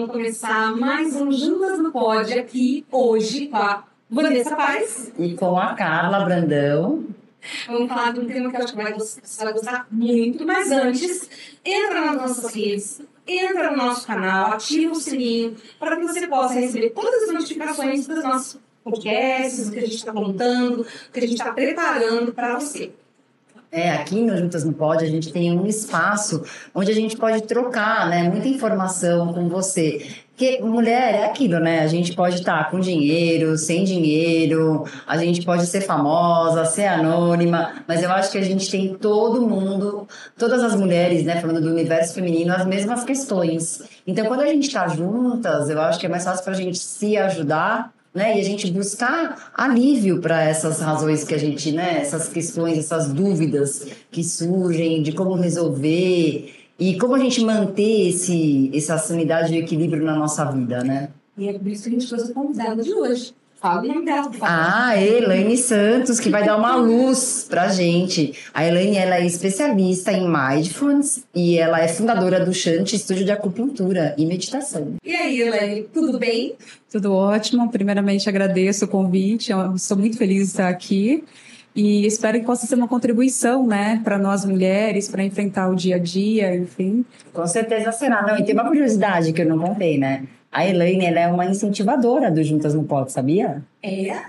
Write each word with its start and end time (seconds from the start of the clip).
vamos 0.00 0.12
começar 0.12 0.74
mais 0.76 1.14
um 1.14 1.30
Juntas 1.30 1.78
no 1.78 1.92
Pod 1.92 2.32
aqui 2.32 2.86
hoje 2.90 3.48
com 3.48 3.56
a 3.58 3.84
Vanessa 4.08 4.56
Paz. 4.56 5.12
E 5.18 5.34
com 5.34 5.58
a 5.58 5.74
Carla 5.74 6.24
Brandão. 6.24 7.04
Vamos 7.66 7.86
falar 7.86 8.14
de 8.14 8.20
um 8.20 8.26
tema 8.26 8.50
que 8.50 8.56
eu 8.56 8.62
acho 8.62 8.72
que 8.72 8.82
vai, 8.82 8.94
você 8.94 9.44
vai 9.44 9.52
gostar 9.52 9.86
muito, 9.90 10.46
mas 10.46 10.72
antes, 10.72 11.28
entra 11.62 12.00
nas 12.00 12.16
nossas 12.16 12.54
redes, 12.54 13.02
entra 13.26 13.72
no 13.72 13.76
nosso 13.76 14.06
canal, 14.06 14.52
ativa 14.52 14.90
o 14.90 14.96
sininho 14.96 15.54
para 15.78 15.96
que 15.96 16.02
você 16.06 16.26
possa 16.26 16.54
receber 16.54 16.90
todas 16.90 17.24
as 17.24 17.34
notificações 17.34 18.06
dos 18.06 18.24
nossos 18.24 18.58
podcasts, 18.82 19.68
o 19.68 19.72
que 19.72 19.80
a 19.80 19.82
gente 19.82 19.96
está 19.96 20.12
contando, 20.14 20.80
o 20.80 21.12
que 21.12 21.18
a 21.18 21.22
gente 21.22 21.34
está 21.34 21.52
preparando 21.52 22.32
para 22.32 22.58
você. 22.58 22.90
É, 23.72 23.90
aqui 23.92 24.20
no 24.20 24.36
Juntas 24.36 24.64
no 24.64 24.72
Pod 24.72 25.04
a 25.04 25.08
gente 25.08 25.32
tem 25.32 25.56
um 25.56 25.64
espaço 25.64 26.42
onde 26.74 26.90
a 26.90 26.94
gente 26.94 27.16
pode 27.16 27.42
trocar, 27.42 28.08
né, 28.08 28.24
muita 28.24 28.48
informação 28.48 29.32
com 29.32 29.48
você. 29.48 30.08
Porque 30.40 30.58
mulher 30.62 31.14
é 31.14 31.24
aquilo, 31.26 31.60
né? 31.60 31.80
A 31.80 31.86
gente 31.86 32.14
pode 32.14 32.36
estar 32.36 32.70
com 32.70 32.80
dinheiro, 32.80 33.58
sem 33.58 33.84
dinheiro, 33.84 34.84
a 35.06 35.18
gente 35.18 35.44
pode 35.44 35.66
ser 35.66 35.82
famosa, 35.82 36.64
ser 36.64 36.86
anônima, 36.86 37.74
mas 37.86 38.02
eu 38.02 38.10
acho 38.10 38.32
que 38.32 38.38
a 38.38 38.42
gente 38.42 38.70
tem 38.70 38.94
todo 38.94 39.46
mundo, 39.46 40.08
todas 40.38 40.64
as 40.64 40.74
mulheres, 40.74 41.24
né, 41.24 41.40
falando 41.42 41.60
do 41.60 41.68
universo 41.68 42.14
feminino, 42.14 42.54
as 42.54 42.64
mesmas 42.64 43.04
questões. 43.04 43.82
Então, 44.06 44.24
quando 44.26 44.40
a 44.40 44.46
gente 44.46 44.66
está 44.66 44.88
juntas, 44.88 45.68
eu 45.68 45.78
acho 45.78 46.00
que 46.00 46.06
é 46.06 46.08
mais 46.08 46.24
fácil 46.24 46.42
para 46.42 46.54
a 46.54 46.56
gente 46.56 46.78
se 46.78 47.18
ajudar 47.18 47.92
né? 48.14 48.36
E 48.36 48.40
a 48.40 48.44
gente 48.44 48.70
buscar 48.70 49.52
alívio 49.54 50.20
para 50.20 50.42
essas 50.42 50.80
razões 50.80 51.24
que 51.24 51.34
a 51.34 51.38
gente, 51.38 51.72
né? 51.72 51.98
Essas 52.00 52.28
questões, 52.28 52.78
essas 52.78 53.12
dúvidas 53.12 53.86
que 54.10 54.22
surgem 54.24 55.02
de 55.02 55.12
como 55.12 55.34
resolver 55.34 56.54
e 56.78 56.98
como 56.98 57.14
a 57.14 57.18
gente 57.18 57.44
manter 57.44 58.08
esse, 58.08 58.70
essa 58.74 58.98
sanidade 58.98 59.54
e 59.54 59.58
equilíbrio 59.58 60.04
na 60.04 60.16
nossa 60.16 60.44
vida, 60.46 60.82
né? 60.82 61.10
E 61.36 61.48
é 61.48 61.52
por 61.52 61.68
isso 61.68 61.84
que 61.84 61.88
a 61.90 61.92
gente 61.92 62.08
trouxe 62.08 62.30
a 62.30 62.34
convidada 62.34 62.82
de 62.82 62.92
hoje. 62.92 63.34
O 63.62 63.82
nome 63.82 64.06
dela. 64.06 64.30
Ah, 64.40 64.96
Elaine 64.98 65.56
Santos, 65.58 66.18
que 66.18 66.30
vai 66.30 66.42
dar 66.44 66.56
uma 66.56 66.76
luz 66.76 67.46
pra 67.48 67.68
gente. 67.68 68.32
A 68.54 68.64
Elaine, 68.66 68.96
ela 68.96 69.16
é 69.16 69.26
especialista 69.26 70.10
em 70.12 70.26
Mindfulness 70.26 71.26
e 71.34 71.58
ela 71.58 71.78
é 71.78 71.86
fundadora 71.86 72.42
do 72.42 72.54
Chante 72.54 72.96
Estúdio 72.96 73.26
de 73.26 73.30
Acupuntura 73.30 74.14
e 74.16 74.24
Meditação. 74.24 74.94
E 75.04 75.14
aí, 75.14 75.42
Elaine, 75.42 75.82
tudo 75.92 76.18
bem? 76.18 76.54
Tudo 76.90 77.12
ótimo. 77.12 77.70
Primeiramente, 77.70 78.30
agradeço 78.30 78.86
o 78.86 78.88
convite. 78.88 79.52
Eu 79.52 79.74
estou 79.74 79.96
muito 79.98 80.16
feliz 80.16 80.44
de 80.44 80.48
estar 80.52 80.68
aqui. 80.68 81.22
E 81.76 82.06
espero 82.06 82.40
que 82.40 82.46
possa 82.46 82.66
ser 82.66 82.74
uma 82.74 82.88
contribuição, 82.88 83.64
né, 83.64 84.00
para 84.02 84.18
nós 84.18 84.44
mulheres, 84.44 85.06
para 85.06 85.22
enfrentar 85.22 85.68
o 85.68 85.76
dia 85.76 85.96
a 85.96 85.98
dia, 85.98 86.56
enfim. 86.56 87.04
Com 87.32 87.46
certeza 87.46 87.92
será. 87.92 88.22
Não, 88.22 88.36
e 88.38 88.44
tem 88.44 88.54
uma 88.54 88.66
curiosidade 88.66 89.32
que 89.32 89.42
eu 89.42 89.46
não 89.46 89.58
contei, 89.58 89.96
né? 89.96 90.24
A 90.52 90.66
Elaine, 90.66 91.06
ela 91.06 91.20
é 91.20 91.28
uma 91.28 91.44
incentivadora 91.46 92.30
do 92.30 92.42
Juntas 92.42 92.74
no 92.74 92.84
Pode, 92.84 93.12
sabia? 93.12 93.62
É? 93.82 94.22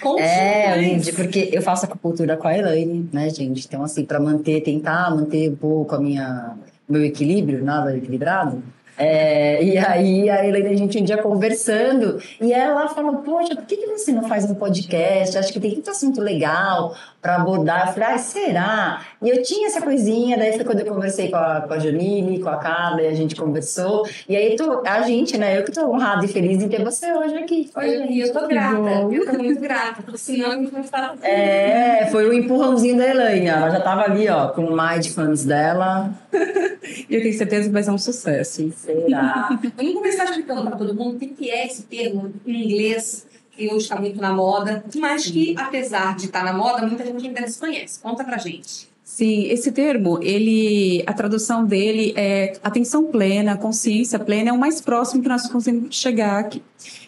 Com 0.00 0.18
É, 0.18 0.80
gente, 0.80 1.12
porque 1.12 1.50
eu 1.52 1.60
faço 1.60 1.84
acupuntura 1.84 2.36
com 2.36 2.46
a 2.46 2.56
Elaine, 2.56 3.08
né, 3.12 3.28
gente? 3.30 3.66
Então, 3.66 3.82
assim, 3.82 4.04
para 4.04 4.20
manter, 4.20 4.62
tentar 4.62 5.10
manter 5.14 5.50
um 5.50 5.56
pouco 5.56 5.94
a 5.94 6.00
minha, 6.00 6.56
meu 6.88 7.04
equilíbrio, 7.04 7.64
nada 7.64 7.96
equilibrado. 7.96 8.62
É, 8.98 9.62
e 9.62 9.78
aí, 9.78 10.30
a 10.30 10.46
Elaine, 10.46 10.68
a 10.68 10.76
gente 10.76 10.98
um 10.98 11.04
dia 11.04 11.18
conversando, 11.18 12.18
e 12.40 12.52
ela 12.52 12.88
falou: 12.88 13.16
Poxa, 13.16 13.54
por 13.54 13.64
que, 13.64 13.76
que 13.76 13.86
você 13.86 14.12
não 14.12 14.28
faz 14.28 14.44
um 14.50 14.54
podcast? 14.54 15.36
Acho 15.36 15.52
que 15.52 15.60
tem 15.60 15.72
muito 15.72 15.90
assunto 15.90 16.20
legal 16.20 16.94
para 17.20 17.36
abordar. 17.36 17.88
Eu 17.88 17.92
falei: 17.94 18.08
Ah, 18.14 18.18
será? 18.18 19.00
E 19.20 19.28
eu 19.28 19.42
tinha 19.42 19.66
essa 19.66 19.82
coisinha, 19.82 20.36
daí 20.38 20.54
foi 20.54 20.64
quando 20.64 20.80
eu 20.80 20.86
conversei 20.86 21.30
com 21.30 21.36
a, 21.36 21.62
com 21.62 21.74
a 21.74 21.78
Janine, 21.78 22.40
com 22.40 22.48
a 22.48 22.56
Carla, 22.56 23.02
e 23.02 23.08
a 23.08 23.14
gente 23.14 23.34
conversou. 23.34 24.06
E 24.28 24.36
aí, 24.36 24.56
tô, 24.56 24.82
a 24.86 25.02
gente, 25.02 25.36
né, 25.36 25.58
eu 25.58 25.64
que 25.64 25.72
tô 25.72 25.90
honrada 25.90 26.24
e 26.24 26.28
feliz 26.28 26.62
em 26.62 26.68
ter 26.68 26.82
você 26.82 27.12
hoje 27.12 27.36
aqui. 27.36 27.70
Olha, 27.74 28.10
e 28.10 28.20
eu 28.20 28.32
tô 28.32 28.46
grata, 28.46 28.76
eu 29.12 29.26
tô 29.26 29.38
muito 29.38 29.60
grata, 29.60 30.02
porque 30.02 30.18
senão 30.18 30.52
eu 30.52 30.70
não 30.70 30.80
estava 30.80 31.16
É, 31.26 32.06
foi 32.10 32.28
o 32.28 32.32
empurrãozinho 32.32 32.96
da 32.96 33.08
Elaine. 33.08 33.46
Ela 33.46 33.70
já 33.70 33.80
tava 33.80 34.02
ali, 34.02 34.28
ó, 34.28 34.48
com 34.48 34.64
o 34.64 34.76
Mindfulness 34.76 35.44
dela. 35.44 36.10
E 37.08 37.14
eu 37.14 37.22
tenho 37.22 37.36
certeza 37.36 37.68
que 37.68 37.72
vai 37.72 37.82
ser 37.82 37.90
um 37.90 37.98
sucesso. 37.98 38.72
Será? 38.72 39.58
Vamos 39.76 39.94
começar 39.94 40.24
explicando 40.24 40.62
para 40.62 40.76
todo 40.76 40.94
mundo 40.94 41.16
o 41.16 41.18
que 41.18 41.50
é 41.50 41.66
esse 41.66 41.82
termo 41.84 42.32
em 42.46 42.64
inglês, 42.64 43.26
que 43.50 43.66
hoje 43.68 43.84
está 43.84 43.96
muito 43.96 44.20
na 44.20 44.32
moda, 44.32 44.84
mas 44.96 45.26
que, 45.26 45.54
apesar 45.56 46.16
de 46.16 46.26
estar 46.26 46.44
na 46.44 46.52
moda, 46.52 46.86
muita 46.86 47.04
gente 47.04 47.26
ainda 47.26 47.42
desconhece. 47.42 48.00
Conta 48.00 48.24
pra 48.24 48.38
gente. 48.38 48.88
Sim, 49.02 49.44
esse 49.44 49.70
termo, 49.70 50.18
ele, 50.20 51.02
a 51.06 51.12
tradução 51.12 51.64
dele 51.64 52.12
é 52.16 52.54
atenção 52.62 53.04
plena, 53.04 53.56
consciência 53.56 54.18
plena, 54.18 54.50
é 54.50 54.52
o 54.52 54.58
mais 54.58 54.80
próximo 54.80 55.22
que 55.22 55.28
nós 55.28 55.48
conseguimos 55.48 55.94
chegar 55.94 56.40
aqui. 56.40 56.60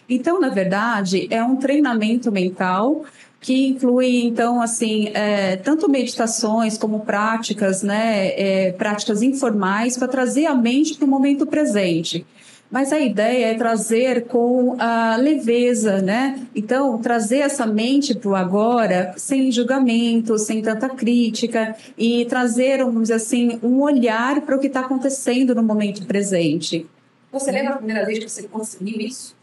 Então, 0.09 0.41
na 0.41 0.49
verdade, 0.49 1.27
é 1.29 1.43
um 1.43 1.57
treinamento 1.57 2.31
mental 2.31 3.05
que 3.41 3.69
inclui, 3.69 4.25
então, 4.25 4.60
assim, 4.60 5.09
é, 5.15 5.56
tanto 5.56 5.88
meditações 5.88 6.76
como 6.76 7.00
práticas, 7.00 7.82
né, 7.82 8.28
é, 8.28 8.72
práticas 8.72 9.22
informais 9.22 9.97
para 9.97 10.09
trazer 10.09 10.47
a 10.47 10.54
mente 10.54 10.94
para 10.97 11.04
o 11.04 11.09
momento 11.09 11.47
presente. 11.47 12.26
Mas 12.71 12.93
a 12.93 12.99
ideia 13.00 13.47
é 13.47 13.54
trazer 13.54 14.26
com 14.26 14.76
a 14.78 15.16
leveza, 15.16 16.03
né? 16.03 16.47
Então, 16.54 16.99
trazer 16.99 17.38
essa 17.38 17.65
mente 17.65 18.15
para 18.15 18.28
o 18.28 18.37
agora, 18.37 19.15
sem 19.16 19.50
julgamento, 19.50 20.37
sem 20.37 20.60
tanta 20.60 20.87
crítica, 20.91 21.75
e 21.97 22.26
trazer, 22.26 22.84
vamos 22.84 23.03
dizer 23.03 23.15
assim, 23.15 23.59
um 23.62 23.81
olhar 23.81 24.43
para 24.43 24.55
o 24.55 24.59
que 24.59 24.66
está 24.66 24.81
acontecendo 24.81 25.55
no 25.55 25.62
momento 25.62 26.05
presente. 26.05 26.87
Você 27.32 27.50
lembra 27.50 27.75
a 27.75 27.76
primeira 27.78 28.05
vez 28.05 28.19
que 28.19 28.28
você 28.28 28.43
conseguiu 28.43 29.00
isso? 29.00 29.38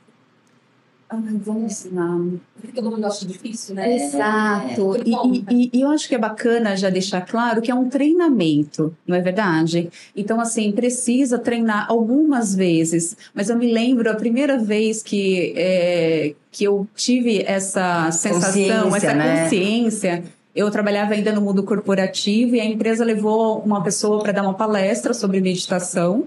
Ah, 1.08 1.18
vamos 1.46 1.72
ensinar. 1.72 2.18
Porque 2.60 2.74
todo 2.82 2.90
mundo 2.90 3.06
acha 3.06 3.26
difícil, 3.28 3.76
né? 3.76 3.96
Exato. 3.96 4.96
É, 4.96 5.02
E, 5.06 5.12
bom, 5.12 5.32
e- 5.34 5.46
e- 5.52 5.70
e 5.72 5.82
eu 5.82 5.90
acho 5.90 6.08
que 6.08 6.16
é 6.16 6.18
bacana 6.18 6.76
já 6.76 6.90
deixar 6.90 7.22
claro 7.22 7.62
que 7.62 7.70
é 7.70 7.76
um 7.76 7.88
treinamento, 7.90 8.96
não 9.06 9.16
é 9.16 9.22
verdade? 9.22 9.90
Então, 10.16 10.42
assim, 10.42 10.72
precisa 10.72 11.38
treinar 11.38 11.86
algumas 11.90 12.56
vezes. 12.56 13.16
Mas 13.36 13.50
eu 13.52 13.58
me 13.58 13.72
lembro 13.72 14.10
a 14.10 14.16
primeira 14.16 14.58
vez 14.58 15.04
que, 15.04 15.54
é, 15.56 16.34
que 16.52 16.64
eu 16.64 16.88
tive 16.96 17.44
essa 17.46 18.10
sensação, 18.12 18.86
Consciência, 18.90 18.98
essa 19.08 19.14
né? 19.14 19.44
consciência. 19.44 20.24
Eu 20.56 20.72
trabalhava 20.72 21.14
ainda 21.14 21.32
no 21.34 21.42
mundo 21.42 21.62
corporativo 21.64 22.56
e 22.56 22.60
a 22.62 22.66
empresa 22.66 23.06
levou 23.06 23.60
uma 23.60 23.84
pessoa 23.84 24.24
para 24.24 24.32
dar 24.32 24.42
uma 24.42 24.54
palestra 24.56 25.14
sobre 25.14 25.40
meditação. 25.40 26.26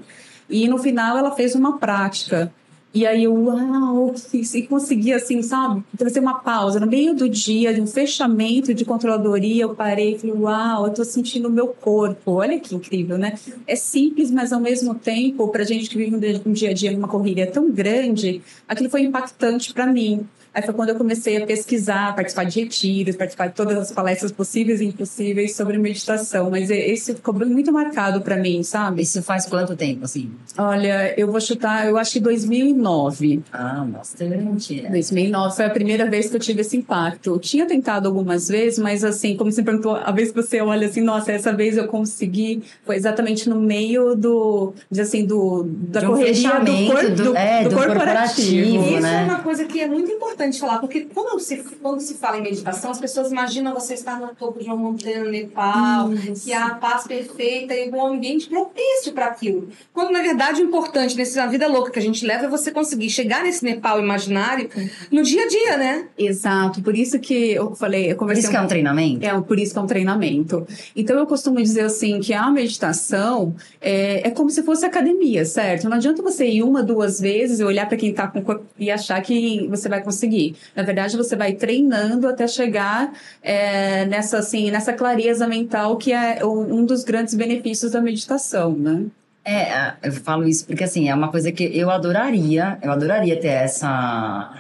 E 0.49 0.69
no 0.69 0.79
final 0.79 1.19
ela 1.19 1.33
fez 1.35 1.55
uma 1.57 1.79
prática. 1.79 2.53
E 2.93 3.07
aí 3.07 3.25
eu, 3.25 3.35
uau, 3.35 4.15
e 4.33 4.63
consegui 4.63 5.13
assim, 5.13 5.43
sabe? 5.43 5.85
Trazer 5.97 6.21
uma 6.21 6.41
pausa. 6.41 6.81
No 6.81 6.87
meio 6.87 7.15
do 7.15 7.29
dia, 7.29 7.73
de 7.73 7.81
um 7.81 7.87
fechamento 7.87 8.73
de 8.73 8.85
controladoria, 8.85 9.65
eu 9.65 9.75
parei 9.75 10.15
e 10.15 10.19
falei, 10.19 10.35
uau, 10.35 10.87
eu 10.87 10.95
tô 10.95 11.05
sentindo 11.05 11.49
o 11.49 11.53
meu 11.53 11.69
corpo. 11.69 12.33
Olha 12.33 12.59
que 12.59 12.75
incrível, 12.75 13.19
né? 13.19 13.39
É 13.67 13.77
simples, 13.77 14.31
mas 14.31 14.53
ao 14.53 14.61
mesmo 14.61 14.95
tempo, 14.95 15.49
pra 15.49 15.65
gente 15.65 15.91
que 15.91 15.99
vive 15.99 16.17
um 16.17 16.19
dia- 16.19 16.41
um 16.47 16.53
dia 16.53 16.71
a 16.71 16.73
dia 16.73 16.91
numa 16.93 17.09
correria 17.09 17.47
tão 17.47 17.71
grande, 17.71 18.41
aquilo 18.67 18.89
foi 18.89 19.03
impactante 19.03 19.73
para 19.75 19.87
mim. 19.87 20.27
Aí 20.55 20.63
foi 20.63 20.75
quando 20.75 20.89
eu 20.91 20.95
comecei 20.97 21.37
a 21.43 21.47
pesquisar, 21.47 22.15
participar 22.15 22.45
de 22.45 22.61
retiros, 22.61 23.17
participar 23.17 23.49
de 23.49 23.55
todas 23.55 23.77
as 23.77 23.93
palestras 23.93 24.33
possíveis 24.33 24.81
e 24.81 24.87
impossíveis 24.87 25.55
sobre 25.55 25.79
meditação. 25.79 26.51
Mas 26.51 26.71
esse 26.71 27.15
ficou 27.15 27.35
muito 27.35 27.73
marcado 27.73 28.21
para 28.21 28.37
mim, 28.37 28.63
sabe? 28.63 29.03
Isso 29.03 29.23
faz 29.23 29.47
quanto 29.47 29.77
tempo, 29.77 30.05
assim? 30.05 30.31
Olha, 30.57 31.15
eu 31.19 31.31
vou 31.31 31.41
chutar, 31.41 31.87
eu 31.87 31.97
acho 31.97 32.13
que 32.13 32.21
2009. 32.21 33.43
Ah, 33.53 33.85
bastante. 33.87 34.83
2009 34.91 35.57
foi 35.57 35.65
a 35.65 35.71
primeira 35.71 36.09
vez 36.09 36.29
que 36.31 36.37
eu 36.37 36.41
tive 36.41 36.63
esse 36.63 36.77
impacto. 36.77 37.31
Eu 37.31 37.39
tinha 37.39 37.67
tentado 37.67 38.09
algumas 38.09 38.49
vezes, 38.49 38.79
mas 38.79 39.05
assim, 39.05 39.37
como 39.37 39.53
você 39.53 39.63
perguntou, 39.63 39.97
a 39.97 40.11
vez 40.11 40.31
que 40.31 40.37
você 40.43 40.61
olha 40.61 40.87
assim, 40.89 41.01
nossa, 41.03 41.33
essa 41.33 41.53
vez 41.53 41.77
eu 41.77 41.87
consegui, 41.89 42.63
foi 42.85 42.97
exatamente 42.97 43.49
no 43.49 43.61
meio 43.61 44.15
do, 44.15 44.73
diz 44.91 45.01
assim, 45.09 45.25
do 45.25 45.65
da 45.65 46.01
um 46.03 46.07
correria 46.13 46.61
do, 46.61 46.87
cor, 46.87 47.11
do- 47.11 47.25
do, 47.25 47.37
é, 47.37 47.63
do 47.65 47.71
do 47.71 47.77
corporativo. 47.77 47.97
corporativo. 47.97 48.95
Isso 48.95 49.03
né? 49.03 49.23
é 49.23 49.25
uma 49.25 49.39
coisa 49.41 49.65
que 49.65 49.81
é 49.81 49.87
muito 49.87 50.11
importante 50.11 50.38
falar, 50.59 50.79
porque 50.79 51.07
quando 51.13 51.39
se, 51.41 51.57
quando 51.83 52.01
se 52.01 52.15
fala 52.15 52.39
em 52.39 52.43
meditação, 52.43 52.91
as 52.91 53.01
pessoas 53.01 53.31
imaginam 53.31 53.75
você 53.75 53.95
estar 53.95 54.21
no 54.21 54.29
topo 54.35 54.61
de 54.61 54.67
uma 54.67 54.77
montanha 54.77 55.25
no 55.25 55.31
Nepal, 55.31 56.11
que 56.43 56.53
há 56.53 56.67
a 56.67 56.75
paz 56.77 57.07
perfeita 57.07 57.75
e 57.75 57.91
um 57.91 58.07
ambiente 58.07 58.49
propício 58.49 59.13
para 59.13 59.27
aquilo. 59.27 59.69
Quando, 59.93 60.13
na 60.13 60.23
verdade, 60.23 60.63
o 60.63 60.65
importante 60.65 61.17
nessa 61.17 61.47
vida 61.47 61.67
louca 61.67 61.91
que 61.91 61.99
a 61.99 62.03
gente 62.03 62.25
leva 62.25 62.47
é 62.47 62.49
você 62.49 62.71
conseguir 62.71 63.11
chegar 63.11 63.43
nesse 63.43 63.65
Nepal 63.65 64.01
imaginário 64.01 64.71
no 65.11 65.23
dia 65.23 65.45
a 65.45 65.49
dia, 65.49 65.77
né? 65.77 66.07
Exato, 66.17 66.83
por 66.83 66.97
isso 66.97 67.19
que 67.19 67.53
eu 67.53 67.75
falei, 67.75 68.07
eu 68.07 68.15
Por 68.15 68.21
conversei 68.21 68.43
isso 68.43 68.51
que 68.51 68.57
é 68.57 68.61
um 68.61 68.67
treinamento? 68.67 69.27
É, 69.27 69.41
por 69.41 69.59
isso 69.59 69.73
que 69.73 69.79
é 69.79 69.83
um 69.83 69.87
treinamento. 69.87 70.67
Então, 70.95 71.19
eu 71.19 71.27
costumo 71.27 71.61
dizer 71.61 71.83
assim, 71.83 72.21
que 72.21 72.33
a 72.33 72.51
meditação 72.51 73.55
é, 73.81 74.29
é 74.29 74.31
como 74.31 74.51
se 74.51 74.63
fosse 74.63 74.87
academia, 74.87 75.45
certo? 75.45 75.89
Não 75.89 75.97
adianta 75.97 76.23
você 76.23 76.47
ir 76.47 76.63
uma, 76.63 76.83
duas 76.83 77.21
vezes 77.21 77.61
e 77.61 77.65
olhar 77.65 77.87
para 77.87 77.97
quem 77.97 78.11
está 78.11 78.27
com 78.27 78.61
e 78.79 78.91
achar 78.91 79.21
que 79.23 79.67
você 79.69 79.89
vai 79.89 80.03
conseguir. 80.03 80.28
Na 80.77 80.83
verdade, 80.83 81.17
você 81.17 81.35
vai 81.37 81.53
treinando 81.53 82.29
até 82.29 82.47
chegar 82.47 83.13
é, 83.43 84.05
nessa, 84.07 84.39
assim, 84.39 84.71
nessa 84.71 84.93
clareza 84.93 85.47
mental 85.47 85.97
que 85.97 86.13
é 86.13 86.45
um 86.45 86.85
dos 86.85 87.05
grandes 87.05 87.35
benefícios 87.35 87.93
da 87.93 88.01
meditação, 88.01 88.73
né? 88.73 89.05
É, 89.45 89.95
eu 90.03 90.13
falo 90.13 90.47
isso 90.47 90.67
porque 90.67 90.85
assim, 90.85 91.09
é 91.09 91.15
uma 91.15 91.29
coisa 91.29 91.51
que 91.51 91.65
eu 91.65 91.91
adoraria, 91.91 92.77
eu 92.83 92.93
adoraria 92.93 93.41
ter 93.41 93.49
essa 93.49 94.53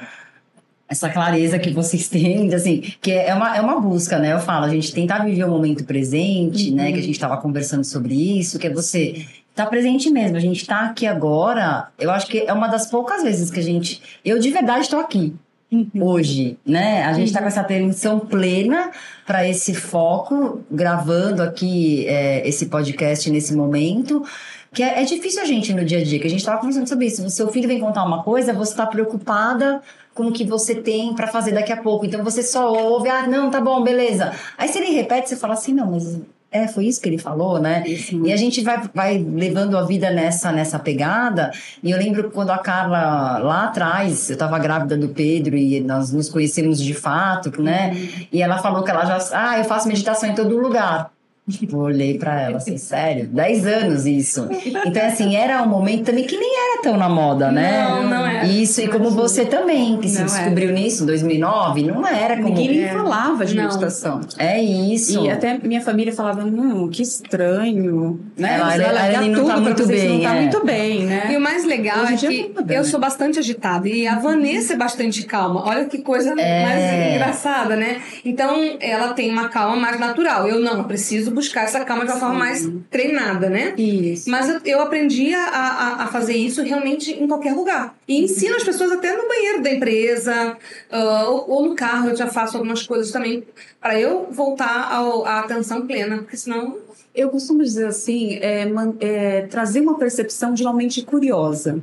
essa 0.88 1.10
clareza 1.10 1.58
que 1.58 1.70
vocês 1.70 2.08
têm, 2.08 2.52
assim, 2.54 2.80
que 3.02 3.12
é 3.12 3.34
uma, 3.34 3.56
é 3.56 3.60
uma 3.60 3.78
busca, 3.78 4.18
né? 4.18 4.32
Eu 4.32 4.38
falo, 4.40 4.64
a 4.64 4.70
gente 4.70 4.92
tentar 4.94 5.22
viver 5.24 5.44
o 5.44 5.50
momento 5.50 5.84
presente, 5.84 6.70
Uhum. 6.70 6.76
né? 6.76 6.92
Que 6.92 6.98
a 6.98 7.02
gente 7.02 7.12
estava 7.12 7.36
conversando 7.36 7.84
sobre 7.84 8.14
isso, 8.38 8.58
que 8.58 8.66
é 8.66 8.70
você 8.72 9.26
tá 9.54 9.66
presente 9.66 10.08
mesmo. 10.08 10.36
A 10.36 10.40
gente 10.40 10.64
tá 10.66 10.86
aqui 10.86 11.06
agora, 11.06 11.88
eu 11.98 12.10
acho 12.10 12.26
que 12.26 12.38
é 12.38 12.52
uma 12.52 12.68
das 12.68 12.86
poucas 12.86 13.22
vezes 13.22 13.50
que 13.50 13.60
a 13.60 13.62
gente. 13.62 14.00
Eu 14.24 14.38
de 14.38 14.50
verdade 14.50 14.80
estou 14.80 14.98
aqui. 15.00 15.34
Uhum. 15.70 15.90
Hoje, 16.00 16.58
né? 16.64 17.04
A 17.04 17.12
gente 17.12 17.30
tá 17.30 17.40
com 17.40 17.46
essa 17.46 17.60
atenção 17.60 18.20
plena 18.20 18.90
para 19.26 19.46
esse 19.46 19.74
foco, 19.74 20.62
gravando 20.70 21.42
aqui 21.42 22.06
é, 22.06 22.46
esse 22.48 22.66
podcast 22.66 23.30
nesse 23.30 23.54
momento. 23.54 24.24
Que 24.72 24.82
é, 24.82 25.02
é 25.02 25.04
difícil 25.04 25.42
a 25.42 25.44
gente 25.44 25.72
no 25.74 25.84
dia 25.84 25.98
a 25.98 26.04
dia, 26.04 26.18
que 26.18 26.26
a 26.26 26.30
gente 26.30 26.44
tava 26.44 26.58
conversando 26.58 26.88
sobre 26.88 27.06
isso. 27.06 27.16
Se 27.16 27.26
o 27.26 27.30
seu 27.30 27.48
filho 27.48 27.68
vem 27.68 27.80
contar 27.80 28.04
uma 28.04 28.22
coisa, 28.22 28.52
você 28.52 28.74
tá 28.74 28.86
preocupada 28.86 29.82
com 30.14 30.28
o 30.28 30.32
que 30.32 30.44
você 30.44 30.74
tem 30.74 31.14
para 31.14 31.26
fazer 31.26 31.52
daqui 31.52 31.72
a 31.72 31.76
pouco. 31.76 32.06
Então 32.06 32.24
você 32.24 32.42
só 32.42 32.72
ouve, 32.72 33.08
ah, 33.08 33.26
não, 33.26 33.50
tá 33.50 33.60
bom, 33.60 33.82
beleza. 33.82 34.32
Aí 34.56 34.68
se 34.68 34.78
ele 34.78 34.94
repete, 34.94 35.28
você 35.28 35.36
fala 35.36 35.54
assim, 35.54 35.74
não, 35.74 35.90
mas 35.92 36.18
é, 36.50 36.66
foi 36.66 36.86
isso 36.86 37.00
que 37.00 37.08
ele 37.08 37.18
falou, 37.18 37.60
né? 37.60 37.84
E 38.24 38.32
a 38.32 38.36
gente 38.36 38.62
vai, 38.62 38.80
vai 38.94 39.18
levando 39.18 39.76
a 39.76 39.82
vida 39.82 40.10
nessa, 40.10 40.50
nessa 40.50 40.78
pegada. 40.78 41.50
E 41.82 41.90
eu 41.90 41.98
lembro 41.98 42.30
quando 42.30 42.50
a 42.50 42.58
Carla, 42.58 43.38
lá 43.38 43.64
atrás, 43.64 44.30
eu 44.30 44.36
tava 44.36 44.58
grávida 44.58 44.96
do 44.96 45.10
Pedro 45.10 45.56
e 45.56 45.80
nós 45.80 46.10
nos 46.10 46.30
conhecemos 46.30 46.82
de 46.82 46.94
fato, 46.94 47.60
né? 47.60 47.94
E 48.32 48.42
ela 48.42 48.58
falou 48.58 48.82
que 48.82 48.90
ela 48.90 49.04
já. 49.04 49.18
Ah, 49.32 49.58
eu 49.58 49.64
faço 49.64 49.88
meditação 49.88 50.28
em 50.28 50.34
todo 50.34 50.56
lugar. 50.56 51.10
Tipo, 51.48 51.76
eu 51.76 51.80
olhei 51.80 52.18
pra 52.18 52.42
ela 52.42 52.56
assim, 52.58 52.76
sério, 52.76 53.26
10 53.26 53.66
anos 53.66 54.06
isso. 54.06 54.46
Então, 54.86 55.04
assim, 55.06 55.34
era 55.36 55.62
um 55.62 55.68
momento 55.68 56.04
também 56.04 56.24
que 56.24 56.36
nem 56.36 56.50
era 56.72 56.82
tão 56.82 56.96
na 56.96 57.08
moda, 57.08 57.50
né? 57.50 57.86
Não, 57.88 58.02
não 58.08 58.26
era. 58.26 58.46
Isso, 58.46 58.80
e 58.80 58.88
como 58.88 59.10
você 59.10 59.44
também, 59.46 59.96
que 59.98 60.08
se 60.08 60.18
Não 60.18 60.26
descobriu 60.26 60.72
nisso 60.72 61.02
em 61.02 61.06
2009, 61.06 61.82
não 61.82 62.06
era 62.06 62.36
como. 62.36 62.48
Ninguém 62.48 62.68
nem 62.68 62.84
É. 62.84 62.88
falava 62.92 63.44
de 63.46 63.54
Não. 63.56 63.64
meditação. 63.64 64.20
É 64.38 64.60
isso. 64.60 65.24
E 65.24 65.30
até 65.30 65.58
minha 65.58 65.80
família 65.80 66.12
falava, 66.12 66.42
hum, 66.44 66.88
que 66.90 67.02
estranho, 67.02 68.20
né? 68.36 68.56
Ela- 68.58 68.74
ela- 68.74 69.06
ela 69.06 69.20
não 69.22 69.34
tá 69.34 69.40
tudo 69.40 69.52
pra 69.52 69.60
muito 69.60 69.86
bem, 69.86 70.08
Não 70.18 70.20
tá 70.30 70.34
é. 70.36 70.40
muito 70.42 70.64
bem, 70.66 71.06
né? 71.06 71.28
E 71.32 71.36
o 71.36 71.40
mais 71.40 71.64
legal 71.64 72.00
Hoje 72.04 72.26
é 72.26 72.28
que 72.30 72.52
muda, 72.54 72.74
eu 72.74 72.84
sou 72.84 73.00
bastante 73.00 73.38
agitada 73.38 73.88
e 73.88 74.06
a 74.06 74.18
Vanessa 74.18 74.74
é 74.74 74.76
bastante 74.76 75.24
calma. 75.24 75.64
Olha 75.66 75.84
que 75.86 75.98
coisa 75.98 76.34
É. 76.38 76.62
mais 76.64 77.14
engraçada, 77.14 77.76
né? 77.76 78.00
Então, 78.24 78.76
ela 78.80 79.12
tem 79.14 79.30
uma 79.30 79.48
calma 79.48 79.76
mais 79.76 79.98
natural. 79.98 80.46
Eu 80.46 80.60
não, 80.60 80.78
eu 80.78 80.84
preciso 80.84 81.30
buscar 81.38 81.62
essa 81.62 81.84
calma 81.84 82.04
de 82.04 82.10
uma 82.12 82.20
forma 82.20 82.38
mais 82.38 82.68
treinada, 82.90 83.48
né? 83.48 83.74
Isso. 83.76 84.28
Mas 84.28 84.48
eu, 84.48 84.60
eu 84.64 84.80
aprendi 84.80 85.32
a, 85.34 85.44
a, 85.44 86.02
a 86.04 86.06
fazer 86.08 86.36
isso 86.36 86.62
realmente 86.62 87.12
em 87.12 87.26
qualquer 87.26 87.54
lugar. 87.54 87.94
E 88.06 88.24
ensino 88.24 88.56
as 88.56 88.64
pessoas 88.64 88.90
até 88.92 89.16
no 89.16 89.28
banheiro 89.28 89.62
da 89.62 89.72
empresa 89.72 90.56
ah, 90.90 91.24
ou, 91.28 91.50
ou 91.50 91.68
no 91.68 91.74
carro. 91.74 92.10
Eu 92.10 92.16
já 92.16 92.26
faço 92.26 92.56
algumas 92.56 92.82
coisas 92.82 93.10
também 93.10 93.44
para 93.80 93.98
eu 93.98 94.28
voltar 94.30 94.92
ao, 94.92 95.24
à 95.24 95.40
atenção 95.40 95.86
plena, 95.86 96.18
porque 96.18 96.36
senão 96.36 96.76
Eu 97.14 97.30
costumo 97.30 97.62
dizer 97.62 97.86
assim, 97.86 98.34
é, 98.40 98.66
é, 99.00 99.46
trazer 99.46 99.80
uma 99.80 99.98
percepção 99.98 100.54
de 100.54 100.62
uma 100.62 100.72
mente 100.72 101.02
curiosa. 101.02 101.80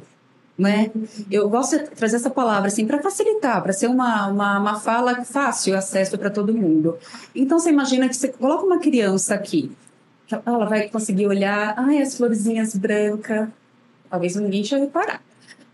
Né? 0.57 0.90
Eu 1.30 1.50
gosto 1.50 1.78
de 1.78 1.90
trazer 1.90 2.16
essa 2.16 2.30
palavra 2.30 2.69
assim 2.69 2.88
para 2.88 3.02
facilitar, 3.02 3.62
para 3.62 3.74
ser 3.74 3.88
uma, 3.88 4.28
uma, 4.28 4.60
uma 4.60 4.80
fala 4.80 5.25
fácil 5.25 5.75
acesso 5.75 6.18
para 6.18 6.30
todo 6.30 6.54
mundo. 6.54 6.98
Então 7.36 7.60
você 7.60 7.69
imagina 7.69 8.07
que 8.07 8.16
você 8.16 8.30
coloca 8.30 8.63
uma 8.66 8.80
criança 8.80 9.36
aqui, 9.36 9.69
ela 10.46 10.66
vai 10.66 10.88
conseguir 10.88 11.28
olhar, 11.28 11.74
ai, 11.78 12.02
as 12.02 12.16
florzinhas 12.16 12.74
brancas, 12.74 13.50
talvez 14.10 14.36
ninguém 14.36 14.62
tinha 14.63 14.80
reparado. 14.80 15.19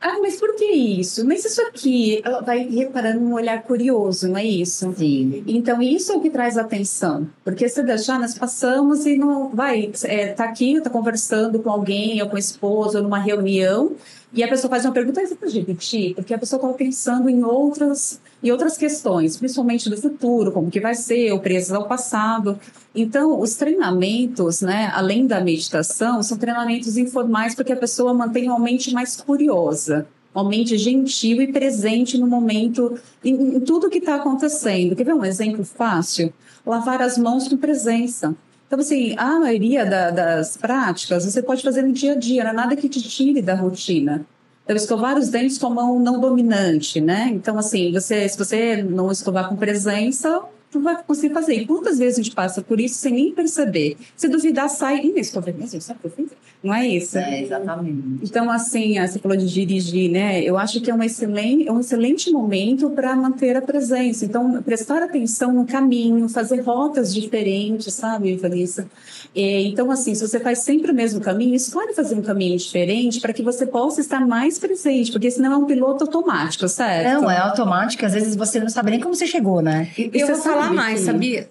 Ah, 0.04 0.18
mas 0.20 0.38
por 0.38 0.56
que 0.56 0.66
isso? 0.66 1.24
Mas 1.28 1.46
isso 1.46 1.62
aqui, 1.62 2.24
ela 2.26 2.42
vai 2.42 2.68
reparando 2.68 3.20
um 3.20 3.34
olhar 3.34 3.62
curioso, 3.62 4.28
não 4.30 4.38
é 4.38 4.44
isso? 4.44 4.92
Sim. 4.98 5.44
Então, 5.46 5.80
isso 5.80 6.12
é 6.12 6.16
o 6.16 6.20
que 6.20 6.32
traz 6.32 6.58
atenção. 6.58 7.30
Porque 7.44 7.70
se 7.70 7.84
deixar, 7.84 8.20
nós 8.20 8.34
passamos 8.34 9.06
e 9.06 9.16
não 9.16 9.50
vai. 9.50 9.92
É, 10.06 10.30
tá 10.30 10.46
aqui, 10.46 10.82
tá 10.82 10.90
conversando 10.90 11.60
com 11.60 11.70
alguém, 11.70 12.20
ou 12.20 12.28
com 12.28 12.36
a 12.36 12.40
esposa, 12.40 12.98
ou 12.98 13.04
numa 13.04 13.20
reunião, 13.20 13.92
e 14.34 14.44
a 14.44 14.48
pessoa 14.48 14.70
faz 14.70 14.86
uma 14.86 14.94
pergunta, 14.94 15.22
"Ah, 15.22 15.26
você 15.26 15.36
pode 15.36 15.60
repetir? 15.60 16.16
Porque 16.16 16.34
a 16.34 16.38
pessoa 16.38 16.62
está 16.62 16.74
pensando 16.74 17.30
em 17.30 17.44
outras, 17.44 18.20
em 18.42 18.50
outras 18.52 18.78
questões, 18.78 19.38
principalmente 19.38 19.90
do 19.90 19.98
futuro, 19.98 20.52
como 20.52 20.72
que 20.72 20.80
vai 20.80 20.96
ser, 20.96 21.32
ou 21.32 21.40
presas 21.40 21.74
ao 21.74 21.88
passado. 21.88 22.60
Então, 22.96 23.40
os 23.40 23.56
treinamentos, 23.56 24.62
né, 24.62 24.92
além 24.94 25.28
da 25.28 25.42
meditação, 25.42 26.24
são 26.24 26.38
treinamentos 26.38 26.98
informais 26.98 27.56
para 27.56 27.66
que 27.66 27.74
a 27.74 27.78
pessoa 27.78 28.14
mantenha 28.14 28.52
uma 28.52 28.60
mente 28.60 28.94
mais 28.94 29.16
curiosa 29.16 30.08
uma 30.34 30.48
mente 30.48 30.78
gentil 30.78 31.42
e 31.42 31.52
presente 31.52 32.18
no 32.18 32.26
momento, 32.26 32.98
em, 33.24 33.58
em 33.58 33.60
tudo 33.60 33.90
que 33.90 33.98
está 33.98 34.16
acontecendo. 34.16 34.96
Quer 34.96 35.04
ver 35.04 35.14
um 35.14 35.26
exemplo 35.26 35.64
fácil? 35.64 36.34
Lavar 36.66 37.02
as 37.02 37.18
mãos 37.18 37.48
com 37.48 37.58
presença. 37.58 38.36
Então, 38.72 38.80
assim, 38.80 39.14
a 39.18 39.38
maioria 39.38 39.86
da- 39.86 40.12
das 40.12 40.56
práticas 40.56 41.26
você 41.26 41.44
pode 41.44 41.62
fazer 41.62 41.82
no 41.82 41.92
dia 41.92 42.14
a 42.14 42.16
dia, 42.16 42.42
não 42.46 42.52
é 42.52 42.54
nada 42.54 42.74
que 42.74 42.88
te 42.88 43.02
tire 43.02 43.42
da 43.42 43.54
rotina. 43.54 44.26
Então, 44.64 44.74
escovar 44.74 45.18
os 45.18 45.28
dentes 45.28 45.58
com 45.58 45.68
a 45.68 45.70
mão 45.72 46.00
não 46.00 46.22
dominante, 46.22 47.02
né? 47.02 47.30
Então, 47.34 47.58
assim, 47.58 47.92
você, 47.92 48.30
se 48.30 48.38
você 48.38 48.82
não 48.82 49.12
escovar 49.12 49.50
com 49.50 49.58
presença, 49.58 50.42
não 50.74 50.82
vai 50.82 50.98
conseguir 51.04 51.34
fazer. 51.34 51.54
E 51.56 51.66
quantas 51.66 51.98
vezes 52.00 52.20
a 52.20 52.24
gente 52.24 52.36
passa 52.36 52.62
por 52.62 52.80
isso 52.80 52.96
sem 52.96 53.14
nem 53.14 53.32
perceber? 53.34 53.98
Se 54.16 54.28
duvidar, 54.28 54.70
sai. 54.70 55.00
Ih, 55.02 55.14
escovei 55.20 55.54
mesmo, 55.54 55.82
sabe 55.82 56.00
o 56.00 56.02
que 56.02 56.08
eu 56.08 56.26
fiz? 56.26 56.36
Não 56.64 56.74
é 56.74 56.88
isso? 56.88 57.18
É, 57.18 57.42
exatamente. 57.42 58.20
Então, 58.24 58.50
assim, 58.52 59.00
ah, 59.00 59.08
você 59.08 59.18
falou 59.18 59.36
de 59.36 59.48
dirigir, 59.52 60.12
né? 60.12 60.42
Eu 60.44 60.58
acho 60.60 60.80
que 60.80 60.92
é 60.92 60.94
um 60.94 61.02
excelente, 61.02 61.68
é 61.68 61.72
um 61.72 61.80
excelente 61.80 62.30
momento 62.32 62.90
para 62.92 63.16
manter 63.16 63.56
a 63.58 63.62
presença. 63.62 64.24
Então, 64.26 64.62
prestar 64.62 65.02
atenção 65.02 65.52
no 65.52 65.66
caminho, 65.66 66.30
fazer 66.30 66.62
rotas 66.62 67.14
diferentes, 67.14 67.92
sabe, 67.94 68.36
Vanessa? 68.36 68.88
É, 69.36 69.62
então, 69.64 69.90
assim, 69.90 70.14
se 70.14 70.28
você 70.28 70.40
faz 70.40 70.60
sempre 70.60 70.92
o 70.92 70.94
mesmo 70.96 71.20
caminho, 71.20 71.56
escolhe 71.56 71.94
fazer 71.94 72.14
um 72.16 72.22
caminho 72.22 72.58
diferente 72.58 73.20
para 73.20 73.34
que 73.34 73.42
você 73.42 73.66
possa 73.66 74.00
estar 74.02 74.20
mais 74.28 74.60
presente, 74.60 75.12
porque 75.12 75.32
senão 75.32 75.54
é 75.54 75.58
um 75.58 75.66
piloto 75.66 76.04
automático, 76.04 76.68
certo? 76.68 77.22
Não, 77.22 77.32
é 77.32 77.38
automático, 77.40 78.06
às 78.06 78.14
vezes 78.14 78.36
você 78.36 78.60
não 78.60 78.70
sabe 78.70 78.92
nem 78.92 79.00
como 79.00 79.16
você 79.16 79.26
chegou, 79.26 79.62
né? 79.62 79.90
E- 79.98 80.12
e 80.14 80.20
eu 80.20 80.28
você 80.28 80.34
vou 80.34 80.42
falar 80.44 80.61
sabe 80.64 80.76
mais, 80.76 81.00
que- 81.00 81.06
sabia? 81.06 81.50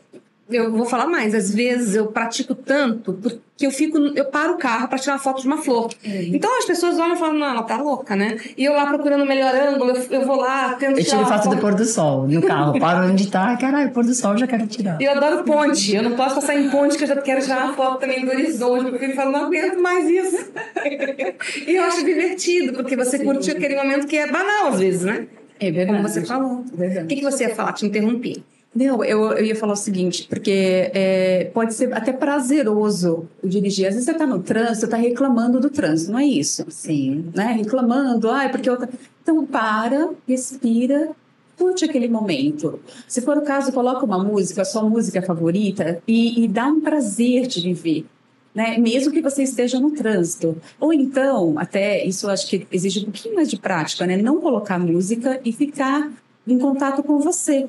Eu 0.50 0.72
vou 0.72 0.84
falar 0.84 1.06
mais. 1.06 1.32
Às 1.32 1.54
vezes 1.54 1.94
eu 1.94 2.08
pratico 2.08 2.56
tanto 2.56 3.12
porque 3.12 3.38
eu 3.60 3.70
fico, 3.70 3.98
eu 3.98 4.24
paro 4.24 4.54
o 4.54 4.58
carro 4.58 4.88
para 4.88 4.98
tirar 4.98 5.16
foto 5.16 5.40
de 5.40 5.46
uma 5.46 5.58
flor. 5.58 5.90
Então 6.04 6.58
as 6.58 6.64
pessoas 6.64 6.98
olham 6.98 7.14
e 7.14 7.18
falam, 7.18 7.34
não, 7.38 7.46
ela 7.46 7.62
tá 7.62 7.76
louca, 7.76 8.16
né? 8.16 8.36
E 8.56 8.64
eu 8.64 8.72
lá 8.72 8.84
procurando 8.86 9.22
o 9.22 9.26
melhor 9.26 9.54
ângulo, 9.54 9.92
eu, 9.92 10.02
eu 10.10 10.26
vou 10.26 10.34
lá, 10.34 10.74
tento 10.74 10.98
Eu 10.98 11.04
tirar 11.04 11.18
tiro 11.18 11.28
foto 11.28 11.50
do 11.50 11.58
pôr 11.58 11.74
do 11.76 11.84
sol 11.84 12.26
no 12.26 12.42
carro, 12.42 12.76
paro 12.80 13.06
onde 13.12 13.30
tá, 13.30 13.56
caralho, 13.58 13.92
pôr 13.92 14.04
do 14.04 14.12
sol 14.12 14.36
já 14.36 14.46
quero 14.48 14.66
tirar. 14.66 15.00
Eu 15.00 15.12
adoro 15.12 15.44
ponte. 15.44 15.94
Eu 15.94 16.02
não 16.02 16.16
posso 16.16 16.34
passar 16.34 16.56
em 16.56 16.68
ponte, 16.68 16.96
que 16.98 17.04
eu 17.04 17.08
já 17.08 17.16
quero 17.22 17.40
tirar 17.42 17.66
uma 17.66 17.74
foto 17.74 18.00
também 18.00 18.24
do 18.24 18.32
horizonte. 18.32 18.90
Meu 18.90 18.98
filho 18.98 19.14
fala, 19.14 19.30
não 19.30 19.44
aguento 19.46 19.78
mais 19.80 20.08
isso. 20.10 20.50
e 21.64 21.76
eu 21.76 21.84
acho 21.84 22.04
divertido, 22.04 22.72
porque 22.72 22.96
você 22.96 23.20
curte 23.20 23.52
aquele 23.52 23.76
momento 23.76 24.04
que 24.08 24.16
é 24.16 24.26
banal 24.26 24.68
às 24.68 24.80
vezes, 24.80 25.02
né? 25.02 25.28
É 25.60 25.70
verdade. 25.70 25.96
Como 25.98 26.08
você 26.08 26.24
falou. 26.24 26.64
Verdade. 26.74 27.04
O 27.04 27.08
que, 27.08 27.16
que 27.16 27.22
você 27.22 27.44
ia 27.44 27.54
falar? 27.54 27.72
Te 27.74 27.86
interrompi. 27.86 28.42
Não, 28.72 29.02
eu, 29.04 29.32
eu 29.32 29.44
ia 29.44 29.56
falar 29.56 29.72
o 29.72 29.76
seguinte, 29.76 30.26
porque 30.28 30.90
é, 30.94 31.50
pode 31.52 31.74
ser 31.74 31.92
até 31.92 32.12
prazeroso 32.12 33.28
dirigir. 33.42 33.86
Às 33.88 33.94
vezes 33.94 34.04
você 34.04 34.12
está 34.12 34.26
no 34.26 34.40
trânsito, 34.40 34.84
está 34.84 34.96
reclamando 34.96 35.58
do 35.58 35.68
trânsito, 35.68 36.12
não 36.12 36.20
é 36.20 36.24
isso? 36.24 36.64
Sim. 36.68 37.30
Né? 37.34 37.46
Reclamando, 37.46 38.30
ai, 38.30 38.48
porque 38.48 38.70
eu... 38.70 38.76
tá-" 38.78 38.88
Então, 39.22 39.44
para, 39.44 40.10
respira, 40.26 41.10
curte 41.58 41.84
aquele 41.84 42.08
momento. 42.08 42.78
Se 43.08 43.20
for 43.20 43.36
o 43.36 43.42
caso, 43.42 43.72
coloca 43.72 44.04
uma 44.04 44.22
música, 44.22 44.62
a 44.62 44.64
sua 44.64 44.82
música 44.84 45.20
favorita, 45.20 46.00
e, 46.06 46.44
e 46.44 46.48
dá 46.48 46.66
um 46.66 46.80
prazer 46.80 47.48
de 47.48 47.60
viver. 47.60 48.06
Né? 48.54 48.78
Mesmo 48.78 49.12
que 49.12 49.20
você 49.20 49.42
esteja 49.42 49.80
no 49.80 49.90
trânsito. 49.90 50.56
Ou 50.78 50.92
então, 50.92 51.54
até 51.56 52.04
isso 52.04 52.30
acho 52.30 52.48
que 52.48 52.66
exige 52.70 53.00
um 53.00 53.04
pouquinho 53.04 53.34
mais 53.34 53.50
de 53.50 53.58
prática, 53.58 54.06
né? 54.06 54.16
Não 54.16 54.40
colocar 54.40 54.78
música 54.78 55.40
e 55.44 55.52
ficar 55.52 56.10
em 56.46 56.58
contato 56.58 57.02
com 57.02 57.18
você 57.20 57.68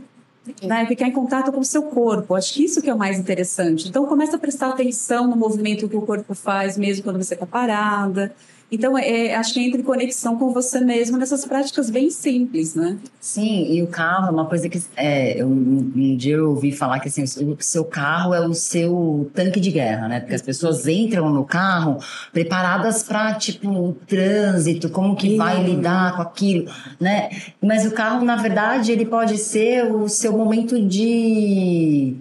né, 0.63 0.85
ficar 0.85 1.07
em 1.07 1.11
contato 1.11 1.51
com 1.51 1.59
o 1.59 1.65
seu 1.65 1.83
corpo. 1.83 2.35
Acho 2.35 2.53
que 2.53 2.63
isso 2.63 2.81
que 2.81 2.89
é 2.89 2.93
o 2.93 2.97
mais 2.97 3.19
interessante. 3.19 3.87
Então, 3.87 4.05
começa 4.05 4.35
a 4.35 4.39
prestar 4.39 4.69
atenção 4.69 5.27
no 5.27 5.35
movimento 5.35 5.87
que 5.87 5.95
o 5.95 6.01
corpo 6.01 6.33
faz, 6.33 6.77
mesmo 6.77 7.03
quando 7.03 7.21
você 7.21 7.33
está 7.33 7.45
parada. 7.45 8.33
Então, 8.71 8.97
é, 8.97 9.35
acho 9.35 9.53
que 9.53 9.59
entra 9.59 9.81
em 9.81 9.83
conexão 9.83 10.37
com 10.37 10.53
você 10.53 10.79
mesmo 10.79 11.17
nessas 11.17 11.43
práticas 11.43 11.89
bem 11.89 12.09
simples, 12.09 12.73
né? 12.73 12.97
Sim, 13.19 13.69
e 13.69 13.83
o 13.83 13.87
carro 13.87 14.27
é 14.27 14.31
uma 14.31 14.45
coisa 14.45 14.69
que 14.69 14.81
é, 14.95 15.41
eu, 15.41 15.47
um 15.47 16.15
dia 16.15 16.35
eu 16.37 16.51
ouvi 16.51 16.71
falar 16.71 17.01
que 17.01 17.09
assim, 17.09 17.23
o 17.23 17.57
seu 17.59 17.83
carro 17.83 18.33
é 18.33 18.39
o 18.39 18.53
seu 18.53 19.29
tanque 19.33 19.59
de 19.59 19.71
guerra, 19.71 20.07
né? 20.07 20.21
Porque 20.21 20.35
as 20.35 20.41
pessoas 20.41 20.87
entram 20.87 21.29
no 21.29 21.43
carro 21.43 21.97
preparadas 22.31 23.03
para 23.03 23.33
tipo 23.33 23.69
o 23.69 23.93
trânsito, 23.93 24.89
como 24.89 25.17
que 25.17 25.35
vai 25.35 25.61
lidar 25.61 26.15
com 26.15 26.21
aquilo, 26.21 26.71
né? 26.97 27.29
Mas 27.61 27.85
o 27.85 27.91
carro, 27.91 28.23
na 28.23 28.37
verdade, 28.37 28.93
ele 28.93 29.05
pode 29.05 29.37
ser 29.37 29.91
o 29.93 30.07
seu 30.07 30.31
momento 30.31 30.81
de 30.81 32.15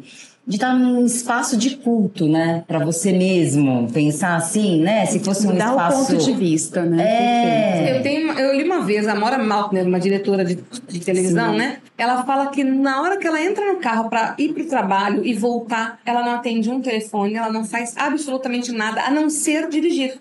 de 0.50 0.56
estar 0.56 0.74
num 0.74 1.06
espaço 1.06 1.56
de 1.56 1.76
culto, 1.76 2.26
né? 2.26 2.64
Para 2.66 2.84
você 2.84 3.12
mesmo 3.12 3.88
pensar 3.92 4.34
assim, 4.34 4.82
né? 4.82 5.06
Se 5.06 5.20
fosse 5.20 5.46
um 5.46 5.54
Dá 5.54 5.66
espaço. 5.66 6.02
o 6.02 6.06
ponto 6.06 6.24
de 6.24 6.32
vista, 6.32 6.82
né? 6.82 7.04
É. 7.04 7.96
Eu, 7.96 8.02
tenho, 8.02 8.32
eu 8.32 8.56
li 8.56 8.64
uma 8.64 8.80
vez, 8.80 9.06
a 9.06 9.14
Mora 9.14 9.38
Maltner, 9.38 9.86
uma 9.86 10.00
diretora 10.00 10.44
de, 10.44 10.58
de 10.88 10.98
televisão, 10.98 11.52
Sim. 11.52 11.58
né? 11.58 11.76
Ela 11.96 12.24
fala 12.24 12.48
que 12.48 12.64
na 12.64 13.00
hora 13.00 13.16
que 13.16 13.28
ela 13.28 13.40
entra 13.40 13.64
no 13.72 13.78
carro 13.78 14.10
para 14.10 14.34
ir 14.38 14.52
pro 14.52 14.64
trabalho 14.66 15.24
e 15.24 15.32
voltar, 15.34 16.00
ela 16.04 16.24
não 16.24 16.32
atende 16.32 16.68
um 16.68 16.80
telefone, 16.80 17.36
ela 17.36 17.52
não 17.52 17.64
faz 17.64 17.96
absolutamente 17.96 18.72
nada, 18.72 19.02
a 19.02 19.10
não 19.10 19.30
ser 19.30 19.68
dirigir. 19.68 20.18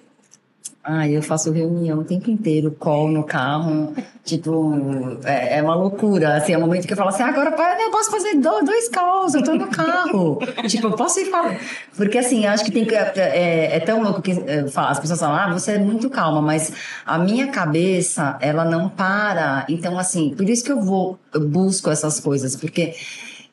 Ai, 0.84 1.16
eu 1.16 1.22
faço 1.22 1.52
reunião 1.52 2.00
o 2.00 2.04
tempo 2.04 2.32
inteiro, 2.32 2.72
call 2.72 3.10
no 3.10 3.24
carro. 3.24 3.94
Tipo, 4.24 5.20
é, 5.24 5.58
é 5.58 5.62
uma 5.62 5.76
loucura. 5.76 6.38
Assim, 6.38 6.54
é 6.54 6.58
um 6.58 6.62
momento 6.62 6.88
que 6.88 6.94
eu 6.94 6.98
falo 6.98 7.10
assim, 7.10 7.22
agora 7.22 7.54
eu 7.80 7.92
posso 7.92 8.10
fazer 8.10 8.36
do- 8.36 8.62
dois 8.66 8.88
calls, 8.90 9.36
eu 9.36 9.44
tô 9.44 9.54
no 9.54 9.68
carro. 9.68 10.40
tipo, 10.68 10.88
eu 10.88 10.94
posso 10.94 11.20
ir 11.20 11.26
falar. 11.26 11.60
Porque 11.96 12.18
assim, 12.18 12.46
acho 12.48 12.64
que 12.64 12.72
tem 12.72 12.86
que. 12.86 12.96
É, 12.96 13.76
é 13.76 13.80
tão 13.82 14.02
louco 14.02 14.22
que 14.22 14.32
é, 14.32 14.68
fala- 14.68 14.90
as 14.90 15.00
pessoas 15.00 15.20
falam, 15.20 15.36
ah, 15.36 15.54
você 15.54 15.74
é 15.74 15.78
muito 15.80 16.10
calma, 16.10 16.42
mas 16.42 16.72
a 17.06 17.20
minha 17.20 17.48
cabeça, 17.48 18.38
ela 18.42 18.66
não 18.66 18.90
para. 18.90 19.66
Então, 19.70 20.00
assim, 20.00 20.34
por 20.36 20.50
isso 20.50 20.64
que 20.64 20.72
eu 20.72 20.82
vou, 20.82 21.20
eu 21.34 21.42
busco 21.42 21.90
essas 21.90 22.20
coisas, 22.20 22.56
porque. 22.56 22.96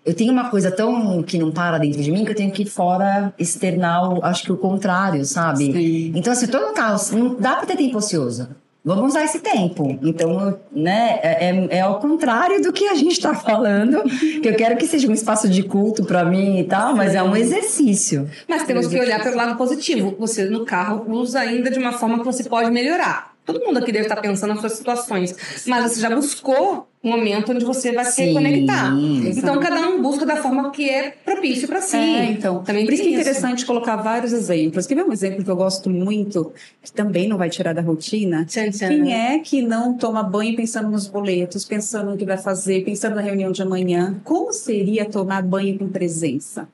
Eu 0.06 0.14
tenho 0.14 0.32
uma 0.32 0.48
coisa 0.48 0.70
tão 0.70 1.22
que 1.22 1.36
não 1.36 1.50
para 1.50 1.78
dentro 1.78 2.00
de 2.00 2.10
mim 2.12 2.24
que 2.24 2.30
eu 2.30 2.36
tenho 2.36 2.52
que 2.52 2.62
ir 2.62 2.66
fora 2.66 3.34
externar, 3.38 4.08
o- 4.12 4.24
acho 4.24 4.44
que 4.44 4.52
o 4.52 4.56
contrário, 4.56 5.24
sabe? 5.24 5.72
Sim. 5.72 6.12
Então, 6.14 6.32
assim, 6.32 6.46
no 6.46 6.72
carro, 6.72 6.98
não 7.12 7.34
dá 7.34 7.56
pra 7.56 7.66
ter 7.66 7.76
tempo 7.76 7.98
ocioso. 7.98 8.48
Vamos 8.84 9.06
usar 9.06 9.24
esse 9.24 9.40
tempo. 9.40 9.98
Então, 10.00 10.56
né, 10.70 11.18
é, 11.20 11.48
é- 11.50 11.68
é 11.78 11.80
ao 11.80 11.98
contrário 11.98 12.62
do 12.62 12.72
que 12.72 12.86
a 12.86 12.94
gente 12.94 13.20
tá 13.20 13.34
falando, 13.34 14.04
que 14.40 14.48
eu 14.48 14.54
quero 14.54 14.76
que 14.76 14.86
seja 14.86 15.08
um 15.08 15.12
espaço 15.12 15.48
de 15.48 15.64
culto 15.64 16.04
pra 16.04 16.24
mim 16.24 16.60
e 16.60 16.62
tal, 16.64 16.94
mas 16.94 17.12
é 17.12 17.20
um 17.20 17.34
exercício. 17.36 18.30
Mas 18.48 18.62
temos 18.62 18.86
que 18.86 19.00
olhar 19.00 19.20
pelo 19.24 19.34
lado 19.36 19.56
positivo. 19.58 20.14
Você 20.20 20.44
no 20.44 20.64
carro 20.64 21.04
usa 21.08 21.40
ainda 21.40 21.68
de 21.68 21.80
uma 21.80 21.90
forma 21.94 22.18
que 22.20 22.24
você 22.24 22.44
pode 22.44 22.70
melhorar. 22.70 23.34
Todo 23.46 23.64
mundo 23.64 23.78
aqui 23.78 23.92
deve 23.92 24.06
estar 24.06 24.20
pensando 24.20 24.50
nas 24.50 24.60
suas 24.60 24.72
situações. 24.72 25.34
Mas 25.66 25.92
você 25.92 26.00
já 26.00 26.10
buscou 26.10 26.88
um 27.02 27.10
momento 27.10 27.52
onde 27.52 27.64
você 27.64 27.92
vai 27.92 28.04
se 28.04 28.22
exato. 28.24 28.98
Então 29.24 29.60
cada 29.60 29.88
um 29.88 30.02
busca 30.02 30.26
da 30.26 30.36
forma 30.36 30.72
que 30.72 30.90
é 30.90 31.10
propício 31.24 31.68
para 31.68 31.80
si. 31.80 31.96
É, 31.96 32.24
então. 32.24 32.64
também 32.64 32.84
Por 32.84 32.92
isso 32.92 33.04
que 33.04 33.10
é 33.10 33.12
interessante 33.12 33.64
colocar 33.64 33.94
vários 33.94 34.32
exemplos. 34.32 34.86
Quer 34.86 34.96
ver 34.96 35.04
um 35.04 35.12
exemplo 35.12 35.44
que 35.44 35.50
eu 35.50 35.54
gosto 35.54 35.88
muito, 35.88 36.52
que 36.82 36.90
também 36.90 37.28
não 37.28 37.38
vai 37.38 37.48
tirar 37.48 37.72
da 37.72 37.80
rotina? 37.80 38.44
Tchan, 38.44 38.70
tchan. 38.70 38.88
Quem 38.88 39.14
é 39.14 39.38
que 39.38 39.62
não 39.62 39.94
toma 39.94 40.24
banho 40.24 40.56
pensando 40.56 40.90
nos 40.90 41.06
boletos, 41.06 41.64
pensando 41.64 42.10
no 42.10 42.16
que 42.16 42.24
vai 42.24 42.38
fazer, 42.38 42.84
pensando 42.84 43.14
na 43.14 43.22
reunião 43.22 43.52
de 43.52 43.62
amanhã? 43.62 44.20
Como 44.24 44.52
seria 44.52 45.04
tomar 45.04 45.42
banho 45.42 45.78
com 45.78 45.88
presença? 45.88 46.68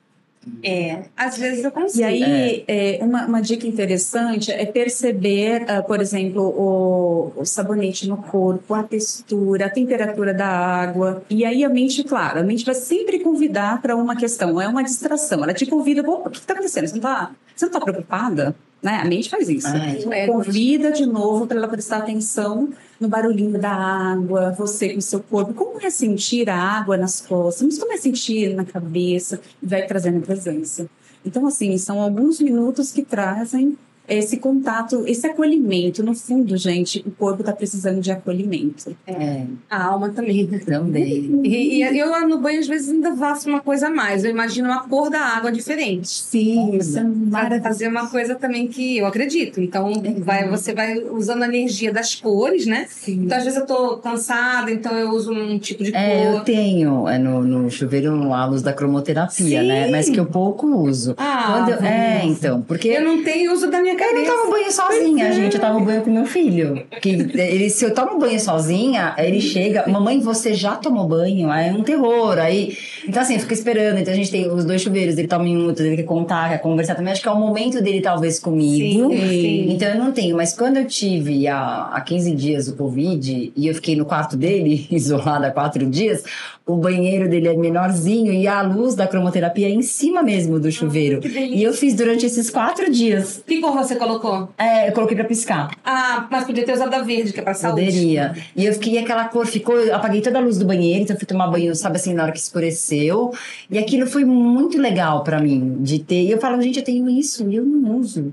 É, 0.63 1.05
às 1.17 1.39
vezes 1.39 1.63
eu 1.65 1.71
E 1.71 1.73
consigo. 1.73 2.05
aí, 2.05 2.65
é, 2.67 2.99
uma, 3.01 3.27
uma 3.27 3.41
dica 3.41 3.67
interessante 3.67 4.51
é 4.51 4.67
perceber, 4.67 5.65
ah, 5.71 5.83
por 5.83 6.01
exemplo, 6.01 6.43
o, 6.43 7.33
o 7.41 7.45
sabonete 7.45 8.09
no 8.09 8.17
corpo, 8.17 8.75
a 8.75 8.83
textura, 8.83 9.67
a 9.67 9.71
temperatura 9.71 10.35
da 10.35 10.49
água. 10.49 11.23
E 11.31 11.45
aí 11.45 11.65
a 11.65 11.69
mente, 11.69 12.03
claro, 12.03 12.41
a 12.41 12.43
mente 12.43 12.65
vai 12.65 12.75
sempre 12.75 13.21
convidar 13.21 13.81
para 13.81 13.95
uma 13.95 14.17
questão, 14.17 14.61
é 14.61 14.67
uma 14.67 14.83
distração. 14.83 15.43
Ela 15.45 15.55
te 15.55 15.65
convida, 15.67 16.03
"Pô, 16.03 16.23
o 16.27 16.31
que 16.31 16.39
está 16.39 16.55
acontecendo? 16.55 16.87
Você 16.89 16.93
não 16.93 16.99
está 16.99 17.31
você 17.55 17.67
não 17.67 17.73
tá 17.73 17.81
preocupada? 17.81 18.55
Né? 18.83 18.97
A 18.97 19.05
mente 19.05 19.31
faz 19.31 19.49
isso. 19.49 19.69
É, 19.69 20.27
Convida 20.27 20.91
de 20.91 21.07
novo 21.07 21.47
para 21.47 21.57
ela 21.57 21.69
prestar 21.69 21.99
atenção 21.99 22.71
no 22.99 23.09
barulhinho 23.09 23.59
da 23.59 23.71
água, 23.71 24.51
você 24.59 24.91
com 24.91 24.99
o 24.99 25.03
seu 25.03 25.21
corpo. 25.21 25.55
Como 25.55 25.81
é 25.81 25.89
sentir 25.89 26.51
a 26.51 26.57
água 26.57 26.97
nas 26.97 27.21
costas? 27.21 27.63
Mas 27.63 27.79
como 27.79 27.93
é 27.93 27.97
sentir 27.97 28.55
na 28.55 28.65
cabeça? 28.65 29.41
E 29.63 29.67
vai 29.67 29.87
trazendo 29.87 30.21
presença. 30.21 30.89
Então, 31.25 31.47
assim, 31.47 31.79
são 31.79 32.01
alguns 32.01 32.41
minutos 32.41 32.91
que 32.91 33.03
trazem 33.03 33.79
esse 34.15 34.37
contato, 34.39 35.05
esse 35.07 35.27
acolhimento. 35.27 36.03
No 36.03 36.15
fundo, 36.15 36.57
gente, 36.57 37.03
o 37.07 37.11
corpo 37.11 37.41
está 37.43 37.53
precisando 37.53 38.01
de 38.01 38.11
acolhimento. 38.11 38.97
É, 39.07 39.45
A 39.71 39.85
alma 39.85 40.11
também. 40.11 40.47
também. 40.47 41.41
E, 41.45 41.83
e 41.83 41.99
eu 41.99 42.13
no 42.29 42.39
banho 42.39 42.61
às 42.61 42.67
vezes 42.69 42.89
ainda 42.91 43.15
faço 43.17 43.49
uma 43.49 43.61
coisa 43.61 43.87
a 43.89 43.91
mais. 43.91 44.25
Eu 44.25 44.31
imagino 44.31 44.71
a 44.71 44.81
cor 44.81 45.11
da 45.11 45.21
água 45.21 45.51
diferente. 45.51 46.09
Sim, 46.09 46.77
isso 46.77 46.99
é 46.99 47.03
Para 47.03 47.11
maravilhoso. 47.11 47.63
fazer 47.63 47.89
uma 47.89 48.09
coisa 48.09 48.35
também 48.35 48.69
que 48.69 48.99
eu 48.99 49.07
acredito. 49.07 49.61
Então, 49.61 49.93
vai, 50.19 50.49
você 50.49 50.73
vai 50.75 50.99
usando 50.99 51.43
a 51.43 51.47
energia 51.49 51.93
das 51.93 52.15
cores, 52.15 52.67
né? 52.67 52.87
Sim. 52.89 53.23
Então, 53.25 53.39
às 53.39 53.45
vezes 53.45 53.59
eu 53.59 53.67
tô 53.67 53.97
cansada, 53.99 54.71
então 54.71 54.93
eu 54.97 55.11
uso 55.11 55.33
um 55.33 55.59
tipo 55.59 55.83
de 55.83 55.95
É, 55.95 56.29
eu 56.29 56.33
cor. 56.35 56.45
tenho 56.45 57.09
é, 57.09 57.19
no, 57.19 57.43
no 57.43 57.71
chuveiro 57.71 58.33
a 58.33 58.45
luz 58.47 58.63
da 58.63 58.73
cromoterapia, 58.73 59.61
Sim. 59.61 59.67
né? 59.69 59.91
Mas 59.91 60.09
que 60.09 60.19
eu 60.21 60.27
pouco 60.27 60.67
uso. 60.67 61.15
Ah, 61.17 61.45
Quando 61.67 61.71
eu- 61.81 61.87
é, 61.87 62.25
então, 62.25 62.63
porque 62.63 62.89
Eu 62.89 63.05
não 63.05 63.23
tenho 63.25 63.53
uso 63.53 63.71
da 63.71 63.81
minha 63.81 63.97
Eu 64.03 64.15
não 64.15 64.25
tomo 64.25 64.51
banho 64.51 64.73
sozinha, 64.73 65.27
Pois 65.27 65.39
é. 65.39 65.43
gente. 65.43 65.55
Eu 65.57 65.61
tomo 65.61 65.85
banho 65.85 66.03
com 66.03 66.11
meu 66.11 66.27
filho. 66.27 66.87
Que 67.01 67.11
ele, 67.11 67.71
se 67.71 67.85
eu 67.85 67.95
tomo 67.95 68.19
banho 68.19 68.41
sozinha, 68.41 69.15
ele 69.19 69.41
chega, 69.41 69.89
mamãe, 69.89 70.21
você 70.21 70.55
já 70.55 70.77
tomou 70.77 71.07
banho? 71.07 71.51
Aí 71.51 71.69
é 71.69 71.73
um 71.73 71.83
terror. 71.83 72.39
Aí, 72.39 72.77
então 73.07 73.23
assim, 73.23 73.35
eu 73.35 73.41
fico 73.41 73.53
esperando. 73.53 73.99
Então 73.99 74.13
a 74.13 74.17
gente 74.17 74.31
tem 74.31 74.51
os 74.51 74.65
dois 74.65 74.83
chuveiros, 74.83 75.17
ele 75.19 75.29
toma 75.29 75.47
em 75.47 75.57
um, 75.57 75.67
outro, 75.67 75.85
ele 75.85 75.97
quer 75.97 76.03
contar, 76.05 76.51
quer 76.51 76.59
conversar 76.59 76.95
também. 76.95 77.13
Acho 77.13 77.23
que 77.23 77.29
é 77.29 77.33
o 77.33 77.39
momento 77.39 77.83
dele, 77.83 78.01
talvez, 78.01 78.39
comigo. 78.39 79.11
Sim, 79.11 79.29
sim. 79.29 79.73
Então 79.73 79.89
eu 79.89 79.99
não 79.99 80.13
tenho, 80.13 80.37
mas 80.37 80.53
quando 80.57 80.77
eu 80.79 80.87
tive 80.87 81.47
há, 81.47 81.91
há 81.93 82.01
15 82.01 82.35
dias 82.35 82.69
o 82.69 82.77
Covid 82.77 83.53
e 83.55 83.67
eu 83.67 83.75
fiquei 83.75 83.97
no 83.97 84.05
quarto 84.05 84.37
dele, 84.37 84.87
isolada 84.91 85.49
há 85.49 85.51
quatro 85.51 85.87
dias, 85.87 86.25
o 86.67 86.77
banheiro 86.77 87.29
dele 87.29 87.49
é 87.49 87.57
menorzinho 87.57 88.33
e 88.33 88.47
a 88.47 88.63
luz 88.63 88.95
da 88.95 89.07
cromoterapia 89.07 89.67
é 89.67 89.71
em 89.71 89.83
cima 89.83 90.23
mesmo 90.23 90.61
do 90.61 90.71
chuveiro. 90.71 91.21
e 91.27 91.63
eu 91.63 91.73
fiz 91.73 91.95
durante 91.95 92.25
esses 92.27 92.49
quatro 92.51 92.91
dias. 92.91 93.43
Cor 93.61 93.82
você 93.85 93.97
colocou? 93.97 94.49
É, 94.59 94.89
eu 94.89 94.93
coloquei 94.93 95.17
pra 95.17 95.25
piscar. 95.25 95.71
Ah, 95.85 96.27
mas 96.31 96.45
podia 96.45 96.65
ter 96.65 96.73
usado 96.73 96.93
a 96.95 97.01
verde, 97.03 97.33
que 97.33 97.41
é 97.41 97.43
pra 97.43 97.55
saúde. 97.55 97.85
Poderia. 97.87 98.35
E 98.57 98.65
eu 98.65 98.73
fiquei 98.75 98.99
aquela 98.99 99.25
cor, 99.27 99.47
ficou, 99.47 99.79
eu 99.79 99.95
apaguei 99.95 100.21
toda 100.21 100.39
a 100.39 100.41
luz 100.43 100.59
do 100.59 100.65
banheiro, 100.65 101.03
então 101.03 101.15
eu 101.15 101.19
fui 101.19 101.27
tomar 101.27 101.47
banho, 101.49 101.75
sabe 101.75 101.97
assim, 101.97 102.15
na 102.15 102.23
hora 102.25 102.33
que 102.33 102.39
escureceu. 102.39 103.33
E 103.71 103.79
aquilo 103.79 104.07
foi 104.07 104.25
muito 104.25 104.79
legal 104.79 105.23
pra 105.25 105.39
mim 105.41 105.79
de 105.81 105.99
ter. 105.99 106.23
E 106.23 106.31
eu 106.31 106.39
falo, 106.39 106.61
gente, 106.63 106.79
eu 106.79 106.85
tenho 106.85 107.09
isso 107.09 107.49
e 107.51 107.57
eu 107.57 107.65
não 107.65 107.97
uso. 107.97 108.33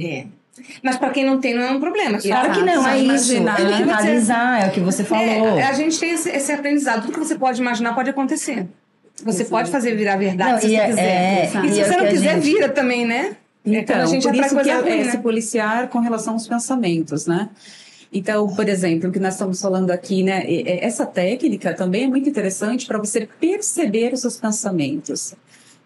É. 0.00 0.24
Mas 0.82 0.96
pra 0.96 1.10
quem 1.10 1.24
não 1.24 1.38
tem, 1.38 1.54
não 1.54 1.62
é 1.62 1.70
um 1.70 1.78
problema. 1.80 2.18
Claro 2.18 2.52
que 2.52 2.62
não, 2.62 2.86
é 2.88 2.98
isso. 2.98 3.34
imaginar. 3.34 3.60
É 3.60 3.64
que 3.66 3.72
você- 3.72 3.84
mentalizar, 3.84 4.64
é 4.64 4.68
o 4.68 4.70
que 4.72 4.80
você 4.80 5.04
falou. 5.04 5.24
É, 5.58 5.62
a 5.64 5.72
gente 5.72 5.98
tem 6.00 6.12
esse, 6.12 6.30
esse 6.30 6.50
aprendizado. 6.50 7.02
Tudo 7.02 7.12
que 7.12 7.18
você 7.26 7.34
pode 7.36 7.60
imaginar 7.60 7.94
pode 7.94 8.08
acontecer. 8.10 8.66
Você 9.24 9.42
Exato. 9.42 9.50
pode 9.50 9.70
fazer 9.70 9.94
virar 9.96 10.16
verdade 10.16 10.52
Não, 10.52 10.58
se 10.60 10.68
você 10.68 10.74
é- 10.76 10.86
quiser. 10.86 11.02
é, 11.02 11.44
e 11.66 11.72
se 11.72 11.80
é 11.80 11.84
você 11.84 11.96
não 11.96 12.06
quiser, 12.06 12.34
gente- 12.34 12.44
vira 12.44 12.68
também, 12.68 13.06
né? 13.06 13.36
É 13.66 13.80
Então, 13.80 14.00
a 14.00 14.06
gente 14.06 14.26
por 14.26 14.34
isso 14.34 14.56
que 14.60 14.70
é, 14.70 14.80
ruim, 14.80 14.90
é 14.90 15.04
né? 15.04 15.10
se 15.10 15.18
policiar 15.18 15.88
com 15.88 15.98
relação 15.98 16.34
aos 16.34 16.46
pensamentos, 16.46 17.26
né? 17.26 17.50
Então, 18.12 18.46
por 18.54 18.68
exemplo, 18.68 19.10
o 19.10 19.12
que 19.12 19.18
nós 19.18 19.34
estamos 19.34 19.60
falando 19.60 19.90
aqui, 19.90 20.22
né? 20.22 20.44
Essa 20.80 21.04
técnica 21.04 21.74
também 21.74 22.04
é 22.04 22.08
muito 22.08 22.28
interessante 22.28 22.86
para 22.86 22.98
você 22.98 23.28
perceber 23.40 24.12
os 24.12 24.20
seus 24.20 24.38
pensamentos. 24.38 25.34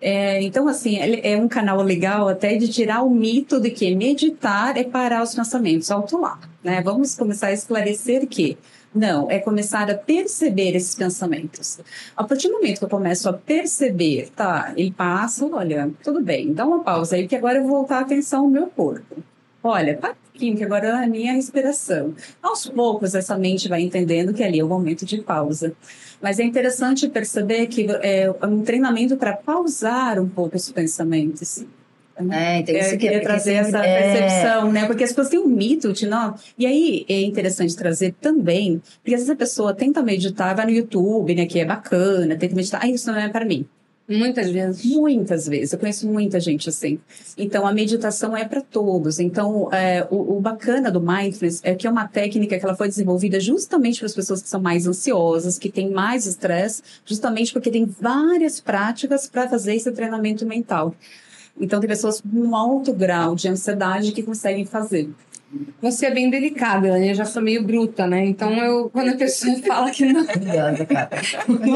É, 0.01 0.41
então, 0.43 0.67
assim, 0.67 0.99
é 0.99 1.37
um 1.37 1.49
canal 1.49 1.83
legal 1.83 2.29
até 2.29 2.57
de 2.57 2.69
tirar 2.69 3.03
o 3.03 3.11
mito 3.11 3.61
de 3.61 3.71
que 3.71 3.95
meditar 3.95 4.77
é 4.77 4.85
parar 4.85 5.23
os 5.23 5.35
pensamentos, 5.35 5.91
alto 5.91 6.19
lá, 6.19 6.39
né? 6.63 6.81
Vamos 6.83 7.15
começar 7.15 7.49
a 7.49 7.53
esclarecer 7.53 8.27
que 8.27 8.57
não, 8.95 9.31
é 9.31 9.39
começar 9.39 9.89
a 9.89 9.95
perceber 9.95 10.75
esses 10.75 10.95
pensamentos. 10.95 11.79
A 12.17 12.25
partir 12.25 12.49
do 12.49 12.55
momento 12.55 12.79
que 12.79 12.85
eu 12.85 12.89
começo 12.89 13.29
a 13.29 13.33
perceber, 13.33 14.31
tá, 14.35 14.73
ele 14.77 14.91
passa, 14.91 15.47
olha, 15.47 15.91
tudo 16.03 16.21
bem, 16.21 16.53
dá 16.53 16.67
uma 16.67 16.83
pausa 16.83 17.15
aí, 17.15 17.29
que 17.29 17.37
agora 17.37 17.59
eu 17.59 17.63
vou 17.63 17.79
voltar 17.79 17.99
a 17.99 18.01
atenção 18.01 18.45
ao 18.45 18.51
meu 18.51 18.67
corpo. 18.67 19.23
Olha, 19.63 19.97
para 19.97 20.13
um 20.13 20.15
pouquinho, 20.33 20.57
que 20.57 20.65
agora 20.65 20.89
é 20.89 21.05
a 21.05 21.07
minha 21.07 21.35
respiração. 21.35 22.15
Aos 22.43 22.67
poucos, 22.67 23.15
essa 23.15 23.37
mente 23.37 23.69
vai 23.69 23.83
entendendo 23.83 24.33
que 24.33 24.43
ali 24.43 24.59
é 24.59 24.65
o 24.65 24.69
momento 24.69 25.05
de 25.05 25.21
pausa. 25.21 25.75
Mas 26.21 26.39
é 26.39 26.45
interessante 26.45 27.09
perceber 27.09 27.67
que 27.67 27.87
é 28.03 28.31
um 28.43 28.63
treinamento 28.63 29.17
para 29.17 29.37
pausar 29.37 30.19
um 30.19 30.29
pouco 30.29 30.57
os 30.57 30.73
pensamentos. 30.73 31.65
É, 32.31 32.59
então 32.59 32.75
isso 32.75 32.95
Eu 32.95 32.99
que 32.99 33.09
é 33.09 33.13
porque 33.13 33.25
trazer 33.25 33.55
essa 33.55 33.79
é, 33.79 34.03
percepção, 34.03 34.73
né? 34.73 34.87
Porque 34.87 35.05
as 35.05 35.11
pessoas 35.11 35.29
têm 35.29 35.39
um 35.39 35.49
mito 35.49 35.93
de 35.93 36.07
não. 36.07 36.35
E 36.59 36.67
aí 36.67 37.07
é 37.09 37.21
interessante 37.23 37.77
trazer 37.77 38.15
também, 38.21 38.81
porque 39.03 39.15
às 39.15 39.21
vezes 39.21 39.31
a 39.31 39.37
pessoa 39.37 39.75
tenta 39.75 40.03
meditar, 40.03 40.55
vai 40.55 40.67
no 40.67 40.73
YouTube, 40.73 41.35
né? 41.35 41.47
Que 41.47 41.61
é 41.61 41.65
bacana, 41.65 42.37
tenta 42.37 42.55
meditar. 42.55 42.81
Ah, 42.83 42.89
isso 42.89 43.11
não 43.11 43.19
é 43.19 43.29
para 43.29 43.45
mim. 43.45 43.67
Muitas 44.19 44.51
vezes. 44.51 44.85
Muitas 44.85 45.47
vezes, 45.47 45.73
eu 45.73 45.79
conheço 45.79 46.09
muita 46.09 46.41
gente 46.41 46.69
assim. 46.69 46.99
Então, 47.39 47.65
a 47.65 47.73
meditação 47.73 48.37
é 48.37 48.45
para 48.45 48.61
todos. 48.61 49.21
Então, 49.21 49.73
é, 49.73 50.05
o, 50.11 50.37
o 50.37 50.41
bacana 50.41 50.91
do 50.91 51.01
mindfulness 51.01 51.61
é 51.63 51.77
que 51.77 51.87
é 51.87 51.91
uma 51.91 52.09
técnica 52.09 52.59
que 52.59 52.65
ela 52.65 52.75
foi 52.75 52.89
desenvolvida 52.89 53.39
justamente 53.39 54.01
para 54.01 54.07
as 54.07 54.15
pessoas 54.15 54.43
que 54.43 54.49
são 54.49 54.61
mais 54.61 54.85
ansiosas, 54.89 55.61
que 55.61 55.71
têm 55.71 55.91
mais 55.91 56.27
estresse, 56.27 56.83
justamente 57.05 57.53
porque 57.53 57.71
tem 57.71 57.85
várias 57.85 58.59
práticas 58.59 59.29
para 59.29 59.49
fazer 59.49 59.77
esse 59.77 59.93
treinamento 59.93 60.45
mental. 60.45 60.93
Então, 61.61 61.79
tem 61.79 61.89
pessoas 61.89 62.21
com 62.21 62.29
um 62.39 62.57
alto 62.57 62.93
grau 62.93 63.35
de 63.35 63.49
ansiedade 63.49 64.13
que 64.13 64.23
conseguem 64.23 64.65
fazer. 64.65 65.11
Você 65.83 66.07
é 66.07 66.11
bem 66.13 66.31
delicada, 66.31 66.93
né? 66.93 67.11
Eu 67.11 67.15
já 67.15 67.25
sou 67.25 67.43
meio 67.43 67.63
bruta, 67.63 68.07
né? 68.07 68.25
Então, 68.25 68.53
eu, 68.59 68.89
quando 68.91 69.11
a 69.11 69.17
pessoa 69.17 69.57
fala 69.67 69.91
que 69.91 70.05
não. 70.07 70.23
Obrigada, 70.23 70.87
cara. 70.87 71.11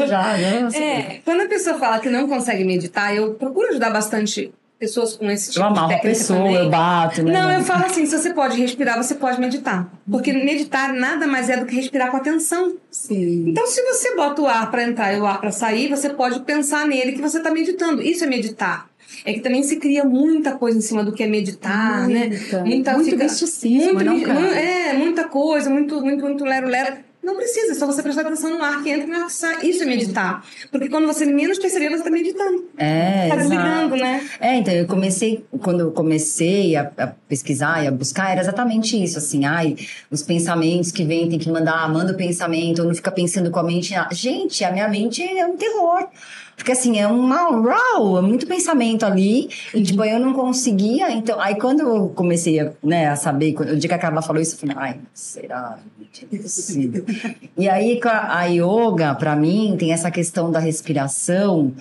Já, 0.07 0.37
né? 0.37 0.69
É, 0.73 1.19
quando 1.25 1.41
a 1.41 1.47
pessoa 1.47 1.77
fala 1.77 1.99
que 1.99 2.09
não 2.09 2.27
consegue 2.27 2.63
meditar, 2.63 3.13
eu 3.15 3.33
procuro 3.33 3.69
ajudar 3.69 3.89
bastante 3.89 4.53
pessoas 4.79 5.15
com 5.15 5.29
esse 5.29 5.51
tipo 5.51 5.65
Eu 5.65 5.73
de 5.73 5.79
amarro 5.79 5.93
a 5.93 5.99
pessoa, 5.99 6.39
também. 6.39 6.55
eu 6.55 6.69
bato, 6.69 7.23
né? 7.23 7.33
Não, 7.33 7.51
eu 7.51 7.61
falo 7.63 7.85
assim, 7.85 8.05
se 8.05 8.17
você 8.17 8.33
pode 8.33 8.59
respirar, 8.59 9.01
você 9.01 9.15
pode 9.15 9.39
meditar. 9.39 9.89
Porque 10.09 10.31
meditar 10.31 10.93
nada 10.93 11.27
mais 11.27 11.49
é 11.49 11.57
do 11.57 11.65
que 11.65 11.75
respirar 11.75 12.11
com 12.11 12.17
atenção. 12.17 12.75
Sim. 12.91 13.49
Então, 13.49 13.65
se 13.67 13.81
você 13.83 14.15
bota 14.15 14.41
o 14.41 14.47
ar 14.47 14.69
para 14.71 14.83
entrar 14.83 15.13
e 15.13 15.19
o 15.19 15.25
ar 15.25 15.39
para 15.39 15.51
sair, 15.51 15.89
você 15.89 16.09
pode 16.09 16.39
pensar 16.41 16.85
nele 16.87 17.13
que 17.13 17.21
você 17.21 17.37
está 17.37 17.51
meditando. 17.51 18.01
Isso 18.01 18.23
é 18.23 18.27
meditar. 18.27 18.87
É 19.23 19.33
que 19.33 19.39
também 19.39 19.63
se 19.63 19.77
cria 19.77 20.03
muita 20.03 20.53
coisa 20.53 20.77
em 20.77 20.81
cima 20.81 21.03
do 21.03 21.11
que 21.11 21.23
é 21.23 21.27
meditar, 21.27 22.07
né? 22.07 22.29
Muita. 22.63 22.93
Muito 22.93 23.17
misticismo, 23.17 23.93
muito, 23.93 24.03
não, 24.05 24.21
cara? 24.21 24.59
é, 24.59 24.93
muita 24.93 25.23
coisa, 25.27 25.69
muito, 25.69 26.01
muito, 26.01 26.23
muito 26.23 26.43
lero-lero. 26.43 26.97
Não 27.23 27.35
precisa, 27.35 27.71
é 27.71 27.75
só 27.75 27.87
você 27.87 28.03
prestar 28.03 28.21
atenção 28.21 28.51
no 28.51 28.63
ar 28.63 28.83
que 28.83 28.89
entra 28.91 29.07
e 29.07 29.09
no 29.09 29.15
ar 29.15 29.25
que 29.25 29.33
sai. 29.33 29.57
Isso 29.65 29.81
é 29.81 29.85
meditar. 29.87 30.45
Porque 30.71 30.87
quando 30.89 31.07
você 31.07 31.25
menos 31.25 31.57
perceber, 31.57 31.89
você 31.89 31.95
está 31.95 32.11
meditando. 32.11 32.65
É, 32.77 33.27
Tá 33.29 33.35
desligando, 33.37 33.95
né? 33.95 34.29
É, 34.39 34.57
então 34.57 34.71
eu 34.71 34.85
comecei, 34.85 35.43
quando 35.59 35.79
eu 35.79 35.91
comecei 35.91 36.75
a, 36.75 36.91
a 36.95 37.07
pesquisar 37.07 37.83
e 37.83 37.87
a 37.87 37.91
buscar, 37.91 38.29
era 38.29 38.41
exatamente 38.41 39.01
isso, 39.03 39.17
assim, 39.17 39.43
ai, 39.43 39.75
os 40.11 40.21
pensamentos 40.21 40.91
que 40.91 41.03
vêm, 41.03 41.27
tem 41.27 41.39
que 41.39 41.49
mandar, 41.49 41.91
manda 41.91 42.13
o 42.13 42.15
pensamento, 42.15 42.83
ou 42.83 42.87
não 42.87 42.93
fica 42.93 43.09
pensando 43.11 43.49
com 43.49 43.57
a 43.57 43.63
mente. 43.63 43.95
ah, 43.95 44.07
Gente, 44.11 44.63
a 44.63 44.71
minha 44.71 44.87
mente 44.87 45.23
é 45.23 45.47
um 45.47 45.57
terror. 45.57 46.07
Porque 46.55 46.71
assim, 46.71 46.97
é 46.97 47.07
uma 47.07 47.49
uau, 47.49 48.17
é 48.17 48.21
muito 48.21 48.47
pensamento 48.47 49.05
ali, 49.05 49.49
e 49.73 49.83
tipo, 49.83 50.03
eu 50.03 50.19
não 50.19 50.33
conseguia, 50.33 51.11
então, 51.11 51.39
aí 51.39 51.55
quando 51.55 51.81
eu 51.81 52.09
comecei 52.09 52.59
a, 52.59 52.71
né, 52.81 53.07
a 53.07 53.15
saber, 53.15 53.55
o 53.59 53.75
dia 53.75 53.89
que 53.89 53.93
a 53.93 53.99
Carla 53.99 54.21
falou 54.21 54.41
isso, 54.41 54.55
eu 54.55 54.59
falei, 54.59 54.75
ai, 54.77 54.99
será? 55.13 55.77
E 57.57 57.67
aí 57.67 57.99
a, 58.03 58.45
yoga, 58.45 59.13
pra 59.15 59.35
mim, 59.35 59.75
tem 59.77 59.91
essa 59.91 60.09
questão 60.09 60.49
da 60.49 60.59
respiração, 60.59 61.73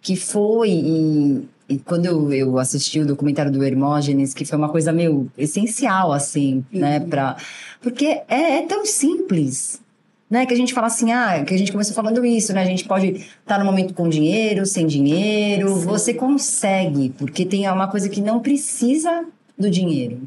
que 0.00 0.16
foi 0.16 0.70
e, 0.70 1.48
e 1.68 1.78
quando 1.78 2.06
eu, 2.06 2.32
eu 2.32 2.58
assisti 2.58 3.00
o 3.00 3.06
documentário 3.06 3.52
do 3.52 3.62
Hermógenes, 3.62 4.32
que 4.32 4.44
foi 4.44 4.58
uma 4.58 4.68
coisa 4.70 4.92
meio 4.92 5.30
essencial 5.36 6.10
assim, 6.10 6.64
né, 6.72 7.00
para 7.00 7.36
porque 7.82 8.06
é, 8.28 8.58
é 8.58 8.66
tão 8.66 8.86
simples. 8.86 9.81
Né, 10.32 10.46
que 10.46 10.54
a 10.54 10.56
gente 10.56 10.72
fala 10.72 10.86
assim, 10.86 11.12
ah, 11.12 11.44
que 11.46 11.52
a 11.52 11.58
gente 11.58 11.70
começou 11.70 11.94
falando 11.94 12.24
isso, 12.24 12.54
né? 12.54 12.62
A 12.62 12.64
gente 12.64 12.86
pode 12.86 13.08
estar 13.42 13.58
no 13.58 13.66
momento 13.66 13.92
com 13.92 14.08
dinheiro, 14.08 14.64
sem 14.64 14.86
dinheiro, 14.86 15.74
você 15.76 16.14
consegue, 16.14 17.10
porque 17.18 17.44
tem 17.44 17.68
uma 17.68 17.86
coisa 17.86 18.08
que 18.08 18.18
não 18.18 18.40
precisa 18.40 19.26
do 19.58 19.68
dinheiro, 19.68 20.22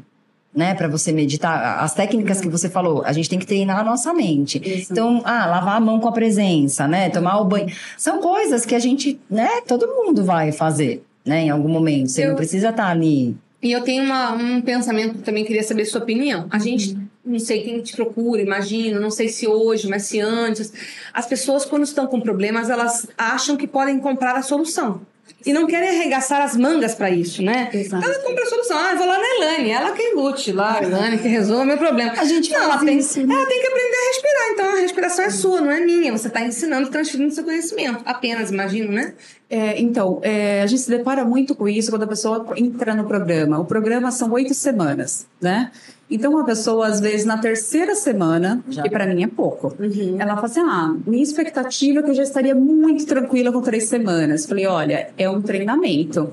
né? 0.54 0.74
Para 0.76 0.86
você 0.86 1.10
meditar, 1.10 1.82
as 1.82 1.92
técnicas 1.92 2.40
que 2.40 2.48
você 2.48 2.68
falou, 2.70 3.02
a 3.04 3.12
gente 3.12 3.28
tem 3.28 3.36
que 3.36 3.46
treinar 3.46 3.80
a 3.80 3.82
nossa 3.82 4.14
mente. 4.14 4.62
Isso. 4.64 4.92
Então, 4.92 5.22
ah, 5.24 5.44
lavar 5.46 5.76
a 5.76 5.80
mão 5.80 5.98
com 5.98 6.06
a 6.06 6.12
presença, 6.12 6.86
né? 6.86 7.10
Tomar 7.10 7.40
o 7.40 7.44
banho. 7.44 7.66
São 7.98 8.20
coisas 8.20 8.64
que 8.64 8.76
a 8.76 8.78
gente, 8.78 9.18
né? 9.28 9.48
Todo 9.66 9.88
mundo 9.88 10.22
vai 10.24 10.52
fazer, 10.52 11.02
né? 11.24 11.46
Em 11.46 11.50
algum 11.50 11.68
momento. 11.68 12.12
Você 12.12 12.24
Eu- 12.24 12.28
não 12.28 12.36
precisa 12.36 12.68
estar 12.68 12.86
ali. 12.86 13.36
E 13.60 13.72
eu 13.72 13.82
tenho 13.82 14.04
uma- 14.04 14.32
um 14.34 14.60
pensamento 14.60 15.14
que 15.14 15.22
também 15.22 15.44
queria 15.44 15.64
saber 15.64 15.84
sua 15.84 16.00
opinião. 16.00 16.46
A 16.50 16.58
gente, 16.60 16.96
não 17.26 17.38
sei 17.38 17.62
quem 17.62 17.82
te 17.82 17.94
procura, 17.94 18.40
imagino, 18.40 19.00
não 19.00 19.10
sei 19.10 19.28
se 19.28 19.46
hoje, 19.46 19.88
mas 19.88 20.04
se 20.04 20.20
antes. 20.20 20.72
As 21.12 21.26
pessoas, 21.26 21.64
quando 21.64 21.82
estão 21.82 22.06
com 22.06 22.20
problemas, 22.20 22.70
elas 22.70 23.06
acham 23.18 23.56
que 23.56 23.66
podem 23.66 23.98
comprar 23.98 24.36
a 24.36 24.42
solução. 24.42 25.00
E 25.44 25.52
não 25.52 25.66
querem 25.66 25.88
arregaçar 25.88 26.40
as 26.42 26.56
mangas 26.56 26.94
para 26.94 27.08
isso, 27.10 27.42
né? 27.42 27.70
Exato. 27.72 28.04
Ela 28.04 28.18
compra 28.20 28.42
a 28.42 28.46
solução. 28.46 28.76
Ah, 28.78 28.92
eu 28.92 28.98
vou 28.98 29.06
lá 29.06 29.18
na 29.18 29.26
Elane, 29.36 29.70
ela 29.70 29.92
que 29.92 30.12
lute 30.12 30.50
lá, 30.50 30.78
a 30.78 30.82
Elane 30.82 31.18
que 31.18 31.28
resolva 31.28 31.64
meu 31.64 31.78
problema. 31.78 32.12
A 32.16 32.24
gente 32.24 32.50
não, 32.50 32.62
ela 32.62 32.78
tem, 32.78 32.98
isso, 32.98 33.24
né? 33.24 33.32
ela 33.32 33.46
tem 33.46 33.60
que 33.60 33.66
aprender 33.66 33.96
a 33.96 34.08
respirar. 34.08 34.48
Então 34.50 34.68
a 34.72 34.80
respiração 34.80 35.24
é 35.24 35.30
sua, 35.30 35.60
não 35.60 35.70
é 35.70 35.80
minha. 35.80 36.10
Você 36.10 36.26
está 36.28 36.40
ensinando, 36.40 36.90
transferindo 36.90 37.32
seu 37.32 37.44
conhecimento. 37.44 38.02
Apenas, 38.04 38.50
imagino, 38.50 38.90
né? 38.90 39.14
É, 39.48 39.80
então, 39.80 40.18
é, 40.22 40.62
a 40.62 40.66
gente 40.66 40.82
se 40.82 40.90
depara 40.90 41.24
muito 41.24 41.54
com 41.54 41.68
isso 41.68 41.90
quando 41.90 42.02
a 42.02 42.06
pessoa 42.06 42.44
entra 42.56 42.94
no 42.94 43.04
programa. 43.04 43.60
O 43.60 43.64
programa 43.64 44.10
são 44.10 44.32
oito 44.32 44.52
semanas, 44.54 45.26
né? 45.40 45.70
Então, 46.10 46.38
a 46.38 46.44
pessoa, 46.44 46.86
às 46.86 47.00
vezes, 47.00 47.24
na 47.24 47.38
terceira 47.38 47.94
semana, 47.94 48.62
Já. 48.68 48.82
que 48.82 48.90
para 48.90 49.06
mim 49.06 49.22
é 49.22 49.28
pouco, 49.28 49.74
ela 50.18 50.34
fala 50.34 50.46
assim: 50.46 50.60
ah, 50.60 50.96
minha 51.06 51.22
expectativa 51.22 52.00
é 52.00 52.02
que 52.02 52.10
eu 52.10 52.14
já 52.14 52.22
estaria 52.22 52.54
muito 52.54 53.06
tranquila 53.06 53.52
com 53.52 53.60
três 53.60 53.84
semanas. 53.84 54.46
Falei: 54.46 54.66
olha, 54.66 55.10
é 55.16 55.28
um 55.30 55.40
treinamento. 55.40 56.32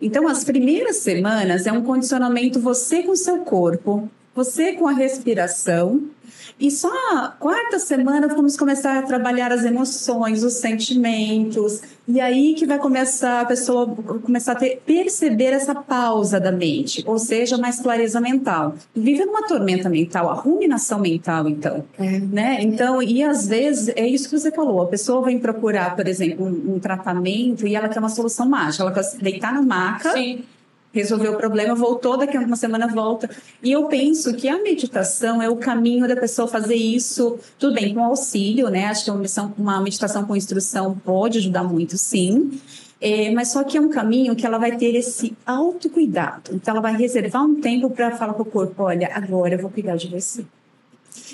Então, 0.00 0.26
as 0.26 0.42
primeiras 0.42 0.96
semanas 0.96 1.66
é 1.66 1.72
um 1.72 1.82
condicionamento 1.82 2.58
você 2.58 3.02
com 3.02 3.12
o 3.12 3.16
seu 3.16 3.38
corpo, 3.38 4.08
você 4.34 4.72
com 4.72 4.88
a 4.88 4.92
respiração. 4.92 6.02
E 6.62 6.70
só 6.70 6.88
a 7.16 7.26
quarta 7.26 7.76
semana 7.80 8.28
vamos 8.28 8.56
começar 8.56 8.96
a 8.96 9.02
trabalhar 9.02 9.50
as 9.50 9.64
emoções, 9.64 10.44
os 10.44 10.52
sentimentos. 10.54 11.82
E 12.06 12.20
aí 12.20 12.54
que 12.54 12.64
vai 12.64 12.78
começar 12.78 13.40
a 13.40 13.44
pessoa 13.44 13.88
começar 14.22 14.52
a 14.52 14.54
ter, 14.54 14.80
perceber 14.86 15.46
essa 15.46 15.74
pausa 15.74 16.38
da 16.38 16.52
mente, 16.52 17.02
ou 17.04 17.18
seja, 17.18 17.58
mais 17.58 17.80
clareza 17.80 18.20
mental. 18.20 18.76
Vive 18.94 19.24
numa 19.24 19.42
tormenta 19.42 19.88
mental, 19.88 20.30
a 20.30 20.34
ruminação 20.34 21.00
mental, 21.00 21.48
então. 21.48 21.84
Né? 21.98 22.58
Então, 22.62 23.02
e 23.02 23.24
às 23.24 23.48
vezes 23.48 23.88
é 23.96 24.06
isso 24.06 24.30
que 24.30 24.38
você 24.38 24.52
falou. 24.52 24.82
A 24.82 24.86
pessoa 24.86 25.24
vem 25.24 25.40
procurar, 25.40 25.96
por 25.96 26.06
exemplo, 26.06 26.46
um, 26.46 26.76
um 26.76 26.78
tratamento 26.78 27.66
e 27.66 27.74
ela 27.74 27.88
quer 27.88 27.98
uma 27.98 28.08
solução 28.08 28.48
mágica. 28.48 28.84
Ela 28.84 28.92
quer 28.92 29.02
deitar 29.20 29.52
na 29.52 29.62
maca 29.62 30.12
Sim. 30.12 30.44
Resolveu 30.92 31.32
o 31.32 31.36
problema, 31.36 31.74
voltou, 31.74 32.16
daqui 32.16 32.36
a 32.36 32.40
uma 32.40 32.56
semana 32.56 32.86
volta. 32.86 33.28
E 33.62 33.72
eu 33.72 33.86
penso 33.86 34.34
que 34.34 34.48
a 34.48 34.62
meditação 34.62 35.40
é 35.42 35.48
o 35.48 35.56
caminho 35.56 36.06
da 36.06 36.16
pessoa 36.16 36.46
fazer 36.46 36.74
isso, 36.74 37.38
tudo 37.58 37.74
bem, 37.74 37.94
com 37.94 38.04
auxílio, 38.04 38.68
né? 38.68 38.86
Acho 38.86 39.04
que 39.04 39.10
uma, 39.10 39.20
missão- 39.20 39.52
uma 39.56 39.80
meditação 39.80 40.24
com 40.24 40.36
instrução 40.36 40.96
pode 41.04 41.38
ajudar 41.38 41.64
muito, 41.64 41.96
sim. 41.96 42.60
É, 43.00 43.32
mas 43.32 43.48
só 43.48 43.64
que 43.64 43.76
é 43.76 43.80
um 43.80 43.88
caminho 43.88 44.36
que 44.36 44.46
ela 44.46 44.58
vai 44.58 44.76
ter 44.76 44.94
esse 44.94 45.36
autocuidado. 45.44 46.54
Então, 46.54 46.72
ela 46.72 46.80
vai 46.80 46.96
reservar 46.96 47.42
um 47.44 47.60
tempo 47.60 47.90
para 47.90 48.12
falar 48.16 48.34
para 48.34 48.42
o 48.42 48.46
corpo: 48.46 48.84
olha, 48.84 49.10
agora 49.12 49.54
eu 49.54 49.58
vou 49.58 49.70
cuidar 49.70 49.96
de 49.96 50.06
você. 50.06 50.44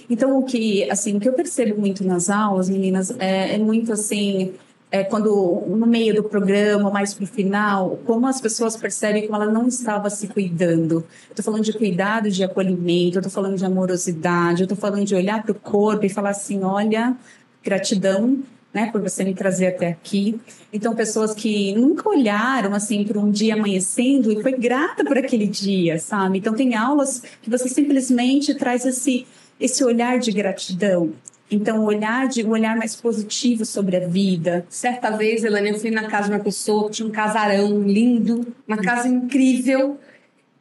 Então, 0.08 0.38
o 0.38 0.44
que, 0.44 0.90
assim, 0.90 1.16
o 1.16 1.20
que 1.20 1.28
eu 1.28 1.34
percebo 1.34 1.78
muito 1.78 2.02
nas 2.04 2.30
aulas, 2.30 2.70
meninas, 2.70 3.10
é, 3.18 3.54
é 3.54 3.58
muito 3.58 3.92
assim, 3.92 4.54
é, 4.90 5.04
quando 5.04 5.64
no 5.66 5.86
meio 5.86 6.14
do 6.14 6.24
programa, 6.24 6.90
mais 6.90 7.12
pro 7.12 7.26
final, 7.26 7.98
como 8.06 8.26
as 8.26 8.40
pessoas 8.40 8.76
percebem 8.76 9.26
como 9.26 9.40
ela 9.40 9.52
não 9.52 9.68
estava 9.68 10.08
se 10.08 10.28
cuidando. 10.28 11.04
Tô 11.34 11.42
falando 11.42 11.62
de 11.62 11.72
cuidado, 11.72 12.30
de 12.30 12.42
acolhimento, 12.42 13.20
tô 13.20 13.28
falando 13.28 13.56
de 13.56 13.64
amorosidade, 13.64 14.66
tô 14.66 14.76
falando 14.76 15.04
de 15.04 15.14
olhar 15.14 15.42
pro 15.42 15.54
corpo 15.54 16.06
e 16.06 16.08
falar 16.08 16.30
assim, 16.30 16.62
olha, 16.62 17.14
gratidão, 17.62 18.38
né, 18.72 18.90
por 18.90 19.00
você 19.02 19.24
me 19.24 19.34
trazer 19.34 19.68
até 19.68 19.88
aqui. 19.88 20.40
Então, 20.72 20.94
pessoas 20.94 21.34
que 21.34 21.74
nunca 21.74 22.08
olharam 22.08 22.72
assim 22.74 23.04
para 23.04 23.18
um 23.18 23.30
dia 23.30 23.54
amanhecendo 23.54 24.32
e 24.32 24.42
foi 24.42 24.52
grata 24.52 25.04
por 25.04 25.18
aquele 25.18 25.46
dia, 25.46 25.98
sabe? 25.98 26.38
Então, 26.38 26.54
tem 26.54 26.74
aulas 26.74 27.22
que 27.42 27.50
você 27.50 27.68
simplesmente 27.68 28.54
traz 28.54 28.86
esse 28.86 29.26
esse 29.60 29.82
olhar 29.82 30.20
de 30.20 30.30
gratidão. 30.30 31.12
Então, 31.50 31.84
olhar 31.84 32.28
de 32.28 32.44
um 32.44 32.50
olhar 32.50 32.76
mais 32.76 32.94
positivo 32.94 33.64
sobre 33.64 33.96
a 33.96 34.06
vida. 34.06 34.66
Certa 34.68 35.10
vez, 35.10 35.44
Elane, 35.44 35.70
eu 35.70 35.78
fui 35.78 35.90
na 35.90 36.06
casa 36.06 36.28
de 36.28 36.34
uma 36.34 36.44
pessoa 36.44 36.86
que 36.86 36.96
tinha 36.96 37.08
um 37.08 37.10
casarão 37.10 37.82
lindo, 37.82 38.46
uma 38.66 38.76
casa 38.76 39.08
incrível. 39.08 39.98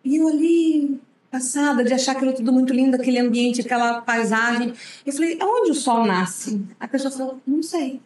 E 0.04 0.16
eu 0.16 0.28
ali, 0.30 0.98
passada 1.30 1.84
de 1.84 1.94
achar 1.94 2.14
aquilo 2.14 2.34
tudo 2.34 2.54
muito 2.54 2.74
lindo, 2.74 2.96
aquele 2.96 3.20
ambiente, 3.20 3.60
aquela 3.60 4.02
paisagem. 4.02 4.74
Eu 5.06 5.12
falei, 5.12 5.38
aonde 5.42 5.72
o 5.72 5.76
sol 5.76 6.06
nasce? 6.06 6.62
A 6.80 6.88
pessoa 6.88 7.12
falou, 7.12 7.42
não 7.46 7.62
sei. 7.62 8.00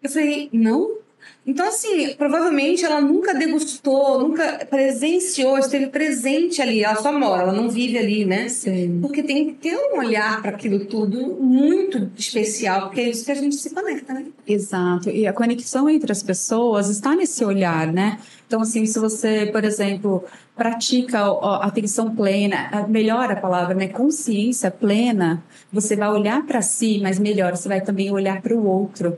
Eu 0.00 0.08
falei, 0.08 0.48
não? 0.52 0.98
Então, 1.46 1.68
assim, 1.68 2.12
provavelmente 2.14 2.84
ela 2.84 3.00
nunca 3.00 3.32
degustou, 3.32 4.18
nunca 4.20 4.66
presenciou, 4.68 5.56
esteve 5.56 5.86
presente 5.86 6.60
ali. 6.60 6.82
Ela 6.82 6.96
só 6.96 7.12
mora, 7.12 7.42
ela 7.42 7.52
não 7.52 7.70
vive 7.70 7.96
ali, 7.96 8.24
né? 8.24 8.48
Sim. 8.48 8.98
Porque 9.00 9.22
tem 9.22 9.46
que 9.46 9.52
ter 9.52 9.76
um 9.76 9.98
olhar 9.98 10.42
para 10.42 10.50
aquilo 10.50 10.86
tudo 10.86 11.36
muito 11.40 12.10
especial, 12.16 12.86
porque 12.86 13.00
é 13.00 13.10
isso 13.10 13.24
que 13.24 13.30
a 13.30 13.36
gente 13.36 13.54
se 13.54 13.70
conecta, 13.70 14.12
né? 14.12 14.26
Exato. 14.44 15.08
E 15.08 15.24
a 15.24 15.32
conexão 15.32 15.88
entre 15.88 16.10
as 16.10 16.22
pessoas 16.22 16.88
está 16.88 17.14
nesse 17.14 17.44
olhar, 17.44 17.92
né? 17.92 18.18
Então, 18.46 18.60
assim, 18.60 18.84
se 18.84 18.98
você, 18.98 19.46
por 19.46 19.62
exemplo, 19.64 20.24
pratica 20.56 21.20
a 21.20 21.66
atenção 21.66 22.14
plena, 22.14 22.86
melhor 22.88 23.30
a 23.30 23.36
palavra, 23.36 23.74
né? 23.74 23.86
Consciência 23.86 24.70
plena, 24.70 25.44
você 25.72 25.94
vai 25.94 26.08
olhar 26.08 26.44
para 26.44 26.60
si, 26.60 26.98
mas 27.00 27.20
melhor, 27.20 27.56
você 27.56 27.68
vai 27.68 27.80
também 27.80 28.10
olhar 28.10 28.40
para 28.42 28.54
o 28.54 28.66
outro. 28.66 29.16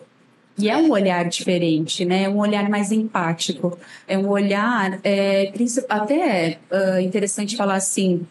E 0.59 0.69
é 0.69 0.77
um 0.77 0.91
olhar 0.91 1.29
diferente, 1.29 2.05
né? 2.05 2.25
É 2.25 2.29
um 2.29 2.39
olhar 2.39 2.69
mais 2.69 2.91
empático. 2.91 3.79
É 4.07 4.19
um 4.19 4.29
olhar, 4.29 4.99
é, 5.05 5.53
até 5.89 6.59
é 6.71 7.01
interessante 7.01 7.57
falar 7.57 7.77
assim, 7.77 8.27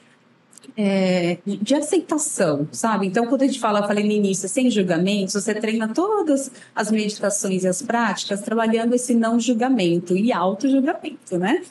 é, 0.76 1.38
de 1.46 1.74
aceitação, 1.74 2.68
sabe? 2.72 3.08
Então, 3.08 3.26
quando 3.28 3.42
a 3.42 3.48
gente 3.48 3.60
fala, 3.60 3.88
falei 3.88 4.04
no 4.04 4.12
início, 4.12 4.48
sem 4.48 4.70
julgamentos, 4.70 5.34
você 5.34 5.56
treina 5.56 5.88
todas 5.88 6.52
as 6.76 6.92
meditações 6.92 7.64
e 7.64 7.68
as 7.68 7.82
práticas 7.82 8.42
trabalhando 8.42 8.94
esse 8.94 9.16
não 9.16 9.40
julgamento 9.40 10.16
e 10.16 10.32
auto-julgamento, 10.32 11.38
né? 11.38 11.64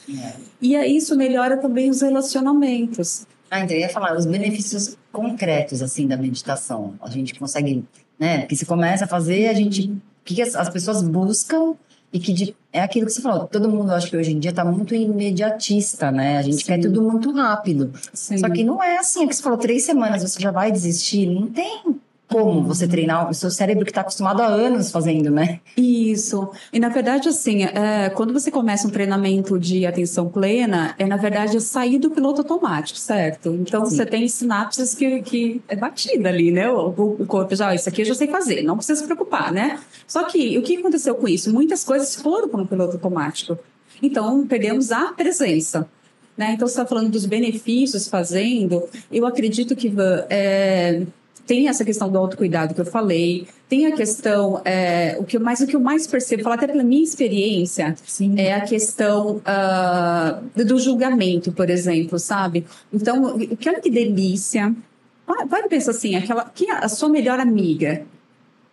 E 0.60 0.74
aí 0.74 0.96
isso 0.96 1.16
melhora 1.16 1.56
também 1.58 1.90
os 1.90 2.00
relacionamentos. 2.00 3.26
Ah, 3.48 3.60
então 3.60 3.76
eu 3.76 3.80
ia 3.80 3.88
falar 3.88 4.16
os 4.16 4.26
benefícios 4.26 4.96
concretos, 5.12 5.82
assim, 5.82 6.08
da 6.08 6.16
meditação. 6.16 6.94
A 7.00 7.08
gente 7.08 7.38
consegue, 7.38 7.84
né? 8.18 8.40
Porque 8.40 8.56
se 8.56 8.66
começa 8.66 9.04
a 9.04 9.08
fazer, 9.08 9.48
a 9.48 9.54
gente... 9.54 9.92
O 10.26 10.34
que 10.34 10.42
as, 10.42 10.56
as 10.56 10.68
pessoas 10.68 11.02
buscam 11.02 11.74
e 12.12 12.18
que 12.18 12.32
de, 12.32 12.56
é 12.72 12.80
aquilo 12.80 13.06
que 13.06 13.12
você 13.12 13.20
falou. 13.20 13.46
Todo 13.46 13.68
mundo, 13.68 13.92
acho 13.92 14.10
que 14.10 14.16
hoje 14.16 14.32
em 14.32 14.40
dia, 14.40 14.50
está 14.50 14.64
muito 14.64 14.92
imediatista, 14.92 16.10
né? 16.10 16.38
A 16.38 16.42
gente 16.42 16.56
Sim. 16.56 16.64
quer 16.64 16.80
tudo 16.80 17.00
muito 17.00 17.30
rápido. 17.30 17.92
Sim. 18.12 18.38
Só 18.38 18.50
que 18.50 18.64
não 18.64 18.82
é 18.82 18.98
assim. 18.98 19.22
É 19.22 19.26
que 19.28 19.36
você 19.36 19.42
falou, 19.42 19.56
três 19.56 19.84
semanas 19.84 20.22
você 20.22 20.40
já 20.40 20.50
vai 20.50 20.72
desistir. 20.72 21.26
Não 21.26 21.46
tem 21.46 22.00
como 22.28 22.62
você 22.62 22.88
treinar 22.88 23.30
o 23.30 23.34
seu 23.34 23.50
cérebro 23.50 23.84
que 23.84 23.90
está 23.90 24.00
acostumado 24.00 24.40
há 24.40 24.46
anos 24.46 24.90
fazendo, 24.90 25.30
né? 25.30 25.60
Isso. 25.76 26.50
E 26.72 26.80
na 26.80 26.88
verdade, 26.88 27.28
assim, 27.28 27.64
é, 27.64 28.10
quando 28.10 28.32
você 28.32 28.50
começa 28.50 28.86
um 28.86 28.90
treinamento 28.90 29.58
de 29.58 29.86
atenção 29.86 30.28
plena, 30.28 30.94
é 30.98 31.06
na 31.06 31.16
verdade 31.16 31.60
sair 31.60 31.98
do 31.98 32.10
piloto 32.10 32.40
automático, 32.40 32.98
certo? 32.98 33.50
Então 33.50 33.84
Sim. 33.86 33.96
você 33.96 34.06
tem 34.06 34.26
sinapses 34.28 34.94
que, 34.94 35.22
que 35.22 35.62
é 35.68 35.76
batida 35.76 36.28
ali, 36.28 36.50
né? 36.50 36.68
O, 36.70 36.88
o 37.20 37.26
corpo 37.26 37.54
já, 37.54 37.74
isso 37.74 37.88
aqui 37.88 38.02
eu 38.02 38.06
já 38.06 38.14
sei 38.14 38.26
fazer, 38.26 38.62
não 38.62 38.76
precisa 38.76 39.00
se 39.00 39.06
preocupar, 39.06 39.52
né? 39.52 39.78
Só 40.06 40.24
que 40.24 40.58
o 40.58 40.62
que 40.62 40.76
aconteceu 40.78 41.14
com 41.14 41.28
isso? 41.28 41.52
Muitas 41.52 41.84
coisas 41.84 42.16
foram 42.16 42.48
para 42.48 42.62
o 42.62 42.66
piloto 42.66 42.94
automático. 42.94 43.56
Então 44.02 44.46
perdemos 44.46 44.90
a 44.90 45.12
presença. 45.12 45.88
Né? 46.36 46.52
Então, 46.52 46.68
você 46.68 46.74
está 46.74 46.84
falando 46.84 47.10
dos 47.10 47.24
benefícios 47.24 48.08
fazendo, 48.08 48.86
eu 49.10 49.24
acredito 49.24 49.74
que 49.74 49.90
é, 50.28 51.02
tem 51.46 51.68
essa 51.68 51.84
questão 51.84 52.10
do 52.10 52.18
autocuidado 52.18 52.74
que 52.74 52.80
eu 52.80 52.84
falei, 52.84 53.46
tem 53.68 53.86
a 53.86 53.92
questão, 53.92 54.60
é, 54.64 55.16
o 55.18 55.24
que 55.24 55.36
eu 55.36 55.40
mais, 55.40 55.60
o 55.60 55.66
que 55.66 55.76
eu 55.76 55.80
mais 55.80 56.06
percebo, 56.06 56.42
falar 56.42 56.56
até 56.56 56.66
pela 56.66 56.82
minha 56.82 57.02
experiência, 57.02 57.94
Sim. 58.04 58.34
é 58.38 58.54
a 58.54 58.60
questão 58.62 59.36
uh, 59.36 60.64
do 60.64 60.78
julgamento, 60.78 61.52
por 61.52 61.70
exemplo, 61.70 62.18
sabe? 62.18 62.66
Então, 62.92 63.36
olha 63.36 63.80
que 63.80 63.90
delícia. 63.90 64.74
Vai 65.48 65.68
pensar 65.68 65.90
assim, 65.90 66.14
aquela, 66.14 66.44
que 66.54 66.70
a 66.70 66.88
sua 66.88 67.08
melhor 67.08 67.40
amiga, 67.40 68.04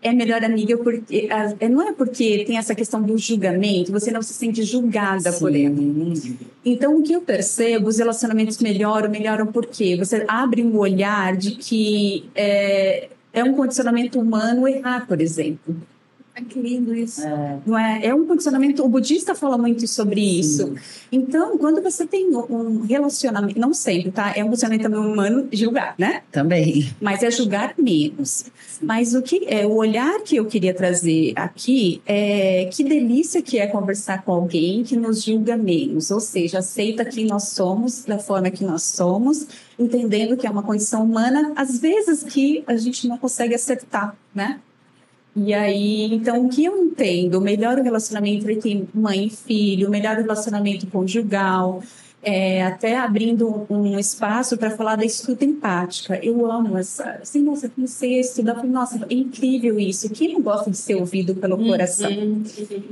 é 0.03 0.13
melhor 0.13 0.43
amiga 0.43 0.77
porque 0.77 1.29
é, 1.59 1.69
não 1.69 1.87
é 1.87 1.93
porque 1.93 2.43
tem 2.45 2.57
essa 2.57 2.75
questão 2.75 3.01
do 3.01 3.17
julgamento, 3.17 3.91
você 3.91 4.11
não 4.11 4.21
se 4.21 4.33
sente 4.33 4.63
julgada 4.63 5.31
Sim. 5.31 5.39
por 5.39 5.55
ele. 5.55 6.37
Então, 6.65 6.97
o 6.97 7.03
que 7.03 7.13
eu 7.13 7.21
percebo, 7.21 7.87
os 7.87 7.97
relacionamentos 7.97 8.59
melhoram, 8.59 9.09
melhoram 9.09 9.47
porque 9.47 9.95
você 9.95 10.25
abre 10.27 10.63
um 10.63 10.77
olhar 10.77 11.35
de 11.35 11.51
que 11.51 12.25
é, 12.35 13.09
é 13.31 13.43
um 13.43 13.53
condicionamento 13.53 14.19
humano 14.19 14.67
errar, 14.67 15.07
por 15.07 15.19
exemplo. 15.21 15.75
É 16.35 16.41
que 16.41 16.59
lindo 16.59 16.95
isso. 16.95 17.21
É. 17.21 17.59
Não 17.63 17.77
é? 17.77 18.07
é 18.07 18.15
um 18.15 18.25
condicionamento. 18.25 18.83
O 18.83 18.89
budista 18.89 19.35
fala 19.35 19.55
muito 19.55 19.87
sobre 19.87 20.19
Sim. 20.19 20.39
isso. 20.39 20.75
Então, 21.11 21.57
quando 21.59 21.81
você 21.81 22.07
tem 22.07 22.27
um 22.35 22.81
relacionamento, 22.81 23.59
não 23.59 23.71
sempre, 23.71 24.11
tá? 24.11 24.33
É 24.35 24.41
um 24.41 24.45
relacionamento 24.45 24.83
também 24.83 24.99
humano 24.99 25.47
julgar, 25.53 25.93
né? 25.97 26.23
Também. 26.31 26.89
Mas 26.99 27.21
é 27.21 27.29
julgar 27.29 27.75
menos. 27.77 28.45
Mas 28.81 29.13
o 29.13 29.21
que 29.21 29.45
é 29.47 29.63
o 29.65 29.75
olhar 29.75 30.21
que 30.21 30.35
eu 30.35 30.45
queria 30.45 30.73
trazer 30.73 31.33
aqui 31.35 32.01
é 32.05 32.67
que 32.71 32.83
delícia 32.83 33.41
que 33.41 33.59
é 33.59 33.67
conversar 33.67 34.23
com 34.23 34.31
alguém 34.31 34.83
que 34.83 34.97
nos 34.97 35.23
julga 35.23 35.55
menos, 35.55 36.09
ou 36.09 36.19
seja, 36.19 36.59
aceita 36.59 37.05
quem 37.05 37.25
nós 37.25 37.49
somos 37.49 38.05
da 38.05 38.17
forma 38.17 38.49
que 38.49 38.63
nós 38.63 38.81
somos, 38.81 39.47
entendendo 39.77 40.35
que 40.35 40.47
é 40.47 40.49
uma 40.49 40.63
condição 40.63 41.03
humana, 41.03 41.53
às 41.55 41.77
vezes 41.79 42.23
que 42.23 42.63
a 42.65 42.75
gente 42.75 43.07
não 43.07 43.17
consegue 43.17 43.53
acertar, 43.53 44.17
né? 44.33 44.59
E 45.35 45.53
aí, 45.53 46.13
então, 46.13 46.45
o 46.45 46.49
que 46.49 46.63
eu 46.63 46.77
entendo? 46.77 47.41
Melhor 47.41 47.79
o 47.79 47.83
relacionamento 47.83 48.49
entre 48.49 48.87
mãe 48.93 49.25
e 49.25 49.29
filho, 49.29 49.89
melhor 49.89 50.17
o 50.17 50.21
relacionamento 50.21 50.85
conjugal, 50.87 51.81
é, 52.21 52.63
até 52.63 52.97
abrindo 52.97 53.65
um 53.69 53.97
espaço 53.97 54.57
para 54.57 54.69
falar 54.71 54.95
da 54.95 55.03
escuta 55.03 55.43
empática. 55.43 56.19
Eu 56.23 56.49
amo 56.49 56.77
essa. 56.77 57.19
Assim, 57.21 57.41
nossa, 57.41 57.67
comecei 57.67 58.17
a 58.17 58.21
estudar, 58.21 58.63
nossa, 58.63 59.05
é 59.09 59.13
incrível 59.13 59.79
isso. 59.79 60.09
Quem 60.09 60.33
não 60.33 60.41
gosta 60.41 60.71
de 60.71 60.77
ser 60.77 60.95
ouvido 60.95 61.35
pelo 61.35 61.57
uhum. 61.57 61.67
coração? 61.67 62.11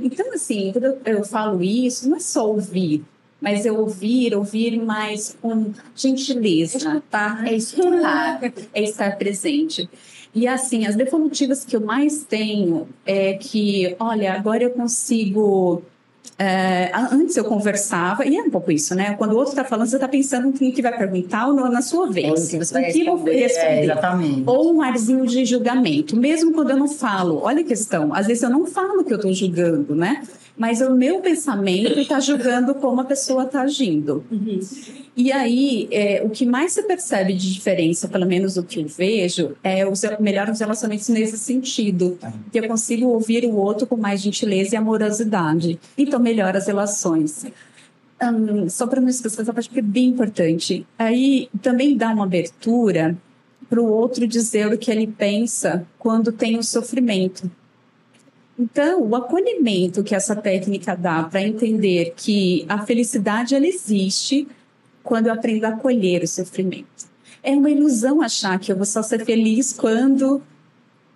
Então, 0.00 0.32
assim, 0.34 0.72
quando 0.72 0.84
eu, 0.84 0.98
eu 1.06 1.24
falo 1.24 1.62
isso, 1.62 2.08
não 2.08 2.16
é 2.16 2.20
só 2.20 2.46
ouvir, 2.50 3.04
mas 3.40 3.64
é 3.64 3.72
ouvir, 3.72 4.34
ouvir 4.34 4.78
mais 4.78 5.36
com 5.40 5.72
gentileza. 5.96 6.76
Escutar. 6.76 7.46
É 7.46 7.54
escutar, 7.54 8.40
é 8.74 8.82
estar 8.82 9.16
presente. 9.16 9.88
E 10.34 10.48
assim, 10.48 10.86
as 10.86 10.96
devolutivas 10.96 11.64
que 11.64 11.76
eu 11.76 11.80
mais 11.80 12.24
tenho 12.24 12.88
é 13.04 13.34
que, 13.34 13.94
olha, 14.00 14.32
agora 14.32 14.62
eu 14.62 14.70
consigo 14.70 15.82
é, 16.38 16.90
antes 17.12 17.36
eu 17.36 17.44
conversava, 17.44 18.24
e 18.24 18.36
é 18.36 18.42
um 18.42 18.50
pouco 18.50 18.72
isso, 18.72 18.94
né? 18.94 19.14
Quando 19.14 19.32
o 19.32 19.36
outro 19.36 19.52
está 19.52 19.64
falando, 19.64 19.86
você 19.86 19.96
está 19.96 20.08
pensando 20.08 20.46
no 20.46 20.52
que 20.52 20.82
vai 20.82 20.96
perguntar 20.96 21.46
ou 21.46 21.54
na 21.54 21.82
sua 21.82 22.10
vez. 22.10 22.28
Ou 22.28 22.34
que 22.34 22.64
você 22.64 22.72
vai 22.72 22.82
responder. 22.90 23.42
É, 23.42 23.84
exatamente. 23.84 24.42
Ou 24.46 24.74
um 24.74 24.82
arzinho 24.82 25.26
de 25.26 25.44
julgamento. 25.44 26.16
Mesmo 26.16 26.52
quando 26.52 26.70
eu 26.70 26.76
não 26.76 26.88
falo, 26.88 27.40
olha 27.42 27.60
a 27.60 27.64
questão, 27.64 28.14
às 28.14 28.26
vezes 28.26 28.42
eu 28.42 28.50
não 28.50 28.66
falo 28.66 29.04
que 29.04 29.12
eu 29.12 29.16
estou 29.16 29.32
julgando, 29.32 29.94
né? 29.94 30.22
Mas 30.56 30.80
o 30.80 30.94
meu 30.94 31.20
pensamento 31.20 31.98
está 31.98 32.20
julgando 32.20 32.74
como 32.74 33.00
a 33.00 33.04
pessoa 33.04 33.44
está 33.44 33.62
agindo. 33.62 34.24
Uhum. 34.30 34.60
E 35.16 35.32
aí, 35.32 35.88
é, 35.90 36.22
o 36.24 36.30
que 36.30 36.46
mais 36.46 36.72
se 36.72 36.82
percebe 36.82 37.32
de 37.34 37.52
diferença, 37.52 38.08
pelo 38.08 38.26
menos 38.26 38.56
o 38.56 38.62
que 38.62 38.80
eu 38.80 38.86
vejo, 38.86 39.56
é 39.62 39.86
os 39.86 40.02
melhores 40.20 40.60
relacionamentos 40.60 41.08
nesse 41.08 41.38
sentido, 41.38 42.18
que 42.50 42.58
eu 42.58 42.68
consigo 42.68 43.06
ouvir 43.08 43.44
o 43.44 43.54
outro 43.56 43.86
com 43.86 43.96
mais 43.96 44.20
gentileza 44.20 44.74
e 44.74 44.78
amorosidade. 44.78 45.78
Então, 45.96 46.20
melhora 46.20 46.58
as 46.58 46.66
relações. 46.66 47.44
Um, 48.22 48.68
só 48.68 48.86
para 48.86 49.00
não 49.00 49.08
esquecer 49.08 49.42
essa 49.42 49.52
parte 49.52 49.68
que 49.68 49.80
é 49.80 49.82
bem 49.82 50.06
importante. 50.06 50.86
Aí 50.98 51.48
também 51.60 51.96
dá 51.96 52.10
uma 52.10 52.24
abertura 52.24 53.16
para 53.68 53.80
o 53.80 53.90
outro 53.90 54.26
dizer 54.26 54.72
o 54.72 54.78
que 54.78 54.90
ele 54.90 55.06
pensa 55.06 55.86
quando 55.98 56.30
tem 56.30 56.56
o 56.56 56.60
um 56.60 56.62
sofrimento. 56.62 57.50
Então, 58.62 59.02
o 59.02 59.16
acolhimento 59.16 60.04
que 60.04 60.14
essa 60.14 60.36
técnica 60.36 60.94
dá 60.96 61.24
para 61.24 61.42
entender 61.42 62.14
que 62.16 62.64
a 62.68 62.86
felicidade 62.86 63.56
ela 63.56 63.66
existe 63.66 64.46
quando 65.02 65.26
eu 65.26 65.32
aprendo 65.32 65.64
a 65.64 65.70
acolher 65.70 66.22
o 66.22 66.28
sofrimento. 66.28 67.10
É 67.42 67.50
uma 67.50 67.68
ilusão 67.68 68.22
achar 68.22 68.56
que 68.60 68.70
eu 68.70 68.76
vou 68.76 68.86
só 68.86 69.02
ser 69.02 69.24
feliz 69.24 69.72
quando 69.72 70.40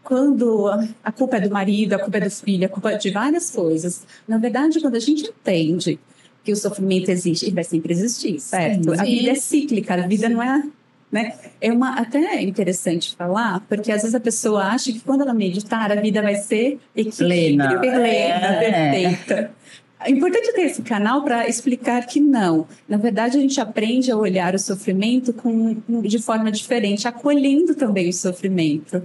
quando 0.02 0.68
a 1.02 1.10
culpa 1.10 1.36
é 1.36 1.40
do 1.40 1.50
marido, 1.50 1.94
a 1.94 1.98
culpa 1.98 2.18
é 2.18 2.20
do 2.20 2.30
filho, 2.30 2.66
a 2.66 2.68
culpa 2.68 2.92
é 2.92 2.96
de 2.96 3.10
várias 3.10 3.50
coisas. 3.50 4.04
Na 4.26 4.38
verdade, 4.38 4.80
quando 4.80 4.94
a 4.94 5.00
gente 5.00 5.28
entende 5.28 5.98
que 6.44 6.52
o 6.52 6.56
sofrimento 6.56 7.10
existe, 7.10 7.46
ele 7.46 7.54
vai 7.54 7.64
sempre 7.64 7.92
existir, 7.92 8.38
certo? 8.38 8.90
Sim, 8.90 8.94
sim. 8.94 9.00
A 9.00 9.04
vida 9.04 9.30
é 9.30 9.34
cíclica, 9.34 9.94
a 9.94 10.06
vida 10.06 10.28
não 10.28 10.40
é 10.40 10.62
né? 11.10 11.34
É 11.60 11.72
uma, 11.72 11.98
até 12.00 12.42
interessante 12.42 13.14
falar, 13.16 13.64
porque 13.68 13.92
às 13.92 14.02
vezes 14.02 14.14
a 14.14 14.20
pessoa 14.20 14.64
acha 14.64 14.92
que 14.92 15.00
quando 15.00 15.22
ela 15.22 15.34
meditar, 15.34 15.90
a 15.90 16.00
vida 16.00 16.20
vai 16.22 16.34
ser 16.34 16.78
plena, 17.16 17.78
plena 17.78 18.06
é. 18.06 19.00
perfeita. 19.00 19.50
É 19.98 20.10
importante 20.10 20.52
ter 20.52 20.62
esse 20.62 20.82
canal 20.82 21.24
para 21.24 21.48
explicar 21.48 22.06
que 22.06 22.20
não. 22.20 22.66
Na 22.88 22.96
verdade, 22.96 23.38
a 23.38 23.40
gente 23.40 23.60
aprende 23.60 24.10
a 24.10 24.16
olhar 24.16 24.54
o 24.54 24.58
sofrimento 24.58 25.32
com, 25.32 25.76
de 26.02 26.18
forma 26.18 26.52
diferente, 26.52 27.08
acolhendo 27.08 27.74
também 27.74 28.08
o 28.08 28.12
sofrimento. 28.12 29.02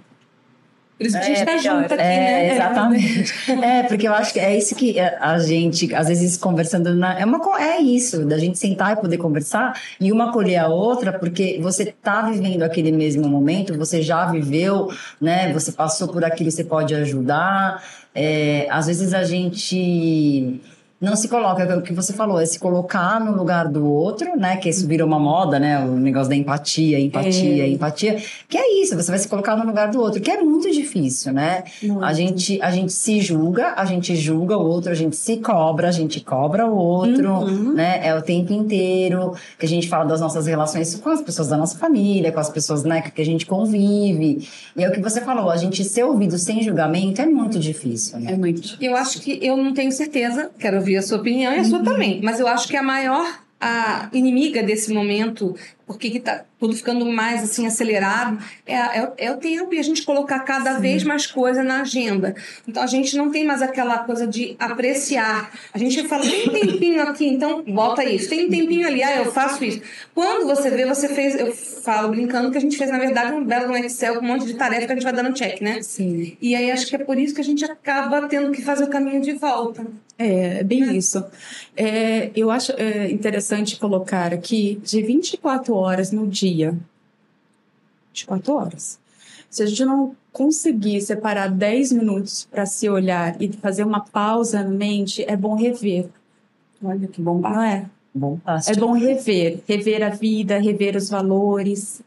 Por 1.01 1.07
isso 1.07 1.19
que 1.19 1.23
a 1.23 1.35
gente 1.35 1.49
é, 1.49 1.57
junto 1.57 1.93
aqui, 1.93 2.03
é, 2.03 2.17
né? 2.19 2.55
Exatamente. 2.55 3.33
é, 3.63 3.83
porque 3.83 4.07
eu 4.07 4.13
acho 4.13 4.33
que 4.33 4.39
é 4.39 4.55
isso 4.55 4.75
que 4.75 4.99
a 4.99 5.39
gente, 5.39 5.93
às 5.95 6.07
vezes, 6.07 6.37
conversando 6.37 6.93
na, 6.95 7.19
é, 7.19 7.25
uma, 7.25 7.39
é 7.59 7.81
isso, 7.81 8.23
da 8.23 8.37
gente 8.37 8.59
sentar 8.59 8.93
e 8.93 9.01
poder 9.01 9.17
conversar 9.17 9.73
e 9.99 10.11
uma 10.11 10.29
acolher 10.29 10.57
a 10.57 10.67
outra, 10.67 11.11
porque 11.11 11.59
você 11.61 11.83
está 11.83 12.21
vivendo 12.29 12.61
aquele 12.61 12.91
mesmo 12.91 13.27
momento, 13.27 13.75
você 13.77 14.01
já 14.01 14.27
viveu, 14.27 14.89
né? 15.19 15.51
Você 15.53 15.71
passou 15.71 16.07
por 16.07 16.23
aquilo, 16.23 16.51
você 16.51 16.63
pode 16.63 16.93
ajudar. 16.93 17.83
É, 18.13 18.67
às 18.69 18.85
vezes 18.87 19.13
a 19.13 19.23
gente 19.23 20.61
não 21.01 21.15
se 21.15 21.27
coloca, 21.27 21.63
é 21.63 21.75
o 21.75 21.81
que 21.81 21.93
você 21.93 22.13
falou, 22.13 22.39
é 22.39 22.45
se 22.45 22.59
colocar 22.59 23.19
no 23.19 23.35
lugar 23.35 23.67
do 23.67 23.83
outro, 23.83 24.37
né? 24.37 24.57
Que 24.57 24.69
isso 24.69 24.87
virou 24.87 25.07
uma 25.07 25.19
moda, 25.19 25.59
né? 25.59 25.83
O 25.83 25.95
negócio 25.95 26.29
da 26.29 26.35
empatia, 26.35 26.99
empatia, 26.99 27.63
é. 27.63 27.69
empatia. 27.69 28.21
Que 28.47 28.55
é 28.55 28.81
isso, 28.83 28.95
você 28.95 29.09
vai 29.09 29.17
se 29.17 29.27
colocar 29.27 29.55
no 29.55 29.65
lugar 29.65 29.89
do 29.89 29.99
outro, 29.99 30.21
que 30.21 30.29
é 30.29 30.39
muito 30.43 30.69
difícil, 30.71 31.33
né? 31.33 31.63
Muito. 31.81 32.03
A 32.03 32.13
gente, 32.13 32.61
a 32.61 32.69
gente 32.69 32.93
se 32.93 33.19
julga, 33.19 33.73
a 33.75 33.83
gente 33.83 34.15
julga 34.15 34.55
o 34.55 34.63
outro, 34.63 34.91
a 34.91 34.95
gente 34.95 35.15
se 35.15 35.37
cobra, 35.37 35.87
a 35.87 35.91
gente 35.91 36.19
cobra 36.21 36.67
o 36.67 36.75
outro, 36.75 37.31
uhum. 37.31 37.73
né? 37.73 37.99
É 38.03 38.13
o 38.13 38.21
tempo 38.21 38.53
inteiro 38.53 39.33
que 39.57 39.65
a 39.65 39.69
gente 39.69 39.89
fala 39.89 40.05
das 40.05 40.21
nossas 40.21 40.45
relações 40.45 40.93
com 40.95 41.09
as 41.09 41.21
pessoas 41.21 41.47
da 41.47 41.57
nossa 41.57 41.79
família, 41.79 42.31
com 42.31 42.39
as 42.39 42.49
pessoas, 42.49 42.83
né, 42.83 43.01
que 43.01 43.21
a 43.21 43.25
gente 43.25 43.47
convive. 43.47 44.47
E 44.75 44.83
é 44.83 44.87
o 44.87 44.91
que 44.91 45.01
você 45.01 45.19
falou, 45.21 45.49
a 45.49 45.57
gente 45.57 45.83
ser 45.83 46.03
ouvido 46.03 46.37
sem 46.37 46.61
julgamento 46.61 47.21
é 47.21 47.25
muito 47.25 47.57
difícil, 47.57 48.19
né? 48.19 48.33
É 48.33 48.37
muito 48.37 48.61
difícil. 48.61 48.77
Eu 48.81 48.95
acho 48.95 49.19
que 49.19 49.39
eu 49.41 49.57
não 49.57 49.73
tenho 49.73 49.91
certeza, 49.91 50.51
quero 50.59 50.77
ouvir 50.77 50.90
ouvir 50.91 50.97
a 50.97 51.01
sua 51.01 51.17
opinião 51.17 51.53
e 51.53 51.59
a 51.59 51.63
sua 51.63 51.79
uhum. 51.79 51.85
também. 51.85 52.19
Mas 52.21 52.39
eu 52.39 52.47
acho 52.47 52.67
que 52.67 52.75
a 52.75 52.83
maior 52.83 53.25
a 53.59 54.09
inimiga 54.11 54.63
desse 54.63 54.91
momento, 54.91 55.55
por 55.91 55.99
que 55.99 56.07
está 56.17 56.45
tudo 56.57 56.75
ficando 56.75 57.05
mais 57.05 57.43
assim 57.43 57.65
acelerado, 57.65 58.37
é, 58.65 58.75
é, 58.75 59.13
é, 59.17 59.31
o 59.31 59.37
tempo 59.37 59.73
e 59.73 59.79
a 59.79 59.83
gente 59.83 60.03
colocar 60.03 60.39
cada 60.41 60.75
Sim. 60.75 60.81
vez 60.81 61.03
mais 61.03 61.25
coisa 61.25 61.63
na 61.63 61.81
agenda. 61.81 62.35
Então 62.67 62.81
a 62.83 62.87
gente 62.87 63.17
não 63.17 63.31
tem 63.31 63.43
mais 63.43 63.61
aquela 63.61 63.97
coisa 63.99 64.27
de 64.27 64.55
apreciar. 64.59 65.51
A 65.73 65.77
gente 65.77 66.07
fala, 66.07 66.21
tem 66.21 66.47
um 66.47 66.51
tempinho 66.53 67.01
aqui, 67.01 67.25
então 67.25 67.63
bota 67.63 68.03
isso. 68.03 68.29
Tem 68.29 68.45
um 68.45 68.49
tempinho 68.49 68.87
ali, 68.87 69.01
ah, 69.03 69.17
eu 69.17 69.31
faço 69.31 69.65
isso. 69.65 69.81
Quando 70.13 70.45
você 70.45 70.69
vê, 70.69 70.85
você 70.85 71.09
fez, 71.09 71.35
eu 71.35 71.51
falo 71.51 72.09
brincando 72.09 72.51
que 72.51 72.57
a 72.57 72.61
gente 72.61 72.77
fez, 72.77 72.91
na 72.91 72.99
verdade, 72.99 73.33
um 73.33 73.43
belo 73.43 73.75
Excel 73.75 74.15
com 74.15 74.25
um 74.25 74.27
monte 74.27 74.45
de 74.45 74.53
tarefa 74.53 74.85
que 74.85 74.91
a 74.91 74.95
gente 74.95 75.03
vai 75.03 75.13
dando 75.13 75.33
check, 75.33 75.61
né? 75.61 75.81
Sim. 75.81 76.37
E 76.39 76.55
aí 76.55 76.71
acho 76.71 76.87
que 76.87 76.95
é 76.95 76.99
por 76.99 77.17
isso 77.17 77.33
que 77.33 77.41
a 77.41 77.43
gente 77.43 77.65
acaba 77.65 78.27
tendo 78.27 78.51
que 78.51 78.61
fazer 78.61 78.83
o 78.83 78.87
caminho 78.87 79.19
de 79.19 79.33
volta. 79.33 79.85
É, 80.21 80.59
é 80.59 80.63
bem 80.63 80.83
é. 80.83 80.93
isso. 80.93 81.25
É, 81.75 82.29
eu 82.35 82.51
acho 82.51 82.71
é, 82.73 83.09
interessante 83.09 83.77
colocar 83.77 84.31
aqui 84.31 84.79
de 84.83 85.01
24 85.01 85.73
horas 85.73 85.80
no 86.11 86.27
dia. 86.27 86.77
24 88.09 88.53
horas. 88.53 88.99
Se 89.49 89.63
a 89.63 89.65
gente 89.65 89.83
não 89.83 90.15
conseguir 90.31 91.01
separar 91.01 91.49
10 91.49 91.91
minutos 91.91 92.47
para 92.49 92.65
se 92.65 92.89
olhar 92.89 93.41
e 93.41 93.51
fazer 93.51 93.83
uma 93.83 93.99
pausa 93.99 94.63
na 94.63 94.69
mente, 94.69 95.23
é 95.27 95.35
bom 95.35 95.55
rever. 95.55 96.07
Olha 96.83 97.07
que 97.07 97.21
bom, 97.21 97.39
não 97.39 97.61
é? 97.61 97.85
Bom 98.13 98.39
É 98.67 98.75
bom 98.75 98.93
rever, 98.93 99.59
rever 99.67 100.03
a 100.03 100.09
vida, 100.09 100.57
rever 100.57 100.95
os 100.95 101.09
valores. 101.09 102.01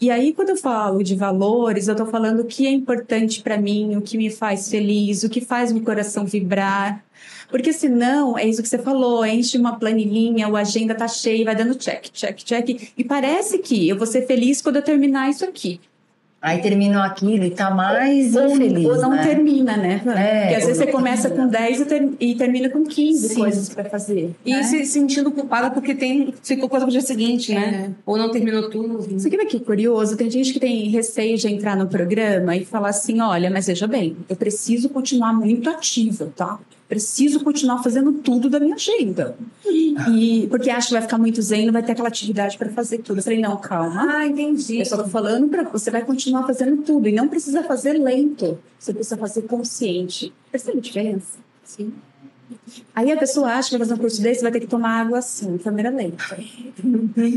E 0.00 0.10
aí, 0.10 0.34
quando 0.34 0.50
eu 0.50 0.56
falo 0.56 1.02
de 1.02 1.14
valores, 1.16 1.88
eu 1.88 1.92
estou 1.92 2.06
falando 2.06 2.40
o 2.40 2.44
que 2.44 2.66
é 2.66 2.70
importante 2.70 3.42
para 3.42 3.56
mim, 3.56 3.96
o 3.96 4.02
que 4.02 4.18
me 4.18 4.30
faz 4.30 4.68
feliz, 4.68 5.22
o 5.22 5.30
que 5.30 5.40
faz 5.40 5.72
meu 5.72 5.82
coração 5.82 6.26
vibrar. 6.26 7.02
Porque 7.48 7.72
senão, 7.72 8.38
é 8.38 8.46
isso 8.46 8.62
que 8.62 8.68
você 8.68 8.78
falou, 8.78 9.24
enche 9.24 9.56
uma 9.58 9.78
planilhinha, 9.78 10.46
a 10.46 10.58
agenda 10.58 10.94
tá 10.94 11.08
cheia, 11.08 11.44
vai 11.44 11.54
dando 11.54 11.74
check, 11.74 12.10
check, 12.12 12.38
check. 12.38 12.92
E 12.96 13.04
parece 13.04 13.58
que 13.58 13.88
eu 13.88 13.96
vou 13.96 14.06
ser 14.06 14.26
feliz 14.26 14.60
quando 14.60 14.76
eu 14.76 14.82
terminar 14.82 15.30
isso 15.30 15.44
aqui. 15.44 15.80
Aí 16.40 16.60
terminou 16.60 17.02
aquilo 17.02 17.44
e 17.44 17.50
tá 17.50 17.70
mais 17.70 18.36
ou, 18.36 18.46
infeliz. 18.50 18.84
Ou 18.84 19.00
não 19.00 19.10
né? 19.10 19.26
termina, 19.26 19.76
né? 19.76 20.00
É, 20.14 20.40
Porque 20.42 20.54
às 20.54 20.64
vezes 20.66 20.76
você 20.76 20.86
começa 20.86 21.30
com 21.30 21.48
10 21.48 21.80
e, 21.80 21.84
ter, 21.86 22.08
e 22.20 22.34
termina 22.36 22.68
com 22.68 22.84
15 22.84 23.28
Sim. 23.28 23.34
coisas 23.34 23.68
para 23.70 23.84
fazer. 23.86 24.32
E 24.44 24.52
né? 24.52 24.62
se 24.62 24.84
sentindo 24.84 25.32
culpada 25.32 25.70
porque 25.70 25.92
tem, 25.94 26.32
ficou 26.44 26.68
coisa 26.68 26.84
pro 26.84 26.92
dia 26.92 27.00
seguinte, 27.00 27.52
né? 27.52 27.88
É. 27.88 27.90
Ou 28.04 28.16
não 28.16 28.30
terminou 28.30 28.70
tudo. 28.70 29.02
Você 29.18 29.28
que 29.28 29.44
que 29.46 29.58
curioso? 29.58 30.16
Tem 30.16 30.30
gente 30.30 30.52
que 30.52 30.60
tem 30.60 30.88
receio 30.88 31.36
de 31.36 31.48
entrar 31.48 31.76
no 31.76 31.88
programa 31.88 32.54
e 32.54 32.64
falar 32.64 32.90
assim: 32.90 33.20
olha, 33.20 33.50
mas 33.50 33.66
veja 33.66 33.88
bem, 33.88 34.16
eu 34.28 34.36
preciso 34.36 34.88
continuar 34.90 35.32
muito 35.32 35.68
ativa, 35.68 36.30
tá? 36.36 36.60
Preciso 36.88 37.40
continuar 37.40 37.82
fazendo 37.82 38.12
tudo 38.12 38.48
da 38.48 38.60
minha 38.60 38.74
agenda. 38.74 39.36
E 39.64 40.46
porque 40.48 40.70
acho 40.70 40.88
que 40.88 40.94
vai 40.94 41.02
ficar 41.02 41.18
muito 41.18 41.42
zen, 41.42 41.66
não 41.66 41.72
vai 41.72 41.82
ter 41.82 41.92
aquela 41.92 42.08
atividade 42.08 42.56
para 42.56 42.70
fazer 42.70 42.98
tudo. 42.98 43.18
Eu 43.18 43.22
falei, 43.22 43.40
não, 43.40 43.56
calma. 43.56 44.18
Ah, 44.18 44.26
entendi. 44.26 44.78
Eu 44.78 44.86
só 44.86 44.96
tô 44.96 45.08
falando 45.08 45.48
para 45.48 45.64
você 45.64 45.90
vai 45.90 46.04
continuar 46.04 46.46
fazendo 46.46 46.82
tudo 46.82 47.08
e 47.08 47.12
não 47.12 47.28
precisa 47.28 47.62
fazer 47.64 47.94
lento. 47.94 48.58
Você 48.78 48.92
precisa 48.92 49.16
fazer 49.16 49.42
consciente. 49.42 50.32
Percebe 50.50 50.78
a 50.78 50.80
diferença? 50.80 51.38
Sim. 51.64 51.92
Aí 52.94 53.10
a 53.10 53.16
pessoa 53.16 53.48
acha 53.48 53.70
que 53.70 53.76
vai 53.76 53.86
fazer 53.86 53.98
um 53.98 54.02
curso 54.02 54.22
desse 54.22 54.42
vai 54.42 54.52
ter 54.52 54.60
que 54.60 54.66
tomar 54.66 55.00
água 55.00 55.18
assim, 55.18 55.58
câmera 55.58 55.90
lenta. 55.90 56.24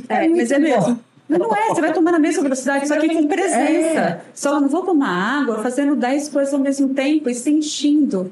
É, 0.08 0.26
é 0.26 0.30
mas 0.30 0.52
é 0.52 0.60
mesmo. 0.60 1.00
Mas 1.30 1.38
não 1.38 1.56
é, 1.56 1.68
você 1.68 1.82
vai 1.82 1.94
tomar 1.94 2.12
na 2.12 2.20
mesma 2.20 2.42
velocidade, 2.42 2.88
só 2.88 2.98
que 2.98 3.08
com 3.08 3.28
presença. 3.28 4.00
É. 4.00 4.22
Só 4.34 4.60
não 4.60 4.68
vou 4.68 4.82
tomar 4.82 5.42
água 5.42 5.62
fazendo 5.62 5.96
10 5.96 6.30
coisas 6.30 6.52
ao 6.52 6.60
mesmo 6.60 6.90
tempo 6.90 7.30
e 7.30 7.36
sentindo. 7.36 8.32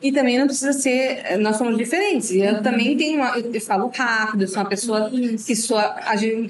E 0.00 0.12
também 0.12 0.38
não 0.38 0.46
precisa 0.46 0.72
ser. 0.74 1.38
Nós 1.38 1.56
somos 1.56 1.76
diferentes. 1.76 2.30
Eu 2.30 2.56
uhum. 2.56 2.62
também 2.62 2.96
tenho 2.96 3.16
uma. 3.16 3.38
Eu 3.38 3.60
falo 3.62 3.90
rápido, 3.96 4.42
eu 4.42 4.48
sou 4.48 4.58
uma 4.58 4.68
pessoa 4.68 5.10
que 5.10 5.56
sou 5.56 5.78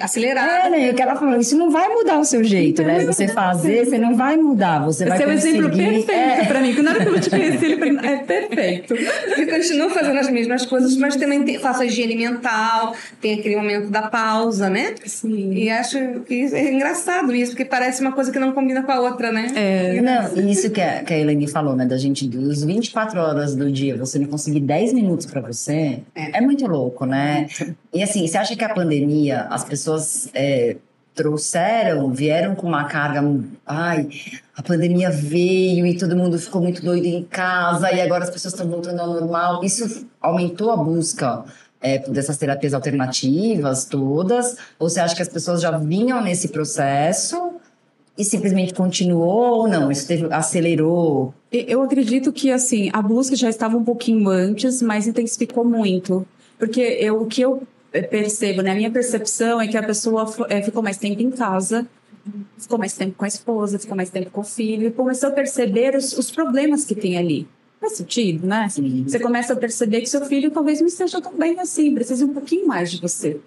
acelerada. 0.01 0.67
É, 0.67 0.71
né? 0.71 0.91
O 0.91 0.95
que 0.95 1.01
ela 1.01 1.15
falou, 1.15 1.39
isso 1.39 1.57
não 1.57 1.71
vai 1.71 1.89
mudar 1.89 2.19
o 2.19 2.25
seu 2.25 2.43
jeito, 2.43 2.83
né? 2.83 3.05
Você 3.05 3.29
fazer, 3.29 3.87
você 3.87 3.99
não 3.99 4.17
vai 4.17 4.37
mudar. 4.37 4.85
Você 4.85 5.07
vai 5.07 5.17
Esse 5.17 5.25
é 5.25 5.29
um 5.29 5.33
exemplo 5.33 5.71
perfeito 5.71 6.11
é. 6.11 6.45
pra 6.45 6.61
mim. 6.61 6.75
Quando 6.75 6.89
eu 6.89 7.21
te 7.21 7.31
conheci, 7.31 7.65
ele 7.67 7.99
é 8.07 8.17
perfeito. 8.17 8.95
Eu 9.39 9.47
continuo 9.47 9.91
fazendo 9.91 10.19
as 10.19 10.29
mesmas 10.29 10.67
coisas, 10.67 10.97
mas 10.97 11.15
também 11.17 11.59
faço 11.59 11.83
a 11.83 11.87
higiene 11.87 12.17
mental, 12.17 12.95
tem 13.21 13.39
aquele 13.39 13.57
momento 13.57 13.89
da 13.89 14.03
pausa, 14.03 14.69
né? 14.69 14.88
Sim. 15.05 15.53
E 15.53 15.71
acho 15.71 16.21
que 16.21 16.55
é 16.55 16.73
engraçado 16.73 17.35
isso, 17.35 17.53
porque 17.53 17.65
parece 17.65 18.01
uma 18.01 18.13
coisa 18.13 18.31
que 18.33 18.39
não 18.39 18.53
combina 18.53 18.83
com 18.83 18.93
a 18.93 19.01
outra, 19.01 19.33
né? 19.33 19.51
É. 19.55 20.01
Não, 20.01 20.51
isso 20.51 20.71
que 20.71 20.81
a, 20.81 21.03
que 21.03 21.13
a 21.13 21.19
Elaine 21.19 21.47
falou, 21.49 21.75
né? 21.77 21.87
Da 21.87 21.97
gente, 21.97 22.27
dos 22.27 22.65
24 22.65 23.21
horas 23.21 23.55
do 23.55 23.71
dia, 23.71 23.97
você 23.97 24.19
não 24.19 24.27
conseguir 24.27 24.61
10 24.61 24.93
minutos 24.93 25.27
para 25.27 25.41
você, 25.41 26.01
é. 26.15 26.39
é. 26.39 26.41
muito 26.41 26.67
louco, 26.67 27.07
né? 27.07 27.47
E 27.93 28.03
assim, 28.03 28.27
você 28.27 28.39
acha 28.39 28.55
que 28.57 28.65
a 28.65 28.75
pandemia, 28.75 29.47
as 29.51 29.65
pessoas 29.65 30.29
é, 30.35 30.77
trouxeram, 31.19 32.13
vieram 32.13 32.55
com 32.55 32.69
uma 32.69 32.85
carga. 32.85 33.23
Ai, 33.67 34.09
a 34.57 34.63
pandemia 34.63 35.11
veio 35.11 35.85
e 35.85 35.99
todo 35.99 36.17
mundo 36.17 36.39
ficou 36.39 36.63
muito 36.63 36.81
doido 36.81 37.07
em 37.07 37.25
casa 37.25 37.93
e 37.93 38.01
agora 38.01 38.23
as 38.23 38.31
pessoas 38.31 38.55
estão 38.55 38.69
voltando 38.69 39.01
ao 39.01 39.09
normal. 39.09 39.65
Isso 39.65 40.07
aumentou 40.21 40.71
a 40.71 40.77
busca 40.77 41.45
é, 41.81 41.99
dessas 41.99 42.37
terapias 42.37 42.75
alternativas 42.75 43.85
todas? 43.85 44.57
Ou 44.79 44.89
você 44.89 45.01
acha 45.01 45.15
que 45.15 45.23
as 45.23 45.29
pessoas 45.29 45.61
já 45.61 45.77
vinham 45.77 46.23
nesse 46.23 46.49
processo 46.49 47.53
e 48.17 48.25
simplesmente 48.25 48.75
continuou 48.75 49.61
ou 49.61 49.69
não? 49.69 49.91
Isso 49.91 50.07
teve, 50.07 50.27
acelerou? 50.33 51.33
Eu 51.53 51.83
acredito 51.83 52.33
que 52.33 52.51
assim 52.51 52.91
a 52.93 53.01
busca 53.01 53.37
já 53.37 53.49
estava 53.49 53.77
um 53.77 53.85
pouquinho 53.85 54.29
antes, 54.29 54.83
mas 54.83 55.07
intensificou 55.07 55.65
muito, 55.65 56.27
porque 56.59 56.81
eu, 56.81 57.23
o 57.23 57.27
que 57.27 57.43
eu 57.43 57.63
percebo, 58.11 58.63
né, 58.63 58.73
a 58.73 58.75
minha 58.75 58.91
percepção 58.91 59.61
é 59.61 59.67
que 59.67 59.77
a 59.77 59.83
pessoa 59.83 60.27
é, 60.49 60.61
ficou 60.63 60.83
mais 60.83 60.99
tempo 60.99 61.23
em 61.23 61.31
casa, 61.31 61.87
ficou 62.59 62.79
mais 62.79 62.93
tempo 62.95 63.15
com 63.17 63.25
a 63.25 63.29
esposa, 63.29 63.79
ficou 63.79 63.97
mais 63.97 64.11
tempo 64.11 64.31
com 64.31 64.41
o 64.41 64.45
filho, 64.45 64.89
e 64.89 64.91
começou 64.91 65.31
a 65.31 65.33
perceber 65.33 65.97
os, 65.97 66.17
os 66.17 66.31
problemas 66.31 66.85
que 66.85 66.95
tem 66.95 67.17
ali. 67.17 67.49
Faz 67.81 67.93
sentido, 67.97 68.47
né? 68.47 68.69
Sim. 68.69 69.05
Você 69.07 69.19
começa 69.21 69.53
a 69.53 69.57
perceber 69.57 70.01
que 70.01 70.09
seu 70.09 70.25
filho 70.27 70.51
talvez 70.51 70.81
não 70.81 70.89
esteja 70.89 71.21
tão 71.21 71.33
bem 71.35 71.59
assim, 71.61 71.95
precisa 71.95 72.25
um 72.25 72.33
pouquinho 72.33 72.67
mais 72.67 72.91
de 72.91 73.01
você. 73.01 73.39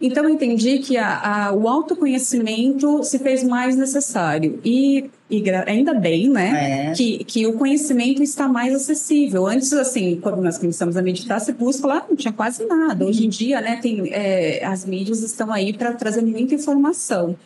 Então, 0.00 0.24
eu 0.24 0.30
entendi 0.30 0.78
que 0.78 0.96
a, 0.96 1.46
a, 1.46 1.52
o 1.52 1.68
autoconhecimento 1.68 3.02
se 3.04 3.18
fez 3.18 3.42
mais 3.42 3.76
necessário. 3.76 4.60
E, 4.64 5.10
e 5.30 5.42
ainda 5.66 5.94
bem, 5.94 6.28
né? 6.28 6.88
É. 6.90 6.92
Que, 6.92 7.24
que 7.24 7.46
o 7.46 7.54
conhecimento 7.54 8.22
está 8.22 8.48
mais 8.48 8.74
acessível. 8.74 9.46
Antes, 9.46 9.72
assim, 9.72 10.18
quando 10.20 10.42
nós 10.42 10.58
começamos 10.58 10.96
a 10.96 11.02
meditar, 11.02 11.40
você 11.40 11.52
busca 11.52 11.86
lá, 11.86 12.04
não 12.08 12.16
tinha 12.16 12.32
quase 12.32 12.66
nada. 12.66 13.06
Hoje 13.06 13.24
em 13.24 13.28
dia, 13.28 13.60
né, 13.60 13.76
tem, 13.80 14.12
é, 14.12 14.64
as 14.64 14.84
mídias 14.84 15.22
estão 15.22 15.52
aí 15.52 15.72
para 15.72 15.92
trazer 15.92 16.22
muita 16.22 16.54
informação. 16.54 17.36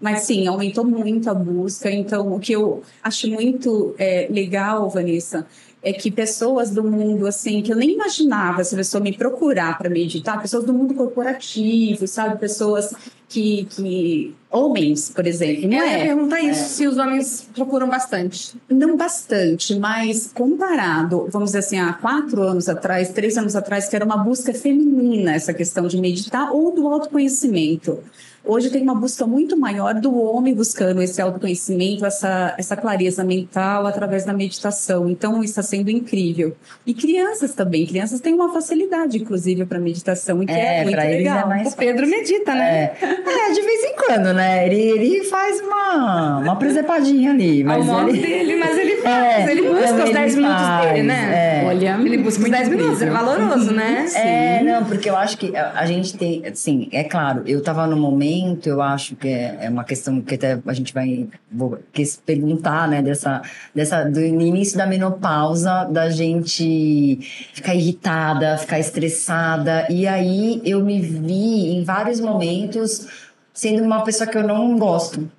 Mas 0.00 0.20
sim, 0.20 0.46
aumentou 0.46 0.84
muito 0.84 1.30
a 1.30 1.34
busca. 1.34 1.90
Então, 1.90 2.34
o 2.34 2.38
que 2.38 2.52
eu 2.52 2.82
acho 3.02 3.28
muito 3.28 3.94
é, 3.98 4.28
legal, 4.30 4.90
Vanessa, 4.90 5.46
é 5.86 5.92
que 5.92 6.10
pessoas 6.10 6.70
do 6.70 6.82
mundo, 6.82 7.28
assim, 7.28 7.62
que 7.62 7.72
eu 7.72 7.76
nem 7.76 7.92
imaginava 7.92 8.64
se 8.64 8.74
a 8.74 8.78
pessoa 8.78 9.00
me 9.00 9.16
procurar 9.16 9.78
para 9.78 9.88
meditar, 9.88 10.42
pessoas 10.42 10.64
do 10.64 10.74
mundo 10.74 10.94
corporativo, 10.94 12.08
sabe? 12.08 12.36
Pessoas 12.38 12.92
que. 13.28 13.68
que 13.70 14.34
homens, 14.50 15.10
por 15.10 15.26
exemplo, 15.26 15.68
não 15.68 15.78
é? 15.78 16.06
perguntar 16.06 16.40
isso, 16.40 16.60
é. 16.60 16.64
se 16.64 16.86
os 16.88 16.96
homens 16.96 17.48
procuram 17.54 17.88
bastante. 17.88 18.56
Não 18.68 18.96
bastante, 18.96 19.78
mas 19.78 20.32
comparado, 20.34 21.28
vamos 21.30 21.50
dizer 21.50 21.58
assim, 21.58 21.78
há 21.78 21.92
quatro 21.92 22.42
anos 22.42 22.68
atrás, 22.68 23.10
três 23.10 23.38
anos 23.38 23.54
atrás, 23.54 23.88
que 23.88 23.94
era 23.94 24.04
uma 24.04 24.16
busca 24.16 24.52
feminina 24.52 25.34
essa 25.34 25.54
questão 25.54 25.86
de 25.86 26.00
meditar 26.00 26.52
ou 26.52 26.74
do 26.74 26.88
autoconhecimento. 26.88 28.00
Hoje 28.48 28.70
tem 28.70 28.80
uma 28.80 28.94
busca 28.94 29.26
muito 29.26 29.56
maior 29.56 29.94
do 29.94 30.16
homem 30.16 30.54
buscando 30.54 31.02
esse 31.02 31.20
autoconhecimento, 31.20 32.06
essa, 32.06 32.54
essa 32.56 32.76
clareza 32.76 33.24
mental 33.24 33.84
através 33.88 34.24
da 34.24 34.32
meditação. 34.32 35.10
Então, 35.10 35.42
isso 35.42 35.58
está 35.58 35.62
sendo 35.64 35.90
incrível. 35.90 36.54
E 36.86 36.94
crianças 36.94 37.54
também. 37.54 37.84
Crianças 37.84 38.20
têm 38.20 38.34
uma 38.34 38.52
facilidade, 38.52 39.18
inclusive, 39.18 39.66
para 39.66 39.80
meditação, 39.80 40.44
e 40.44 40.46
que 40.46 40.52
é, 40.52 40.82
é 40.82 40.84
muito 40.84 40.96
é 40.96 41.08
legal. 41.08 41.38
É 41.38 41.44
mais 41.44 41.72
o 41.72 41.76
Pedro 41.76 42.06
medita, 42.06 42.54
né? 42.54 42.92
É. 43.02 43.48
é. 43.48 43.52
de 43.52 43.62
vez 43.62 43.84
em 43.84 43.96
quando, 43.96 44.32
né? 44.32 44.64
Ele, 44.66 44.80
ele 44.80 45.24
faz 45.24 45.60
uma, 45.60 46.38
uma 46.38 46.56
presepadinha 46.56 47.32
ali. 47.32 47.64
Mas 47.64 47.88
Ao 47.88 48.08
ele... 48.08 48.20
dele, 48.20 48.56
mas 48.56 48.78
ele 48.78 48.96
faz. 49.02 49.48
ele 49.48 49.62
busca 49.62 50.04
os 50.04 50.12
10 50.12 50.36
minutos 50.36 50.62
faz, 50.62 50.92
dele, 50.92 51.02
né? 51.02 51.64
Olha, 51.66 51.98
ele 52.00 52.18
busca 52.18 52.44
os 52.44 52.50
10 52.50 52.68
minutos. 52.68 53.02
É 53.02 53.10
valoroso, 53.10 53.72
né? 53.72 54.06
É, 54.14 54.62
não, 54.62 54.84
porque 54.84 55.10
eu 55.10 55.16
acho 55.16 55.36
que 55.36 55.52
a 55.56 55.84
gente 55.84 56.16
tem... 56.16 56.46
Assim, 56.46 56.88
é 56.92 57.02
claro, 57.02 57.42
eu 57.44 57.58
estava 57.58 57.88
no 57.88 57.96
momento 57.96 58.35
momento, 58.36 58.68
eu 58.68 58.82
acho 58.82 59.16
que 59.16 59.28
é, 59.28 59.58
é 59.62 59.70
uma 59.70 59.84
questão 59.84 60.20
que 60.20 60.34
até 60.34 60.58
a 60.66 60.72
gente 60.72 60.92
vai 60.92 61.28
vou, 61.50 61.78
perguntar, 62.24 62.88
né, 62.88 63.02
dessa, 63.02 63.42
dessa, 63.74 64.04
do 64.04 64.20
início 64.20 64.76
da 64.76 64.86
menopausa, 64.86 65.84
da 65.84 66.10
gente 66.10 67.18
ficar 67.52 67.74
irritada, 67.74 68.56
ficar 68.58 68.78
estressada, 68.78 69.86
e 69.90 70.06
aí 70.06 70.60
eu 70.64 70.84
me 70.84 71.00
vi 71.00 71.76
em 71.76 71.84
vários 71.84 72.20
momentos 72.20 73.06
sendo 73.52 73.82
uma 73.82 74.02
pessoa 74.02 74.28
que 74.28 74.36
eu 74.36 74.46
não 74.46 74.78
gosto. 74.78 75.30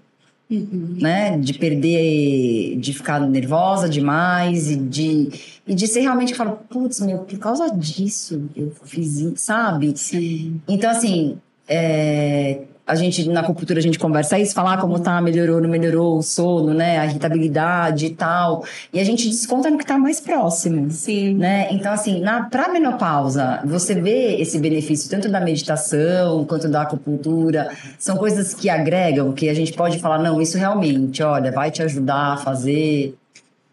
Uhum. 0.49 0.95
Né? 1.01 1.37
De 1.37 1.53
perder, 1.53 2.77
de 2.77 2.93
ficar 2.93 3.19
nervosa 3.19 3.89
demais 3.89 4.71
e 4.71 4.77
de, 4.77 5.29
e 5.67 5.75
de 5.75 5.87
ser 5.87 5.99
realmente 5.99 6.31
que 6.31 6.37
falo, 6.37 6.57
putz, 6.69 7.01
meu, 7.01 7.17
por 7.17 7.37
causa 7.37 7.69
disso 7.69 8.49
eu 8.55 8.71
fiz 8.85 9.25
sabe? 9.35 9.91
Sim. 9.97 10.61
Então, 10.65 10.89
assim, 10.89 11.37
é, 11.67 12.61
a 12.87 12.95
gente, 12.95 13.27
na 13.27 13.41
acupuntura, 13.41 13.79
a 13.79 13.81
gente 13.81 13.99
conversa 13.99 14.39
isso, 14.39 14.53
falar 14.53 14.77
como 14.77 14.97
tá, 14.97 15.19
melhorou, 15.19 15.59
não 15.59 15.69
melhorou 15.69 16.17
o 16.17 16.23
sono, 16.23 16.73
né? 16.73 16.97
A 16.97 17.05
irritabilidade 17.05 18.05
e 18.05 18.09
tal. 18.11 18.63
E 18.93 18.99
a 18.99 19.03
gente 19.03 19.27
desconta 19.27 19.69
no 19.69 19.77
que 19.77 19.85
tá 19.85 19.97
mais 19.97 20.21
próximo. 20.21 20.89
Sim. 20.89 21.33
Né? 21.33 21.67
Então, 21.71 21.91
assim, 21.91 22.21
na, 22.21 22.43
pra 22.43 22.69
menopausa, 22.69 23.59
você 23.65 23.93
vê 23.93 24.37
esse 24.39 24.57
benefício 24.57 25.09
tanto 25.09 25.27
da 25.27 25.41
meditação 25.41 26.45
quanto 26.45 26.69
da 26.69 26.83
acupuntura. 26.83 27.69
São 27.99 28.15
coisas 28.15 28.53
que 28.53 28.69
agregam, 28.69 29.33
que 29.33 29.49
a 29.49 29.53
gente 29.53 29.73
pode 29.73 29.99
falar, 29.99 30.19
não, 30.19 30.41
isso 30.41 30.57
realmente, 30.57 31.21
olha, 31.21 31.51
vai 31.51 31.69
te 31.69 31.83
ajudar 31.83 32.33
a 32.33 32.37
fazer. 32.37 33.13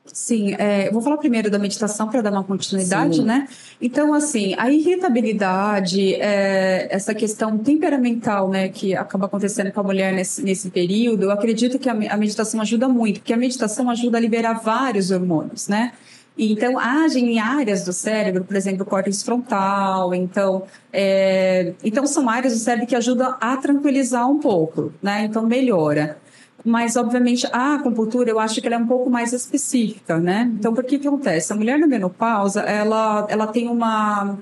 Sim, 0.06 0.54
é, 0.58 0.90
vou 0.90 1.00
falar 1.00 1.16
primeiro 1.16 1.50
da 1.50 1.58
meditação 1.58 2.08
para 2.08 2.20
dar 2.20 2.30
uma 2.30 2.44
continuidade, 2.44 3.16
Sim. 3.16 3.24
né? 3.24 3.48
Então, 3.80 4.12
assim, 4.12 4.54
a 4.58 4.70
irritabilidade, 4.70 6.14
é, 6.16 6.88
essa 6.90 7.14
questão 7.14 7.56
temperamental, 7.56 8.50
né, 8.50 8.68
que 8.68 8.94
acaba 8.94 9.26
acontecendo 9.26 9.72
com 9.72 9.80
a 9.80 9.82
mulher 9.82 10.12
nesse, 10.12 10.42
nesse 10.42 10.70
período, 10.70 11.24
eu 11.24 11.30
acredito 11.30 11.78
que 11.78 11.88
a, 11.88 11.92
a 11.92 12.16
meditação 12.18 12.60
ajuda 12.60 12.86
muito, 12.86 13.20
porque 13.20 13.32
a 13.32 13.36
meditação 13.36 13.88
ajuda 13.88 14.18
a 14.18 14.20
liberar 14.20 14.60
vários 14.60 15.10
hormônios, 15.10 15.68
né? 15.68 15.92
Então, 16.36 16.78
agem 16.78 17.34
em 17.34 17.38
áreas 17.38 17.84
do 17.84 17.92
cérebro, 17.92 18.44
por 18.44 18.56
exemplo, 18.56 18.82
o 18.82 18.84
córtex 18.84 19.22
frontal. 19.22 20.12
Então, 20.12 20.64
é, 20.92 21.72
então 21.82 22.06
são 22.06 22.28
áreas 22.28 22.52
do 22.52 22.58
cérebro 22.58 22.88
que 22.88 22.96
ajudam 22.96 23.36
a 23.40 23.56
tranquilizar 23.56 24.28
um 24.28 24.38
pouco, 24.40 24.92
né? 25.00 25.24
Então, 25.24 25.46
melhora. 25.46 26.18
Mas, 26.64 26.96
obviamente, 26.96 27.46
a 27.52 27.74
acupuntura, 27.74 28.30
eu 28.30 28.40
acho 28.40 28.60
que 28.60 28.66
ela 28.66 28.76
é 28.76 28.78
um 28.78 28.86
pouco 28.86 29.10
mais 29.10 29.34
específica, 29.34 30.18
né? 30.18 30.50
Então, 30.58 30.72
por 30.72 30.82
que 30.82 30.98
que 30.98 31.06
acontece? 31.06 31.52
A 31.52 31.56
mulher 31.56 31.78
na 31.78 31.86
menopausa, 31.86 32.62
ela, 32.62 33.26
ela 33.28 33.46
tem 33.46 33.68
uma, 33.68 34.38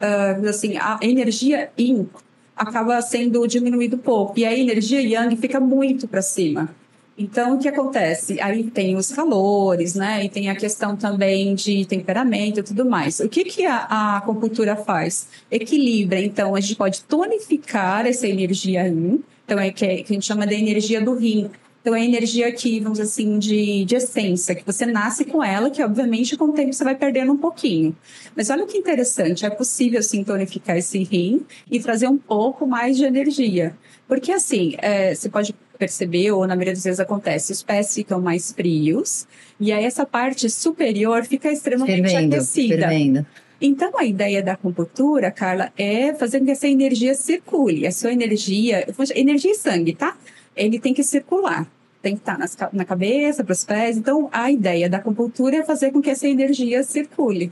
ah, 0.00 0.36
assim, 0.48 0.76
a 0.78 0.98
energia 1.02 1.70
yin 1.78 2.08
acaba 2.56 3.02
sendo 3.02 3.46
diminuído 3.46 3.98
pouco. 3.98 4.38
E 4.38 4.44
a 4.46 4.56
energia 4.56 5.02
yang 5.02 5.36
fica 5.36 5.60
muito 5.60 6.08
para 6.08 6.22
cima. 6.22 6.70
Então, 7.18 7.54
o 7.54 7.58
que 7.58 7.68
acontece? 7.68 8.40
Aí 8.40 8.64
tem 8.64 8.96
os 8.96 9.10
calores, 9.10 9.94
né? 9.94 10.24
E 10.24 10.28
tem 10.28 10.50
a 10.50 10.56
questão 10.56 10.96
também 10.96 11.54
de 11.54 11.84
temperamento 11.86 12.60
e 12.60 12.62
tudo 12.62 12.84
mais. 12.84 13.20
O 13.20 13.28
que, 13.28 13.44
que 13.44 13.64
a, 13.64 13.76
a 13.76 14.16
acupuntura 14.18 14.76
faz? 14.76 15.28
Equilibra. 15.50 16.20
Então, 16.20 16.54
a 16.54 16.60
gente 16.60 16.76
pode 16.76 17.02
tonificar 17.04 18.06
essa 18.06 18.26
energia 18.26 18.86
yin. 18.86 19.22
Então, 19.44 19.58
é 19.58 19.70
que, 19.70 20.02
que 20.02 20.12
a 20.12 20.14
gente 20.14 20.26
chama 20.26 20.46
de 20.46 20.54
energia 20.54 21.00
do 21.00 21.14
rim. 21.14 21.50
Então, 21.86 21.94
é 21.94 22.00
a 22.00 22.04
energia 22.04 22.48
aqui, 22.48 22.80
vamos 22.80 22.98
dizer 22.98 23.08
assim, 23.08 23.38
de, 23.38 23.84
de 23.84 23.94
essência, 23.94 24.56
que 24.56 24.66
você 24.66 24.84
nasce 24.84 25.24
com 25.24 25.40
ela, 25.40 25.70
que 25.70 25.80
obviamente 25.80 26.36
com 26.36 26.46
o 26.46 26.52
tempo 26.52 26.72
você 26.72 26.82
vai 26.82 26.96
perdendo 26.96 27.30
um 27.30 27.36
pouquinho. 27.36 27.94
Mas 28.34 28.50
olha 28.50 28.66
que 28.66 28.76
interessante, 28.76 29.46
é 29.46 29.50
possível 29.50 30.02
sim 30.02 30.24
tonificar 30.24 30.76
esse 30.76 31.00
rim 31.04 31.46
e 31.70 31.78
trazer 31.78 32.08
um 32.08 32.18
pouco 32.18 32.66
mais 32.66 32.96
de 32.96 33.04
energia. 33.04 33.76
Porque 34.08 34.32
assim, 34.32 34.74
é, 34.78 35.14
você 35.14 35.28
pode 35.28 35.54
perceber, 35.78 36.32
ou 36.32 36.40
na 36.44 36.56
maioria 36.56 36.74
das 36.74 36.82
vezes 36.82 36.98
acontece, 36.98 37.52
os 37.52 37.62
pés 37.62 37.94
ficam 37.94 38.20
mais 38.20 38.50
frios, 38.50 39.24
e 39.60 39.70
aí 39.70 39.84
essa 39.84 40.04
parte 40.04 40.50
superior 40.50 41.24
fica 41.24 41.52
extremamente 41.52 42.02
Fervendo, 42.02 42.34
aquecida. 42.34 42.88
fervendo. 42.88 43.26
Então, 43.60 43.96
a 43.96 44.04
ideia 44.04 44.42
da 44.42 44.54
acupuntura, 44.54 45.30
Carla, 45.30 45.72
é 45.78 46.12
fazer 46.14 46.40
com 46.40 46.46
que 46.46 46.50
essa 46.50 46.66
energia 46.66 47.14
circule. 47.14 47.86
A 47.86 47.92
sua 47.92 48.12
energia, 48.12 48.84
energia 49.14 49.52
e 49.52 49.54
sangue, 49.54 49.94
tá? 49.94 50.16
Ele 50.56 50.80
tem 50.80 50.92
que 50.92 51.04
circular. 51.04 51.70
Tem 52.06 52.14
que 52.14 52.20
estar 52.20 52.38
nas 52.38 52.54
ca- 52.54 52.70
na 52.72 52.84
cabeça, 52.84 53.42
para 53.42 53.52
os 53.52 53.64
pés. 53.64 53.96
Então, 53.96 54.28
a 54.32 54.48
ideia 54.48 54.88
da 54.88 54.98
acupuntura 54.98 55.56
é 55.56 55.64
fazer 55.64 55.90
com 55.90 56.00
que 56.00 56.08
essa 56.08 56.28
energia 56.28 56.84
circule. 56.84 57.50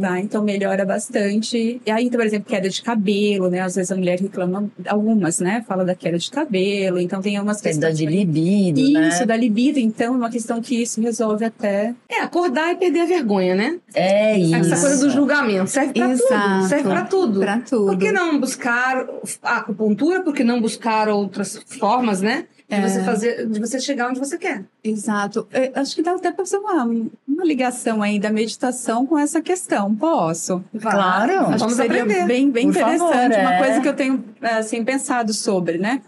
Tá? 0.00 0.20
Então, 0.20 0.44
melhora 0.44 0.84
bastante. 0.84 1.82
E 1.84 1.90
aí, 1.90 2.08
por 2.08 2.24
exemplo, 2.24 2.48
queda 2.48 2.68
de 2.68 2.80
cabelo, 2.80 3.50
né? 3.50 3.58
Às 3.60 3.74
vezes 3.74 3.90
a 3.90 3.96
mulher 3.96 4.20
reclama, 4.20 4.70
algumas, 4.86 5.40
né? 5.40 5.64
Fala 5.66 5.84
da 5.84 5.96
queda 5.96 6.16
de 6.16 6.30
cabelo. 6.30 7.00
Então, 7.00 7.20
tem 7.20 7.40
umas 7.40 7.60
Questão 7.60 7.90
questões... 7.90 7.98
de 7.98 8.16
libido, 8.16 8.88
né? 8.92 9.08
Isso, 9.08 9.26
da 9.26 9.36
libido. 9.36 9.80
Então, 9.80 10.14
é 10.14 10.16
uma 10.16 10.30
questão 10.30 10.62
que 10.62 10.80
isso 10.80 11.00
resolve 11.00 11.44
até... 11.44 11.92
É, 12.08 12.20
acordar 12.20 12.70
e 12.72 12.76
perder 12.76 13.00
a 13.00 13.06
vergonha, 13.06 13.56
né? 13.56 13.80
É 13.96 14.38
isso. 14.38 14.54
Essa 14.54 14.80
coisa 14.86 15.04
do 15.04 15.10
julgamento. 15.10 15.68
Serve 15.68 15.92
pra 15.92 16.06
tudo. 16.08 16.22
Exato. 16.22 16.68
Serve 16.68 16.88
pra 16.88 17.04
tudo. 17.04 17.40
Pra 17.40 17.58
tudo. 17.58 17.86
Por 17.86 17.98
que 17.98 18.12
não 18.12 18.38
buscar 18.38 19.04
a 19.42 19.56
acupuntura? 19.56 20.22
Por 20.22 20.32
que 20.32 20.44
não 20.44 20.60
buscar 20.60 21.08
outras 21.08 21.56
formas, 21.80 22.22
né? 22.22 22.44
De 22.72 22.78
É. 22.78 22.88
você 22.88 23.04
fazer, 23.04 23.46
de 23.46 23.60
você 23.60 23.78
chegar 23.78 24.08
onde 24.08 24.18
você 24.18 24.38
quer. 24.38 24.64
Exato. 24.82 25.46
Eu 25.52 25.72
acho 25.74 25.94
que 25.94 26.02
dá 26.02 26.12
até 26.14 26.32
para 26.32 26.44
fazer 26.44 26.56
uma, 26.56 26.84
uma 26.84 27.44
ligação 27.44 28.02
aí 28.02 28.18
da 28.18 28.30
meditação 28.30 29.06
com 29.06 29.18
essa 29.18 29.42
questão. 29.42 29.94
Posso? 29.94 30.64
Claro. 30.80 31.32
Acho 31.48 31.58
Vamos 31.58 31.74
que 31.76 31.82
seria 31.82 32.02
aprender. 32.02 32.26
bem, 32.26 32.50
bem 32.50 32.64
Por 32.72 32.78
interessante. 32.78 33.34
favor, 33.34 33.40
Uma 33.40 33.54
é. 33.54 33.58
coisa 33.58 33.80
que 33.82 33.88
eu 33.88 33.94
tenho 33.94 34.24
assim, 34.40 34.82
pensado 34.84 35.34
sobre, 35.34 35.76
né? 35.76 36.00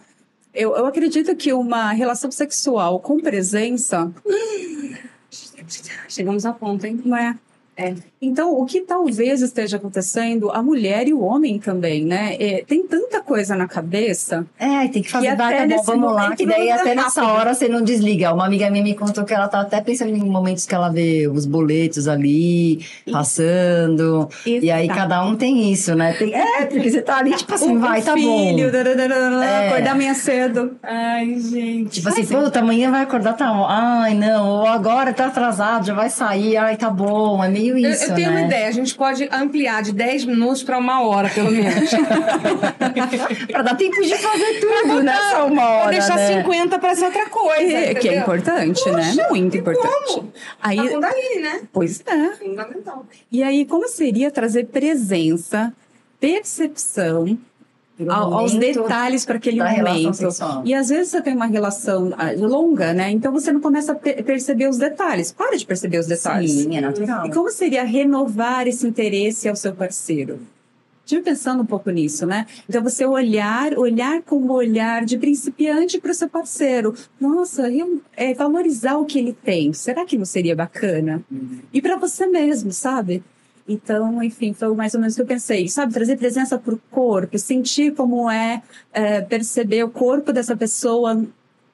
Eu, 0.55 0.74
eu 0.77 0.87
acredito 0.87 1.35
que 1.37 1.53
uma 1.53 1.90
relação 1.92 2.31
sexual 2.31 2.98
com 3.00 3.18
presença 3.20 4.11
Chegamos 6.09 6.46
a 6.46 6.53
ponto, 6.53 6.85
hein? 6.87 7.00
não 7.05 7.16
é. 7.16 7.37
É. 7.77 7.95
Então, 8.23 8.55
o 8.59 8.65
que 8.65 8.81
talvez 8.83 9.43
esteja 9.43 9.77
acontecendo, 9.77 10.51
a 10.51 10.63
mulher 10.63 11.07
e 11.09 11.13
o 11.13 11.21
homem 11.21 11.59
também, 11.59 12.05
né? 12.05 12.37
É, 12.41 12.65
tem 12.67 12.83
tanta 12.87 13.21
coisa 13.21 13.55
na 13.57 13.67
cabeça. 13.69 14.47
É, 14.59 14.87
tem 14.89 15.03
que 15.03 15.11
fazer, 15.11 15.33
E 15.33 15.35
vai, 15.37 15.69
tá 15.69 15.77
bom, 15.77 15.83
vamos 15.83 16.13
lá. 16.15 16.35
Que 16.37 16.47
daí 16.47 16.71
até 16.71 16.95
nessa 16.95 17.21
rápido. 17.23 17.39
hora 17.39 17.55
você 17.55 17.69
não 17.69 17.83
desliga. 17.83 18.33
Uma 18.33 18.47
amiga 18.47 18.71
minha 18.71 18.83
me 18.85 18.95
contou 18.95 19.25
que 19.25 19.35
ela 19.35 19.49
tá 19.49 19.61
até 19.61 19.81
pensando 19.81 20.11
em 20.11 20.25
momentos 20.25 20.65
que 20.67 20.75
ela 20.75 20.89
vê 20.89 21.29
os 21.29 21.45
boletos 21.47 22.07
ali, 22.09 22.81
passando. 23.13 24.29
E 24.47 24.71
aí 24.71 24.89
cada 24.89 25.25
um 25.25 25.35
tem 25.37 25.73
isso, 25.73 25.95
né? 25.95 26.13
Tem- 26.15 26.35
é, 26.35 26.67
porque 26.67 26.91
você 26.91 27.03
tá 27.03 27.19
ali, 27.19 27.35
tipo 27.35 27.55
assim, 27.55 27.77
O- 27.77 27.81
vai, 27.81 28.01
tá 28.03 28.15
filho, 28.15 28.67
bom. 28.71 28.73
dararara, 28.97 29.45
É. 29.45 29.69
acordar 29.69 29.91
amanhã 29.93 30.15
cedo. 30.15 30.77
Ai, 30.83 31.39
gente. 31.41 31.91
Tipo 31.91 32.09
assim, 32.09 32.25
puta, 32.27 32.61
amanhã 32.61 32.91
vai 32.91 33.03
acordar, 33.03 33.35
tá. 33.35 33.45
Ai, 33.69 34.15
não, 34.15 34.49
ou 34.61 34.67
agora 34.67 35.13
tá 35.13 35.27
atrasado, 35.27 35.87
já 35.87 35.95
vai 35.95 36.11
sair, 36.11 36.57
ai, 36.57 36.77
tá 36.77 36.91
bom. 36.91 37.43
É 37.43 37.49
meio 37.49 37.63
Eu, 37.68 37.79
isso, 37.79 38.05
eu 38.05 38.14
tenho 38.14 38.31
né? 38.31 38.38
uma 38.38 38.46
ideia. 38.46 38.68
A 38.68 38.72
gente 38.72 38.94
pode 38.94 39.29
ampliar 39.33 39.83
de 39.83 39.92
10 39.92 40.24
minutos 40.27 40.62
para 40.62 40.79
uma 40.79 41.03
hora, 41.03 41.29
pelo 41.31 41.50
menos. 41.50 41.90
pra 43.50 43.62
dar 43.62 43.74
tempo 43.77 44.00
de 44.03 44.16
fazer 44.16 44.61
tudo, 44.61 45.03
né? 45.03 45.18
Uma 45.46 45.68
hora, 45.68 45.83
Vou 45.85 45.92
deixar 45.92 46.16
né? 46.16 46.42
50 46.42 46.79
para 46.79 46.94
ser 46.94 47.05
outra 47.07 47.29
coisa. 47.29 47.72
É, 47.72 47.94
que 47.94 48.09
é 48.09 48.18
importante, 48.18 48.90
né? 48.90 49.14
Muito 49.31 49.57
importante. 49.57 50.14
como? 50.14 50.33
Aí, 50.61 50.79
A 50.79 50.88
Kundalini, 50.88 51.40
né? 51.40 51.62
pois 51.72 52.03
é. 52.07 52.31
Fundamental. 52.37 53.07
E 53.31 53.42
aí, 53.42 53.64
como 53.64 53.88
seria 53.88 54.31
trazer 54.31 54.66
presença, 54.66 55.72
percepção 56.20 57.38
aos 58.09 58.55
detalhes 58.55 59.25
para 59.25 59.37
aquele 59.37 59.63
momento? 59.63 60.15
sexual. 60.15 60.63
E 60.65 60.75
às 60.75 60.89
vezes 60.89 61.09
você 61.13 61.23
tem 61.23 61.35
uma 61.35 61.47
relação 61.47 62.13
ah, 62.17 62.33
longa, 62.37 62.93
né? 62.93 63.11
Então 63.11 63.33
você 63.33 63.53
não 63.53 63.61
começa 63.61 63.93
a 63.93 63.95
pe- 63.95 64.23
perceber 64.23 64.69
os 64.69 64.79
detalhes. 64.79 65.33
Para 65.33 65.57
de 65.57 65.65
perceber 65.65 65.99
os 65.99 66.07
detalhes. 66.07 66.51
Sim, 66.51 66.77
é 66.77 66.81
natural. 66.81 67.27
E 67.27 67.31
como 67.31 67.51
seria 67.51 67.85
renovar 67.85 68.67
esse 68.67 68.87
interesse 68.87 69.49
ao 69.49 69.57
seu 69.57 69.73
parceiro? 69.75 70.41
Estive 71.05 71.21
pensando 71.21 71.63
um 71.63 71.67
pouco 71.67 71.91
nisso, 71.91 72.25
né? 72.25 72.47
Então 72.67 72.83
você 72.83 73.05
olhar, 73.05 73.77
olhar 73.77 74.23
com 74.23 74.37
um 74.37 74.51
olhar 74.51 75.05
de 75.05 75.19
principiante 75.19 76.01
para 76.01 76.11
o 76.11 76.15
seu 76.15 76.31
parceiro. 76.31 76.95
Nossa, 77.21 77.69
eu, 77.71 78.01
é, 78.17 78.33
valorizar 78.33 78.97
o 78.97 79.05
que 79.05 79.19
ele 79.19 79.35
tem. 79.45 79.71
Será 79.75 80.07
que 80.07 80.17
não 80.17 80.25
seria 80.25 80.57
bacana? 80.57 81.23
E 81.75 81.83
para 81.83 81.97
você 81.99 82.27
mesmo, 82.27 82.73
sabe? 82.73 83.23
Então, 83.66 84.22
enfim, 84.22 84.53
foi 84.53 84.74
mais 84.74 84.92
ou 84.94 85.00
menos 85.00 85.14
o 85.14 85.16
que 85.16 85.22
eu 85.22 85.27
pensei. 85.27 85.68
Sabe, 85.68 85.92
trazer 85.92 86.16
presença 86.18 86.59
para 86.59 86.74
o 86.74 86.81
corpo, 86.90 87.38
sentir 87.38 87.94
como 87.94 88.31
é, 88.31 88.62
é, 88.92 89.22
perceber 89.22 89.83
o 89.85 89.88
corpo 89.88 90.33
dessa 90.33 90.55
pessoa 90.57 91.24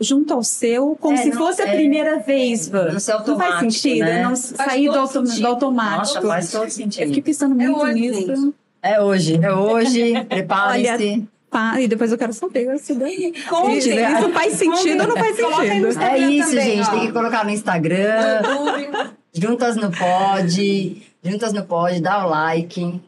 junto 0.01 0.33
ao 0.33 0.43
seu, 0.43 0.97
como 1.01 1.15
É, 1.15 1.23
se 1.23 1.29
não- 1.31 1.37
fosse 1.37 1.61
a 1.63 1.67
é, 1.69 1.75
primeira 1.77 2.19
vez, 2.21 2.71
não 2.71 2.99
ser 2.99 3.13
faz 3.37 3.59
sentido, 3.61 4.05
né? 4.05 4.23
não 4.23 4.31
Faz 4.37 4.39
sair 4.71 4.89
do, 4.89 5.07
sentido. 5.07 5.41
do 5.41 5.47
automático. 5.49 6.15
Nossa, 6.15 6.29
faz 6.29 6.51
todo 6.53 6.65
Eu 6.65 6.71
sentido. 6.71 7.07
fiquei 7.09 7.23
pensando 7.23 7.61
É 7.61 7.67
muito 7.67 7.81
hoje, 7.83 7.95
nisso. 8.01 8.21
gente. 8.37 8.55
É 8.83 9.01
hoje, 9.03 9.41
é 9.45 9.53
hoje. 9.53 10.25
Prepare-se. 10.27 11.29
Pá, 11.51 11.81
e 11.81 11.89
depois 11.89 12.13
eu 12.13 12.17
quero 12.17 12.33
saber 12.33 12.73
isso 12.77 12.95
daí. 12.95 13.35
Conte. 13.49 13.79
Isso 13.79 13.89
isso 13.91 14.31
faz 14.31 14.53
sentido 14.55 15.01
ou 15.03 15.09
não 15.09 15.17
faz 15.17 15.37
Coloca 15.41 15.63
aí 15.63 15.81
no 15.81 15.87
sentido? 15.87 15.89
Instagram 15.89 16.15
É 16.15 16.31
isso, 16.31 16.51
também, 16.51 16.65
gente. 16.77 16.87
ó. 16.89 16.91
Tem 16.93 17.01
que 17.09 17.13
colocar 17.13 17.45
no 17.45 17.51
Instagram, 17.51 18.43
YouTube. 18.45 19.11
Juntas 19.35 19.77
no 19.77 19.91
Pod, 19.91 21.03
Juntas 21.23 21.53
no 21.53 21.65
Pod, 21.65 22.01
dá 22.01 22.25
o 22.25 22.31
like, 22.31 23.01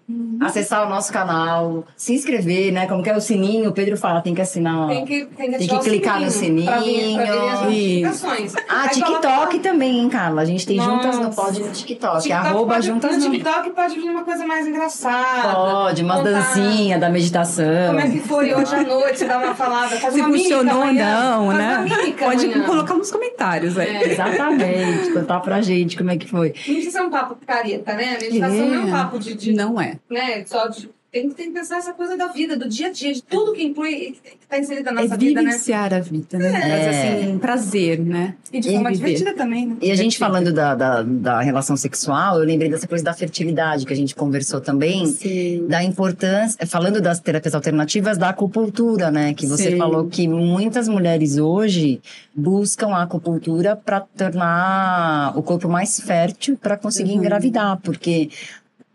acessar 0.47 0.87
o 0.87 0.89
nosso 0.91 1.13
canal, 1.13 1.85
se 1.97 2.15
inscrever, 2.15 2.73
né? 2.73 2.87
Como 2.87 3.03
que 3.03 3.11
é 3.11 3.17
o 3.17 3.21
sininho, 3.21 3.71
o 3.71 3.73
Pedro 3.73 3.97
fala, 3.97 4.21
tem 4.21 4.35
que 4.35 4.41
assinar. 4.41 4.77
ó. 4.79 4.87
Tem 4.89 5.05
que, 5.05 5.25
tem 5.37 5.51
que, 5.53 5.59
Tem 5.59 5.69
que 5.69 5.79
clicar 5.79 6.21
no 6.21 6.31
Pra 6.33 6.79
vir, 6.79 7.15
pra 7.15 7.25
virem 7.25 7.51
as 7.51 7.59
sininho. 7.61 8.07
notificações. 8.09 8.55
Ah, 8.69 8.83
Aí 8.83 8.89
TikTok 8.91 9.23
coloca- 9.27 9.59
também, 9.59 9.99
hein, 10.01 10.09
Carla? 10.09 10.43
A 10.43 10.45
gente 10.45 10.67
tem 10.67 10.81
Juntas 10.81 11.17
no 11.19 11.25
Nossa. 11.25 11.43
Pod 11.43 11.61
no 11.61 11.71
TikTok. 11.71 12.23
TikTok 12.23 12.33
arroba 12.33 12.75
pode, 12.75 12.87
Juntas 12.87 13.17
no 13.19 13.25
no 13.25 13.31
TikTok 13.33 13.71
pode 13.71 13.95
vir 14.01 14.11
uma 14.11 14.25
coisa 14.25 14.47
mais 14.47 14.67
engraçada. 14.67 15.55
Pode, 15.55 16.03
umas 16.03 16.19
Contar 16.19 16.31
dancinhas 16.31 17.01
da 17.01 17.09
meditação. 17.09 17.87
Como 17.89 18.01
é 18.01 18.11
que 18.11 18.21
foi 18.21 18.55
hoje 18.55 18.75
à 18.75 18.83
noite, 18.83 19.25
dar 19.25 19.39
uma 19.43 19.55
falada, 19.55 19.97
fazer 19.97 20.17
Se 20.17 20.21
uma 20.21 20.37
funcionou 20.37 20.79
ou 20.87 20.93
não, 20.93 21.47
faz 21.47 21.59
né? 21.59 21.77
Uma 21.79 22.13
Pode 22.19 22.47
amanhã. 22.47 22.65
colocar 22.67 22.95
nos 22.95 23.11
comentários 23.11 23.79
aí. 23.79 23.89
É. 23.97 24.13
Exatamente, 24.13 25.11
contar 25.13 25.41
pra 25.41 25.61
gente 25.61 25.97
como 25.97 26.11
é 26.11 26.17
que 26.17 26.29
foi. 26.29 26.49
Não 26.49 26.53
precisa 26.75 26.91
ser 26.99 27.03
um 27.03 27.11
papo 27.11 27.37
careta, 27.47 27.95
né? 27.95 28.17
A 28.17 28.23
meditação 28.23 28.67
não 28.67 28.75
é 28.75 28.79
um 28.79 28.91
papo 28.91 29.19
de, 29.19 29.35
de 29.35 29.53
Não 29.53 29.81
é. 29.81 29.97
né, 30.11 30.32
só 30.47 30.69
de 30.69 30.89
tem, 31.13 31.29
tem 31.29 31.49
que 31.49 31.53
pensar 31.53 31.77
essa 31.77 31.93
coisa 31.93 32.17
da 32.17 32.29
vida, 32.29 32.57
do 32.57 32.67
dia 32.67 32.87
a 32.87 32.91
dia, 32.91 33.13
de 33.13 33.23
tudo 33.23 33.53
que 33.53 33.63
inclui, 33.63 34.17
está 34.41 34.59
inserido 34.59 34.87
na 34.91 35.03
É 35.03 35.05
nossa 35.05 35.19
vida, 35.19 35.43
né? 35.43 35.51
vivenciar 35.51 35.93
a 35.93 36.01
vida, 36.01 36.39
né? 36.39 36.47
É. 36.49 36.69
Mas 36.71 36.89
assim, 37.27 37.39
prazer, 37.39 37.99
né? 38.01 38.35
E 38.51 38.61
de 38.61 38.71
E 38.71 38.73
forma 38.73 38.89
viver. 38.89 39.05
divertida 39.05 39.35
também, 39.35 39.67
né? 39.67 39.77
E 39.83 39.91
a 39.91 39.95
gente 39.95 40.17
falando 40.17 40.51
da, 40.55 40.75
da, 40.75 41.03
da 41.03 41.43
relação 41.43 41.77
sexual, 41.77 42.39
eu 42.41 42.47
lembrei 42.47 42.71
dessa 42.71 42.89
coisa 42.89 43.05
da 43.05 43.13
fertilidade 43.13 43.85
que 43.85 43.93
a 43.93 43.97
gente 43.97 44.15
conversou 44.15 44.59
também. 44.63 45.05
Sim. 45.05 45.67
Da 45.69 45.85
importância, 45.85 46.67
falando 46.67 46.99
das 46.99 47.21
terapias 47.21 47.55
alternativas, 47.55 48.17
da 48.17 48.31
acupuntura, 48.31 49.11
né? 49.11 49.35
Que 49.35 49.47
você 49.47 49.73
Sim. 49.73 49.77
falou 49.77 50.07
que 50.09 50.27
muitas 50.27 50.89
mulheres 50.89 51.37
hoje 51.37 52.01
buscam 52.35 52.89
a 52.89 53.03
acupuntura 53.03 53.77
para 53.77 54.01
tornar 54.01 55.37
o 55.37 55.43
corpo 55.43 55.69
mais 55.69 56.01
fértil 56.01 56.57
para 56.57 56.79
conseguir 56.79 57.13
Uhum. 57.13 57.19
engravidar, 57.19 57.79
porque 57.83 58.31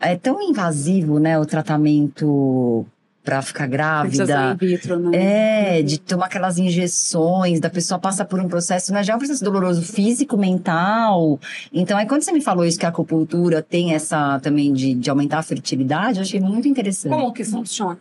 é 0.00 0.16
tão 0.16 0.40
invasivo, 0.42 1.18
né? 1.18 1.38
O 1.38 1.46
tratamento 1.46 2.86
para 3.28 3.42
ficar 3.42 3.66
grávida. 3.66 4.56
in 4.62 4.66
vitro, 4.66 4.98
né? 4.98 5.78
É, 5.78 5.82
de 5.82 6.00
tomar 6.00 6.26
aquelas 6.26 6.56
injeções, 6.56 7.60
da 7.60 7.68
pessoa 7.68 7.98
passa 7.98 8.24
por 8.24 8.40
um 8.40 8.48
processo, 8.48 8.90
né? 8.90 9.02
Já 9.02 9.12
é 9.12 9.16
um 9.16 9.18
processo 9.18 9.44
doloroso 9.44 9.82
físico, 9.82 10.36
mental. 10.38 11.38
Então, 11.70 11.98
aí 11.98 12.06
quando 12.06 12.22
você 12.22 12.32
me 12.32 12.40
falou 12.40 12.64
isso, 12.64 12.78
que 12.78 12.86
a 12.86 12.88
acupuntura 12.88 13.60
tem 13.60 13.92
essa 13.92 14.40
também 14.40 14.72
de, 14.72 14.94
de 14.94 15.10
aumentar 15.10 15.40
a 15.40 15.42
fertilidade, 15.42 16.18
eu 16.18 16.22
achei 16.22 16.40
muito 16.40 16.66
interessante. 16.66 17.12
Como 17.12 17.32
que 17.32 17.44
funciona? 17.44 17.98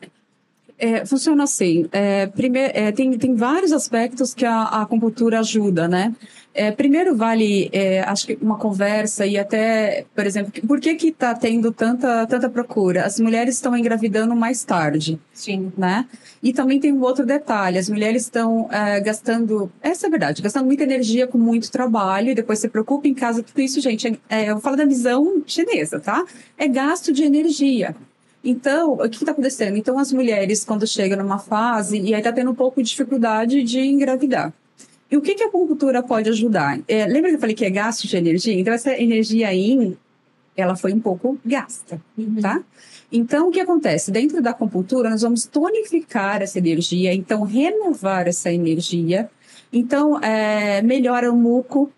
É, 0.80 1.06
funciona 1.06 1.44
assim. 1.44 1.88
É, 1.92 2.28
primeiro, 2.28 2.72
é, 2.76 2.92
tem, 2.92 3.18
tem 3.18 3.36
vários 3.36 3.72
aspectos 3.72 4.34
que 4.34 4.46
a, 4.46 4.54
a 4.54 4.82
acupuntura 4.84 5.40
ajuda, 5.40 5.88
né? 5.88 6.14
É, 6.54 6.72
primeiro 6.72 7.16
vale, 7.16 7.70
é, 7.72 8.02
acho 8.02 8.26
que 8.26 8.38
uma 8.42 8.58
conversa 8.58 9.28
e 9.28 9.38
até, 9.38 10.06
por 10.16 10.26
exemplo, 10.26 10.52
por 10.68 10.80
que 10.80 10.96
que 10.96 11.10
está 11.10 11.36
tendo 11.36 11.72
tanta, 11.72 12.26
tanta 12.26 12.50
procura? 12.50 13.06
As 13.06 13.20
mulheres 13.20 13.56
estão 13.56 13.78
engravidando 13.78 14.36
mais 14.36 14.64
tarde, 14.64 15.20
Sim. 15.32 15.72
né? 15.78 16.08
E 16.42 16.52
também 16.52 16.80
tem 16.80 16.92
um 16.92 17.02
outro 17.02 17.26
detalhe, 17.28 17.78
as 17.78 17.88
mulheres 17.90 18.24
estão 18.24 18.68
é, 18.72 19.00
gastando, 19.00 19.72
essa 19.84 20.06
é 20.06 20.08
a 20.08 20.12
verdade, 20.12 20.42
gastando 20.42 20.66
muita 20.66 20.84
energia 20.84 21.28
com 21.28 21.38
muito 21.38 21.72
trabalho 21.72 22.32
e 22.32 22.36
depois 22.36 22.58
se 22.58 22.68
preocupa 22.68 23.08
em 23.08 23.14
casa, 23.14 23.44
tudo 23.44 23.62
isso, 23.62 23.80
gente, 23.80 24.20
eu 24.30 24.60
falo 24.60 24.76
da 24.76 24.86
visão 24.86 25.44
chinesa, 25.46 26.00
tá? 26.00 26.26
É 26.58 26.68
gasto 26.68 27.14
de 27.14 27.24
energia. 27.24 27.96
Então, 28.44 28.94
o 28.94 29.10
que 29.10 29.18
está 29.18 29.32
acontecendo? 29.32 29.78
Então, 29.78 29.98
as 29.98 30.12
mulheres, 30.14 30.64
quando 30.64 30.88
chegam 30.88 31.18
numa 31.18 31.40
fase, 31.40 32.00
e 32.00 32.14
aí 32.14 32.20
está 32.20 32.32
tendo 32.32 32.52
um 32.52 32.56
pouco 32.56 32.82
de 32.82 32.90
dificuldade 32.90 33.64
de 33.64 33.80
engravidar. 33.80 34.54
E 35.10 35.18
o 35.18 35.22
que, 35.22 35.36
que 35.36 35.44
a 35.44 35.48
acupuntura 35.48 36.04
pode 36.04 36.30
ajudar? 36.30 36.80
É, 36.88 37.06
lembra 37.06 37.30
que 37.30 37.36
eu 37.36 37.40
falei 37.40 37.56
que 37.56 37.66
é 37.66 37.70
gasto 37.70 38.08
de 38.08 38.16
energia? 38.16 38.60
Então, 38.60 38.74
essa 38.74 38.92
energia 38.92 39.54
in, 39.54 39.98
ela 40.56 40.76
foi 40.76 40.94
um 40.94 41.00
pouco 41.00 41.38
gasta, 41.46 42.02
tá? 42.42 42.62
Então, 43.12 43.48
o 43.48 43.52
que 43.52 43.60
acontece? 43.60 44.12
Dentro 44.12 44.42
da 44.42 44.50
acupuntura, 44.50 45.10
nós 45.10 45.22
vamos 45.22 45.46
tonificar 45.46 46.42
essa 46.42 46.58
energia, 46.58 47.14
então, 47.14 47.44
renovar 47.44 48.28
essa 48.28 48.52
energia. 48.52 49.30
Então, 49.72 50.20
é, 50.22 50.82
melhora 50.82 51.32
o 51.32 51.36
muco, 51.38 51.90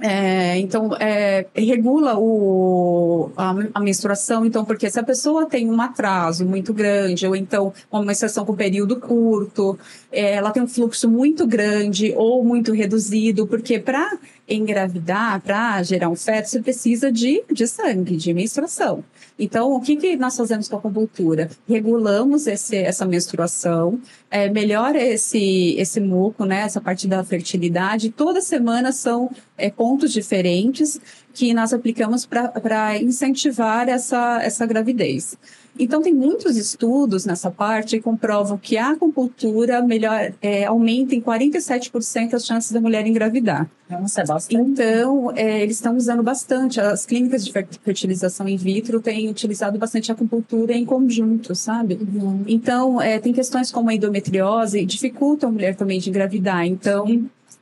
é, 0.00 0.58
então, 0.58 0.96
é, 0.98 1.46
regula 1.54 2.18
o, 2.18 3.30
a, 3.36 3.54
a 3.74 3.80
menstruação, 3.80 4.46
então, 4.46 4.64
porque 4.64 4.90
se 4.90 4.98
a 4.98 5.02
pessoa 5.02 5.46
tem 5.46 5.70
um 5.70 5.80
atraso 5.80 6.44
muito 6.46 6.72
grande, 6.72 7.26
ou 7.26 7.36
então 7.36 7.72
uma 7.90 8.04
menstruação 8.04 8.44
com 8.44 8.54
período 8.54 8.98
curto, 8.98 9.78
é, 10.10 10.34
ela 10.34 10.50
tem 10.50 10.62
um 10.62 10.68
fluxo 10.68 11.08
muito 11.08 11.46
grande 11.46 12.14
ou 12.16 12.44
muito 12.44 12.72
reduzido, 12.72 13.46
porque 13.46 13.78
para 13.78 14.18
engravidar, 14.48 15.40
para 15.40 15.82
gerar 15.82 16.08
um 16.08 16.16
feto, 16.16 16.48
você 16.48 16.60
precisa 16.60 17.12
de, 17.12 17.44
de 17.52 17.66
sangue, 17.66 18.16
de 18.16 18.32
menstruação. 18.32 19.04
Então, 19.40 19.72
o 19.72 19.80
que, 19.80 19.96
que 19.96 20.16
nós 20.16 20.36
fazemos 20.36 20.68
com 20.68 20.76
a 20.76 20.78
acupuntura? 20.78 21.48
Regulamos 21.66 22.46
esse, 22.46 22.76
essa 22.76 23.06
menstruação, 23.06 23.98
é, 24.30 24.50
melhora 24.50 25.02
esse, 25.02 25.74
esse 25.78 25.98
muco, 25.98 26.44
né, 26.44 26.60
essa 26.60 26.78
parte 26.78 27.08
da 27.08 27.24
fertilidade. 27.24 28.10
Toda 28.10 28.42
semana 28.42 28.92
são 28.92 29.30
é, 29.56 29.70
pontos 29.70 30.12
diferentes 30.12 31.00
que 31.32 31.54
nós 31.54 31.72
aplicamos 31.72 32.26
para 32.26 32.98
incentivar 32.98 33.88
essa, 33.88 34.42
essa 34.42 34.66
gravidez. 34.66 35.38
Então, 35.82 36.02
tem 36.02 36.12
muitos 36.14 36.56
estudos 36.56 37.24
nessa 37.24 37.50
parte 37.50 37.96
que 37.96 38.02
comprovam 38.02 38.58
que 38.58 38.76
a 38.76 38.90
acupuntura 38.90 39.82
melhor, 39.82 40.32
é, 40.42 40.64
aumenta 40.64 41.14
em 41.14 41.20
47% 41.20 42.34
as 42.34 42.44
chances 42.44 42.70
da 42.70 42.80
mulher 42.80 43.06
engravidar. 43.06 43.68
Nossa, 43.88 44.20
é 44.20 44.26
bastante. 44.26 44.70
Então, 44.70 45.32
é, 45.34 45.62
eles 45.62 45.76
estão 45.76 45.96
usando 45.96 46.22
bastante. 46.22 46.80
As 46.80 47.04
clínicas 47.04 47.44
de 47.44 47.52
fer- 47.52 47.66
fertilização 47.82 48.48
in 48.48 48.56
vitro 48.56 49.00
têm 49.00 49.28
utilizado 49.28 49.78
bastante 49.78 50.12
a 50.12 50.14
acupuntura 50.14 50.72
em 50.74 50.84
conjunto, 50.84 51.54
sabe? 51.54 51.98
Então, 52.46 53.00
é, 53.00 53.18
tem 53.18 53.32
questões 53.32 53.72
como 53.72 53.90
a 53.90 53.94
endometriose, 53.94 54.84
dificultam 54.84 55.48
a 55.48 55.52
mulher 55.52 55.74
também 55.74 55.98
de 55.98 56.08
engravidar. 56.08 56.64
Então, 56.66 57.06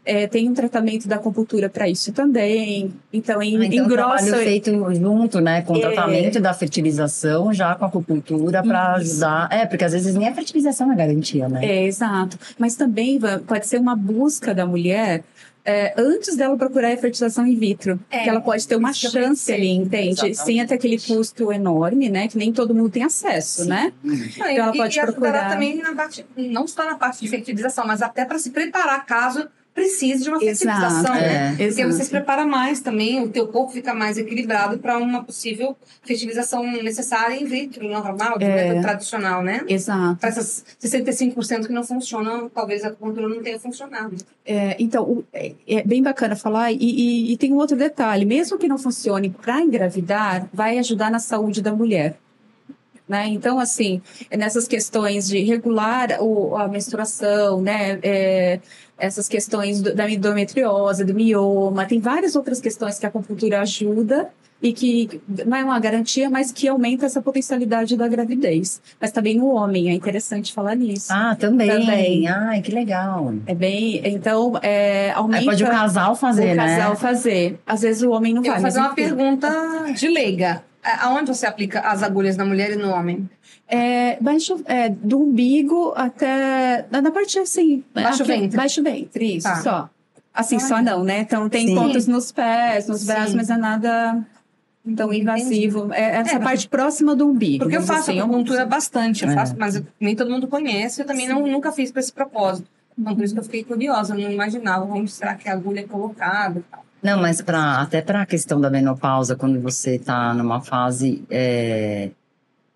é, 0.05 0.27
tem 0.27 0.49
um 0.49 0.55
tratamento 0.55 1.07
da 1.07 1.17
acupuntura 1.17 1.69
para 1.69 1.89
isso 1.89 2.13
também. 2.13 2.93
Então, 3.13 3.43
em, 3.43 3.57
Ah, 3.61 3.65
então, 3.67 3.83
um 3.83 3.87
engrossa. 3.87 4.25
trabalho 4.25 4.45
feito 4.45 4.95
junto, 4.95 5.41
né, 5.41 5.63
com 5.63 5.75
o 5.75 5.77
É. 5.77 5.81
tratamento 5.81 6.41
da 6.41 6.55
fertilização, 6.55 7.53
já 7.53 7.75
com 7.75 7.85
a 7.85 7.89
acupuntura, 7.89 8.63
para 8.63 8.95
ajudar. 8.95 9.49
É, 9.53 9.67
porque 9.67 9.85
às 9.85 9.93
vezes 9.93 10.15
nem 10.15 10.29
a 10.29 10.35
fertilização 10.35 10.91
é 10.93 10.97
garantia, 10.97 11.49
né? 11.49 11.65
É, 11.65 11.85
exato. 11.85 12.39
Mas 12.59 12.75
também 12.75 13.21
pode 13.47 13.67
ser 13.67 13.79
uma 13.79 13.95
busca 13.95 14.55
da 14.55 14.65
mulher 14.67 15.23
é, 15.65 15.93
antes 15.99 16.35
dela 16.35 16.57
procurar 16.57 16.91
a 16.95 16.97
fertilização 16.97 17.47
in 17.47 17.55
vitro. 17.55 18.01
É, 18.11 18.23
que 18.23 18.31
ela 18.31 18.41
pode 18.41 18.67
ter 18.67 18.75
uma 18.77 18.91
chance 18.95 19.53
ali, 19.53 19.69
entende? 19.69 20.13
Exatamente. 20.13 20.39
Sem 20.39 20.61
até 20.63 20.77
aquele 20.77 20.99
custo 20.99 21.53
enorme, 21.53 22.09
né? 22.09 22.27
Que 22.27 22.39
nem 22.39 22.51
todo 22.51 22.75
mundo 22.75 22.89
tem 22.89 23.03
acesso, 23.03 23.65
Sim. 23.65 23.69
né? 23.69 23.93
Então 24.03 24.47
ela 24.47 24.75
e, 24.75 24.79
pode 24.79 24.99
e 24.99 25.03
procurar. 25.03 25.51
também 25.51 25.77
na 25.77 25.95
parte, 25.95 26.25
não 26.35 26.67
só 26.67 26.87
na 26.87 26.95
parte 26.95 27.21
de 27.21 27.29
fertilização, 27.29 27.87
mas 27.87 28.01
até 28.01 28.25
para 28.25 28.39
se 28.39 28.49
preparar 28.49 29.05
caso 29.05 29.47
precise 29.79 30.25
de 30.25 30.29
uma 30.29 30.43
Exato, 30.43 30.81
fertilização, 30.81 31.15
né? 31.15 31.35
é. 31.47 31.49
Porque 31.51 31.63
Exato. 31.65 31.93
você 31.93 32.05
se 32.05 32.11
prepara 32.11 32.47
mais 32.47 32.81
também, 32.81 33.23
o 33.23 33.29
teu 33.29 33.47
corpo 33.49 33.73
fica 33.73 33.95
mais 33.95 34.19
equilibrado 34.19 34.79
para 34.79 34.99
uma 34.99 35.23
possível 35.25 35.77
fertilização 36.03 36.65
necessária 36.83 37.35
in 37.41 37.45
vitro, 37.45 37.89
normal, 37.89 38.39
de 38.39 38.45
É. 38.45 38.55
método 38.55 38.83
tradicional, 38.83 39.43
né? 39.43 39.63
Exato. 39.69 40.17
Para 40.21 40.29
essas 40.29 40.65
65% 40.79 41.67
que 41.67 41.73
não 41.73 41.85
funcionam, 41.85 42.49
talvez 42.49 42.85
a 42.85 42.89
acupuntura 42.89 43.29
não 43.29 43.43
tenha 43.43 43.59
funcionado. 43.59 44.17
É, 44.45 44.77
então, 44.79 45.03
o- 45.05 45.25
é, 45.33 45.53
é 45.67 45.83
bem 45.83 46.03
bacana 46.03 46.35
falar. 46.35 46.73
E, 46.73 46.77
e- 46.81 47.33
e 47.33 47.37
tem 47.37 47.53
um 47.53 47.57
outro 47.57 47.77
detalhe: 47.77 48.25
mesmo 48.25 48.59
que 48.59 48.67
não 48.69 48.79
funcione 48.79 49.31
para 49.31 49.61
engravidar, 49.61 50.49
vai 50.53 50.79
ajudar 50.79 51.11
na 51.11 51.19
saúde 51.19 51.63
da 51.63 51.73
mulher. 51.73 52.17
Né? 53.09 53.27
Então, 53.29 53.59
assim, 53.59 54.03
é 54.31 54.37
nessas 54.37 54.69
questões 54.69 55.27
de 55.29 55.39
regular 55.43 56.19
o- 56.23 56.55
a 56.55 56.69
menstruação, 56.69 57.59
né? 57.63 57.99
é, 58.03 58.61
essas 58.99 59.29
questões 59.29 59.81
do- 59.81 59.95
da 59.95 60.09
endometriose, 60.11 61.05
do 61.05 61.15
mioma, 61.15 61.85
tem 61.87 62.01
várias 62.01 62.35
outras 62.37 62.61
questões 62.61 62.99
que 62.99 63.07
a 63.07 63.09
acupuntura 63.09 63.61
ajuda 63.61 64.29
e 64.61 64.73
que 64.73 65.21
não 65.47 65.57
é 65.57 65.63
uma 65.63 65.79
garantia, 65.79 66.29
mas 66.29 66.51
que 66.51 66.67
aumenta 66.67 67.07
essa 67.07 67.23
potencialidade 67.23 67.97
da 67.97 68.09
gravidez. 68.09 68.81
Mas 69.01 69.13
também 69.13 69.37
no 69.39 69.47
homem, 69.55 69.89
é 69.89 69.93
interessante 69.95 70.53
falar 70.53 70.75
nisso. 70.75 71.13
Ah, 71.13 71.37
também. 71.39 71.69
Também. 71.69 72.27
Ai, 72.27 72.61
que 72.61 72.73
legal. 72.73 73.33
É 73.47 73.55
bem. 73.55 74.01
Então, 74.05 74.55
é, 74.61 75.13
aumenta. 75.13 75.39
Aí 75.39 75.45
pode 75.47 75.63
o 75.63 75.67
casal 75.69 76.17
fazer, 76.17 76.55
o 76.55 76.57
né? 76.57 76.77
casal 76.77 76.97
fazer. 76.97 77.61
Às 77.65 77.83
vezes 77.83 78.03
o 78.03 78.11
homem 78.11 78.35
não 78.35 78.43
Eu 78.43 78.51
vai. 78.51 78.61
vou 78.61 78.63
fazer 78.63 78.81
mas 78.81 78.89
uma 78.89 78.93
enfim. 79.01 79.15
pergunta 79.15 79.93
de 79.95 80.09
leiga. 80.09 80.63
A- 80.83 81.07
Aonde 81.07 81.29
você 81.33 81.47
aplica 81.47 81.81
as 81.81 82.03
agulhas 82.03 82.37
na 82.37 82.45
mulher 82.45 82.73
e 82.73 82.77
no 82.77 82.91
homem? 82.91 83.29
É, 83.69 84.17
baixo, 84.21 84.61
é, 84.65 84.89
do 84.89 85.21
umbigo 85.21 85.93
até. 85.95 86.87
Na, 86.91 87.03
na 87.03 87.11
parte 87.11 87.39
assim. 87.39 87.85
Baixo 87.95 88.23
aqui- 88.23 88.33
ventre. 88.33 88.57
Baixo 88.57 88.83
ventre, 88.83 89.37
isso, 89.37 89.47
Tá. 89.47 89.57
só. 89.57 89.91
Assim, 90.33 90.57
Olha. 90.57 90.67
só 90.67 90.83
não, 90.83 91.05
né? 91.05 91.21
Então 91.21 91.49
tem 91.49 91.69
Sim. 91.69 91.75
pontos 91.75 92.07
nos 92.07 92.33
pés, 92.33 92.87
nos 92.89 93.01
Sim. 93.01 93.07
braços, 93.07 93.35
mas 93.35 93.51
é 93.51 93.57
nada 93.57 94.25
tão 94.97 95.13
invasivo. 95.13 95.93
É 95.93 96.17
essa 96.21 96.31
É, 96.31 96.35
mas- 96.39 96.45
parte 96.45 96.69
próxima 96.69 97.15
do 97.15 97.27
umbigo. 97.29 97.65
Porque 97.65 97.77
eu 97.77 97.83
faço 97.83 98.11
dizer, 98.11 98.21
acupuntura 98.21 98.65
bastante, 98.65 99.25
eu 99.25 99.31
É. 99.31 99.35
faço, 99.35 99.55
mas 99.59 99.77
eu- 99.77 99.87
nem 100.01 100.17
todo 100.17 100.31
mundo 100.31 100.47
conhece, 100.49 101.03
eu 101.03 101.07
também 101.07 101.29
não, 101.29 101.47
nunca 101.47 101.71
fiz 101.73 101.91
para 101.93 102.01
esse 102.01 102.13
propósito. 102.13 102.69
Então, 102.99 103.15
por 103.15 103.23
isso 103.25 103.35
que 103.35 103.41
eu 103.41 103.45
fiquei 103.45 103.65
curiosa, 103.65 104.15
eu 104.15 104.19
não 104.21 104.31
imaginava 104.33 104.85
onde 104.87 105.11
será 105.11 105.35
que 105.35 105.49
a 105.49 105.53
agulha 105.53 105.81
é 105.81 105.85
colocada. 105.85 106.61
e 106.61 106.63
tal. 106.71 106.85
Não, 107.03 107.21
mas 107.21 107.41
pra, 107.43 107.81
até 107.83 108.01
para 108.03 108.23
a 108.23 108.27
questão 108.27 108.61
da 108.61 108.69
menopausa, 108.71 109.37
quando 109.37 109.61
você 109.61 109.97
está 109.97 110.33
numa 110.35 110.61
fase 110.61 111.23
é, 111.31 112.11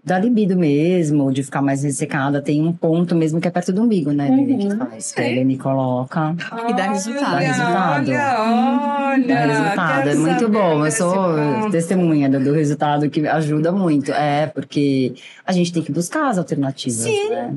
da 0.04 0.18
libido 0.18 0.56
mesmo, 0.56 1.32
de 1.32 1.44
ficar 1.44 1.62
mais 1.62 1.84
ressecada, 1.84 2.42
tem 2.42 2.60
um 2.60 2.72
ponto 2.72 3.14
mesmo 3.14 3.40
que 3.40 3.46
é 3.46 3.50
perto 3.52 3.72
do 3.72 3.82
umbigo, 3.82 4.10
né, 4.10 4.28
Lili, 4.28 4.58
que 4.58 4.66
Uhum. 4.66 4.78
faz. 4.78 5.12
Que 5.12 5.20
a 5.20 5.28
Lili 5.28 5.56
coloca. 5.56 6.34
E 6.68 6.74
dá 6.74 6.90
resultado. 6.90 7.30
Dá 7.30 7.38
resultado. 7.38 8.08
Olha, 8.10 8.36
olha. 9.12 9.26
Dá 9.28 9.46
resultado, 9.46 10.08
é 10.08 10.14
muito 10.16 10.48
bom. 10.48 10.84
Eu 10.84 10.90
sou 10.90 11.14
ponto. 11.14 11.70
testemunha 11.70 12.28
do, 12.28 12.40
do 12.42 12.52
resultado 12.52 13.08
que 13.08 13.26
ajuda 13.28 13.70
muito. 13.70 14.10
É, 14.12 14.48
porque 14.48 15.14
a 15.46 15.52
gente 15.52 15.72
tem 15.72 15.82
que 15.82 15.92
buscar 15.92 16.28
as 16.30 16.36
alternativas, 16.38 16.96
Sim. 17.02 17.28
né? 17.30 17.54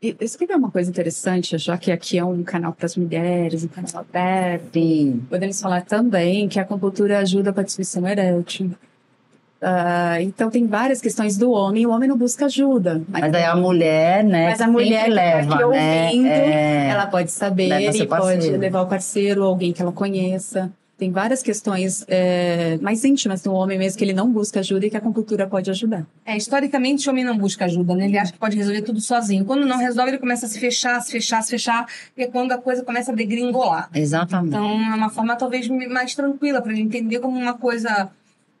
Isso 0.00 0.38
que 0.38 0.50
é 0.50 0.56
uma 0.56 0.70
coisa 0.70 0.88
interessante, 0.88 1.58
já 1.58 1.76
que 1.76 1.92
aqui 1.92 2.16
é 2.16 2.24
um 2.24 2.42
canal 2.42 2.72
para 2.72 2.86
as 2.86 2.96
mulheres, 2.96 3.64
um 3.64 3.68
canal 3.68 3.90
aberto. 4.08 4.72
Sim. 4.72 5.22
Podemos 5.28 5.60
falar 5.60 5.82
também 5.82 6.48
que 6.48 6.58
a 6.58 6.62
acupuntura 6.62 7.18
ajuda 7.18 7.52
para 7.52 7.62
a 7.62 7.64
disfunção 7.66 8.06
erétil. 8.06 8.70
Ah, 9.62 10.20
então 10.22 10.50
tem 10.50 10.66
várias 10.66 11.00
questões 11.00 11.36
do 11.36 11.50
homem, 11.50 11.86
o 11.86 11.90
homem 11.90 12.08
não 12.08 12.16
busca 12.16 12.46
ajuda. 12.46 13.02
Mas 13.08 13.34
aí 13.34 13.44
a 13.44 13.54
mulher, 13.56 14.24
né? 14.24 14.50
Mas 14.50 14.60
a 14.60 14.66
mulher 14.66 15.04
que 15.04 15.08
tá 15.10 15.14
leva, 15.14 15.54
aqui 15.54 15.58
né? 15.58 15.64
ouvindo, 16.06 16.26
É. 16.26 16.88
ela 16.88 17.06
pode 17.06 17.30
saber 17.30 17.92
e 17.94 18.06
pode 18.06 18.50
levar 18.56 18.82
o 18.82 18.86
parceiro, 18.86 19.44
alguém 19.44 19.72
que 19.72 19.82
ela 19.82 19.92
conheça. 19.92 20.70
Tem 20.96 21.10
várias 21.10 21.42
questões 21.42 22.04
é, 22.08 22.76
mais 22.82 23.02
íntimas 23.06 23.40
do 23.40 23.54
homem 23.54 23.78
mesmo 23.78 23.96
que 23.96 24.04
ele 24.04 24.12
não 24.12 24.30
busca 24.30 24.60
ajuda 24.60 24.84
e 24.84 24.90
que 24.90 24.96
a 24.96 24.98
acupuntura 24.98 25.46
pode 25.46 25.70
ajudar. 25.70 26.06
É, 26.26 26.36
historicamente, 26.36 27.08
o 27.08 27.10
homem 27.12 27.24
não 27.24 27.38
busca 27.38 27.64
ajuda, 27.64 27.94
né? 27.94 28.04
Ele 28.04 28.18
acha 28.18 28.32
que 28.32 28.38
pode 28.38 28.54
resolver 28.54 28.82
tudo 28.82 29.00
sozinho. 29.00 29.46
Quando 29.46 29.64
não 29.64 29.78
resolve, 29.78 30.10
ele 30.10 30.18
começa 30.18 30.44
a 30.44 30.48
se 30.50 30.60
fechar, 30.60 31.00
se 31.00 31.10
fechar, 31.10 31.42
se 31.42 31.50
fechar, 31.52 31.86
e 32.14 32.24
é 32.24 32.26
quando 32.26 32.52
a 32.52 32.58
coisa 32.58 32.84
começa 32.84 33.12
a 33.12 33.14
degringolar. 33.14 33.88
Exatamente. 33.94 34.48
Então, 34.54 34.68
é 34.92 34.94
uma 34.94 35.08
forma 35.08 35.34
talvez 35.36 35.66
mais 35.68 36.14
tranquila 36.14 36.60
para 36.60 36.72
ele 36.72 36.82
entender 36.82 37.18
como 37.18 37.38
uma 37.38 37.54
coisa 37.54 38.10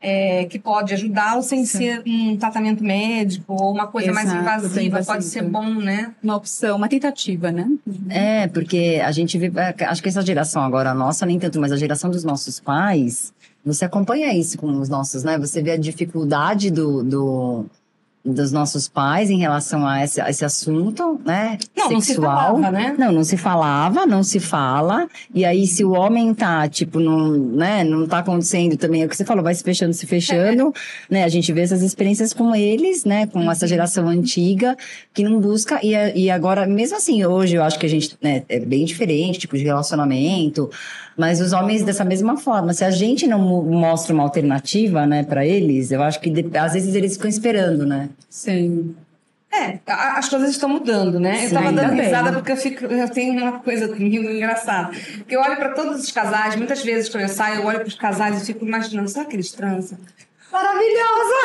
é, 0.00 0.44
que 0.46 0.58
pode 0.58 0.94
ajudá-lo 0.94 1.42
sem 1.42 1.64
ser 1.66 2.02
um 2.06 2.36
tratamento 2.36 2.82
médico 2.82 3.52
ou 3.52 3.72
uma 3.72 3.86
coisa 3.86 4.12
mais 4.12 4.26
Exato, 4.26 4.42
invasiva. 4.42 4.74
bem 4.74 4.90
Pode 4.90 5.02
invasiva. 5.04 5.22
ser 5.30 5.42
bom, 5.42 5.74
né? 5.74 6.14
Uma 6.22 6.36
opção, 6.36 6.76
uma 6.76 6.88
tentativa, 6.88 7.52
né? 7.52 7.68
É, 8.08 8.46
porque 8.48 9.00
a 9.04 9.12
gente 9.12 9.36
vê, 9.38 9.52
é, 9.54 9.84
acho 9.84 10.02
que 10.02 10.08
essa 10.08 10.22
geração 10.22 10.62
agora 10.62 10.94
nossa, 10.94 11.26
nem 11.26 11.38
tanto, 11.38 11.60
mas 11.60 11.70
a 11.72 11.76
geração 11.76 12.10
dos 12.10 12.24
nossos 12.24 12.58
pais, 12.60 13.32
você 13.64 13.84
acompanha 13.84 14.32
isso 14.34 14.56
com 14.56 14.68
os 14.80 14.88
nossos, 14.88 15.22
né? 15.22 15.38
Você 15.38 15.62
vê 15.62 15.72
a 15.72 15.76
dificuldade 15.76 16.70
do, 16.70 17.02
do- 17.04 17.66
dos 18.22 18.52
nossos 18.52 18.86
pais 18.86 19.30
em 19.30 19.38
relação 19.38 19.86
a 19.86 20.04
esse, 20.04 20.20
a 20.20 20.28
esse 20.28 20.44
assunto, 20.44 21.18
né? 21.24 21.58
Não, 21.74 21.90
não 21.90 22.00
se 22.00 22.08
Sexual. 22.08 22.36
falava, 22.36 22.70
né? 22.70 22.94
Não, 22.98 23.12
não 23.12 23.24
se 23.24 23.36
falava, 23.36 24.06
não 24.06 24.22
se 24.22 24.38
fala. 24.38 25.08
E 25.34 25.42
aí, 25.42 25.66
se 25.66 25.82
o 25.84 25.92
homem 25.92 26.34
tá, 26.34 26.68
tipo, 26.68 27.00
não, 27.00 27.30
né, 27.30 27.82
não 27.82 28.06
tá 28.06 28.18
acontecendo 28.18 28.76
também, 28.76 29.02
é 29.02 29.06
o 29.06 29.08
que 29.08 29.16
você 29.16 29.24
falou, 29.24 29.42
vai 29.42 29.54
se 29.54 29.64
fechando, 29.64 29.94
se 29.94 30.06
fechando, 30.06 30.72
né? 31.08 31.24
A 31.24 31.28
gente 31.28 31.50
vê 31.52 31.62
essas 31.62 31.80
experiências 31.80 32.34
com 32.34 32.54
eles, 32.54 33.06
né? 33.06 33.26
Com 33.26 33.50
essa 33.50 33.66
geração 33.66 34.06
antiga, 34.06 34.76
que 35.14 35.24
não 35.24 35.40
busca. 35.40 35.80
E, 35.82 35.94
e 36.24 36.30
agora, 36.30 36.66
mesmo 36.66 36.98
assim, 36.98 37.24
hoje 37.24 37.56
eu 37.56 37.62
acho 37.62 37.78
que 37.78 37.86
a 37.86 37.90
gente, 37.90 38.18
né, 38.22 38.42
é 38.50 38.60
bem 38.60 38.84
diferente, 38.84 39.38
tipo, 39.38 39.56
de 39.56 39.64
relacionamento. 39.64 40.70
Mas 41.16 41.40
os 41.40 41.52
homens 41.52 41.82
dessa 41.82 42.04
mesma 42.04 42.36
forma. 42.36 42.72
Se 42.72 42.84
a 42.84 42.90
gente 42.90 43.26
não 43.26 43.38
mo- 43.38 43.62
mostra 43.62 44.14
uma 44.14 44.22
alternativa, 44.22 45.06
né, 45.06 45.22
pra 45.22 45.44
eles, 45.44 45.90
eu 45.90 46.02
acho 46.02 46.20
que 46.20 46.32
às 46.58 46.72
vezes 46.72 46.94
eles 46.94 47.14
ficam 47.14 47.28
esperando, 47.28 47.84
né? 47.86 48.08
Sim. 48.28 48.94
É, 49.52 49.80
as 49.86 50.28
coisas 50.28 50.50
estão 50.50 50.68
mudando, 50.68 51.18
né? 51.18 51.44
eu 51.44 51.48
Sim, 51.48 51.54
tava 51.54 51.68
ainda 51.70 51.82
dando 51.82 51.96
bem. 51.96 52.04
risada 52.04 52.32
porque 52.32 52.52
eu, 52.52 52.56
fico, 52.56 52.84
eu 52.84 53.08
tenho 53.10 53.32
uma 53.42 53.58
coisa 53.58 53.88
comigo 53.88 54.30
engraçada. 54.30 54.92
Que 55.26 55.34
eu 55.34 55.40
olho 55.40 55.56
para 55.56 55.70
todos 55.70 56.00
os 56.04 56.12
casais, 56.12 56.54
muitas 56.54 56.84
vezes 56.84 57.08
quando 57.08 57.22
eu 57.24 57.28
saio, 57.28 57.56
eu 57.60 57.66
olho 57.66 57.80
para 57.80 57.88
os 57.88 57.96
casais 57.96 58.40
e 58.42 58.46
fico 58.46 58.64
imaginando, 58.64 59.08
será 59.08 59.24
que 59.24 59.34
eles 59.34 59.50
transam? 59.50 59.98
Maravilhosa! 60.52 61.40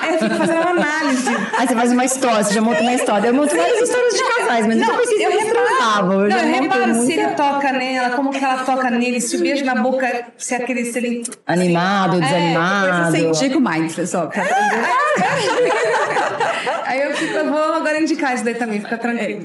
Aí 0.00 0.14
eu 0.14 0.18
fico 0.18 0.34
fazendo 0.34 0.60
uma 0.60 0.70
análise. 0.70 1.30
Aí 1.56 1.68
você 1.68 1.74
faz 1.74 1.92
uma 1.92 2.04
história, 2.04 2.42
você 2.42 2.54
já 2.54 2.60
monta 2.60 2.80
uma 2.80 2.92
história. 2.94 3.28
Eu 3.28 3.34
monto 3.34 3.56
várias 3.56 3.80
histórias 3.80 4.14
de 4.14 4.24
casais, 4.24 4.66
mas 4.66 4.76
nunca 4.76 4.94
pensei 4.94 5.16
se 5.18 5.24
eles 5.24 5.44
transavam. 5.46 6.22
Eu 6.22 6.28
Não, 6.28 6.38
eu 6.38 6.62
reparo 6.62 6.94
se 6.94 7.12
ele 7.12 7.28
toca 7.28 7.72
nela, 7.72 8.10
como 8.10 8.30
que 8.30 8.44
ela 8.44 8.64
toca 8.64 8.90
nele, 8.90 9.20
se 9.20 9.36
o 9.36 9.40
beijo 9.40 9.64
na 9.64 9.76
boca, 9.76 10.26
se 10.36 10.54
aquele. 10.54 10.84
Se 10.84 10.98
ele... 10.98 11.22
Animado, 11.46 12.20
desanimado. 12.20 12.88
Coisa 12.88 13.10
científico 13.12 13.60
mindfulness, 13.60 14.14
ó. 14.14 14.26
pra. 14.26 14.42
Aí 16.84 17.02
eu 17.02 17.14
fico, 17.16 17.34
eu 17.34 17.50
vou 17.50 17.74
agora 17.74 18.00
indicar 18.00 18.34
isso 18.34 18.44
daí 18.44 18.54
também, 18.54 18.80
fica 18.80 18.96
tranquilo. 18.98 19.44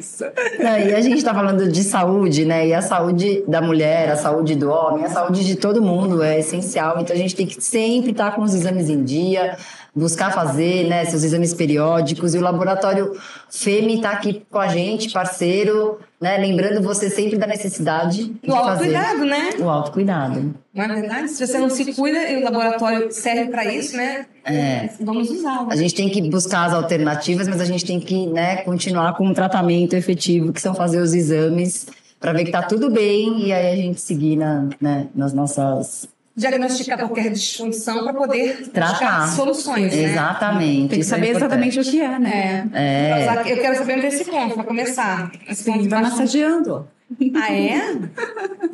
Não, 0.59 0.80
e 0.80 0.93
a 0.93 1.01
gente 1.01 1.24
tá 1.24 1.34
falando 1.34 1.72
de 1.72 1.84
saúde, 1.84 2.45
né? 2.45 2.68
E 2.68 2.74
a 2.74 2.82
saúde 2.82 3.43
da 3.47 3.61
mulher, 3.61 4.09
a 4.09 4.15
saúde 4.15 4.55
do 4.55 4.70
homem, 4.70 5.05
a 5.05 5.09
saúde 5.09 5.45
de 5.45 5.55
todo 5.55 5.82
mundo 5.82 6.22
é 6.22 6.39
essencial. 6.39 6.99
Então 6.99 7.15
a 7.15 7.20
gente 7.20 7.36
tem 7.36 7.45
que 7.45 7.61
sempre 7.63 8.11
estar 8.11 8.36
com 8.36 8.41
os 8.41 8.53
exames 8.53 8.89
em 8.89 9.03
dia, 9.03 9.57
buscar 9.95 10.32
fazer, 10.32 10.88
né, 10.88 11.05
seus 11.05 11.24
exames 11.24 11.53
periódicos. 11.53 12.36
E 12.36 12.38
o 12.38 12.41
laboratório 12.41 13.18
FEME 13.49 14.01
tá 14.01 14.11
aqui 14.11 14.45
com 14.49 14.59
a 14.59 14.68
gente, 14.68 15.11
parceiro, 15.11 15.99
né? 16.20 16.38
Lembrando 16.38 16.82
você 16.82 17.09
sempre 17.09 17.38
da 17.38 17.45
necessidade 17.45 18.26
de 18.26 18.47
Do 18.47 18.55
autocuidado, 18.55 19.26
né? 19.26 19.49
o 19.59 19.70
autocuidado. 19.70 20.55
Não 20.74 20.84
é 20.84 20.88
verdade? 20.88 21.30
Se 21.30 21.45
você 21.45 21.57
não 21.57 21.70
se 21.70 21.93
cuida 21.93 22.30
e 22.30 22.38
o 22.38 22.43
laboratório 22.43 23.11
serve 23.11 23.51
para 23.51 23.65
isso, 23.65 23.95
né? 23.95 24.26
É. 24.43 24.89
Vamos 24.99 25.30
usá-lo. 25.30 25.72
A 25.72 25.76
gente 25.76 25.93
tem 25.93 26.09
que 26.09 26.22
buscar 26.30 26.65
as 26.65 26.74
alternativas, 26.74 27.47
mas 27.47 27.61
a 27.61 27.65
gente 27.65 27.86
tem 27.86 27.99
que 27.99 28.28
né, 28.28 28.57
continuar 28.57 29.15
com 29.15 29.28
um 29.28 29.34
tratamento 29.34 29.95
efetivo, 29.95 30.53
que 30.53 30.61
são 30.61 30.74
fazer 30.74 30.99
os 30.99 31.13
exames 31.13 31.88
para 32.20 32.34
ver 32.34 32.45
que 32.45 32.51
tá 32.51 32.63
tudo 32.63 32.89
bem 32.89 33.45
e 33.45 33.53
aí 33.53 33.74
a 33.74 33.76
gente 33.76 34.01
seguir 34.01 34.36
na, 34.36 34.68
né, 34.82 35.07
nas 35.13 35.34
nossas. 35.34 36.07
Diagnosticar 36.38 36.99
qualquer 36.99 37.31
disfunção 37.31 38.03
para 38.03 38.13
poder 38.13 38.69
Tratar. 38.69 39.27
soluções, 39.29 39.91
né? 39.91 40.03
Exatamente. 40.03 40.89
Tem 40.89 40.99
que 40.99 41.05
é 41.05 41.09
saber 41.09 41.29
exatamente 41.29 41.79
o 41.79 41.83
que 41.83 41.99
é, 41.99 42.19
né? 42.19 42.69
É. 42.73 43.25
É. 43.25 43.51
Eu 43.51 43.57
quero 43.57 43.75
saber 43.75 43.97
onde 43.97 44.05
é 44.05 44.09
esse 44.09 44.25
ponto, 44.25 44.53
para 44.53 44.63
começar. 44.63 45.31
Esse 45.49 45.63
ponto 45.63 45.89
vai 45.89 46.03
massageando. 46.03 46.88
Ah, 47.35 47.53
é? 47.53 47.97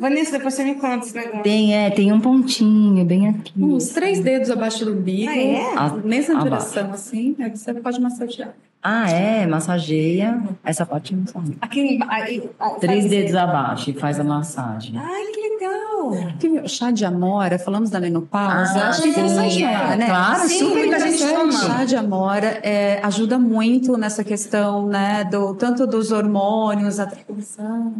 Vanessa, 0.00 0.32
depois 0.32 0.54
você 0.54 0.64
me 0.64 0.74
conta 0.74 1.06
esse 1.06 1.14
negócio. 1.14 1.42
Tem, 1.42 1.74
é, 1.74 1.90
tem 1.90 2.12
um 2.12 2.20
pontinho 2.20 3.04
bem 3.04 3.28
aqui. 3.28 3.52
Uns 3.56 3.88
três 3.90 4.20
dedos 4.20 4.50
abaixo 4.50 4.84
do 4.84 4.92
umbigo. 4.92 5.30
Ah, 5.30 5.36
é? 5.38 5.74
A- 5.76 5.96
Nessa 6.04 6.32
abaixo. 6.32 6.48
direção, 6.70 6.90
assim, 6.92 7.36
aí 7.38 7.50
você 7.50 7.72
pode 7.74 8.00
massagear. 8.00 8.54
Ah, 8.86 9.08
é, 9.10 9.46
massageia. 9.46 10.42
Essa 10.62 10.84
parte 10.84 11.14
não 11.16 11.26
sabe. 11.26 11.56
Aqui 11.58 11.98
aí- 12.06 12.42
Três 12.80 13.08
dedos 13.08 13.34
abaixo 13.34 13.88
e 13.88 13.94
faz 13.94 14.20
a 14.20 14.24
massagem. 14.24 14.98
Ai, 14.98 15.24
que 15.32 15.40
legal. 15.40 16.34
Que 16.38 16.68
chá 16.68 16.90
de 16.90 17.02
amora, 17.02 17.58
falamos 17.58 17.88
da 17.88 17.98
menopausa. 17.98 18.78
Ah, 18.78 18.88
acho 18.90 19.00
que 19.00 19.08
é 19.08 19.10
interessante 19.12 19.64
é, 19.64 19.96
né? 19.96 20.06
claro, 20.06 20.48
Sim, 20.48 20.58
super 20.58 20.86
interessante. 20.86 21.34
toma. 21.34 21.52
chá 21.52 21.84
de 21.86 21.96
amora 21.96 22.60
é, 22.62 23.00
ajuda 23.02 23.38
muito 23.38 23.96
nessa 23.96 24.22
questão, 24.22 24.86
né, 24.86 25.24
do 25.24 25.54
tanto 25.54 25.86
dos 25.86 26.12
hormônios, 26.12 27.00
a 27.00 27.06
transição. 27.06 27.94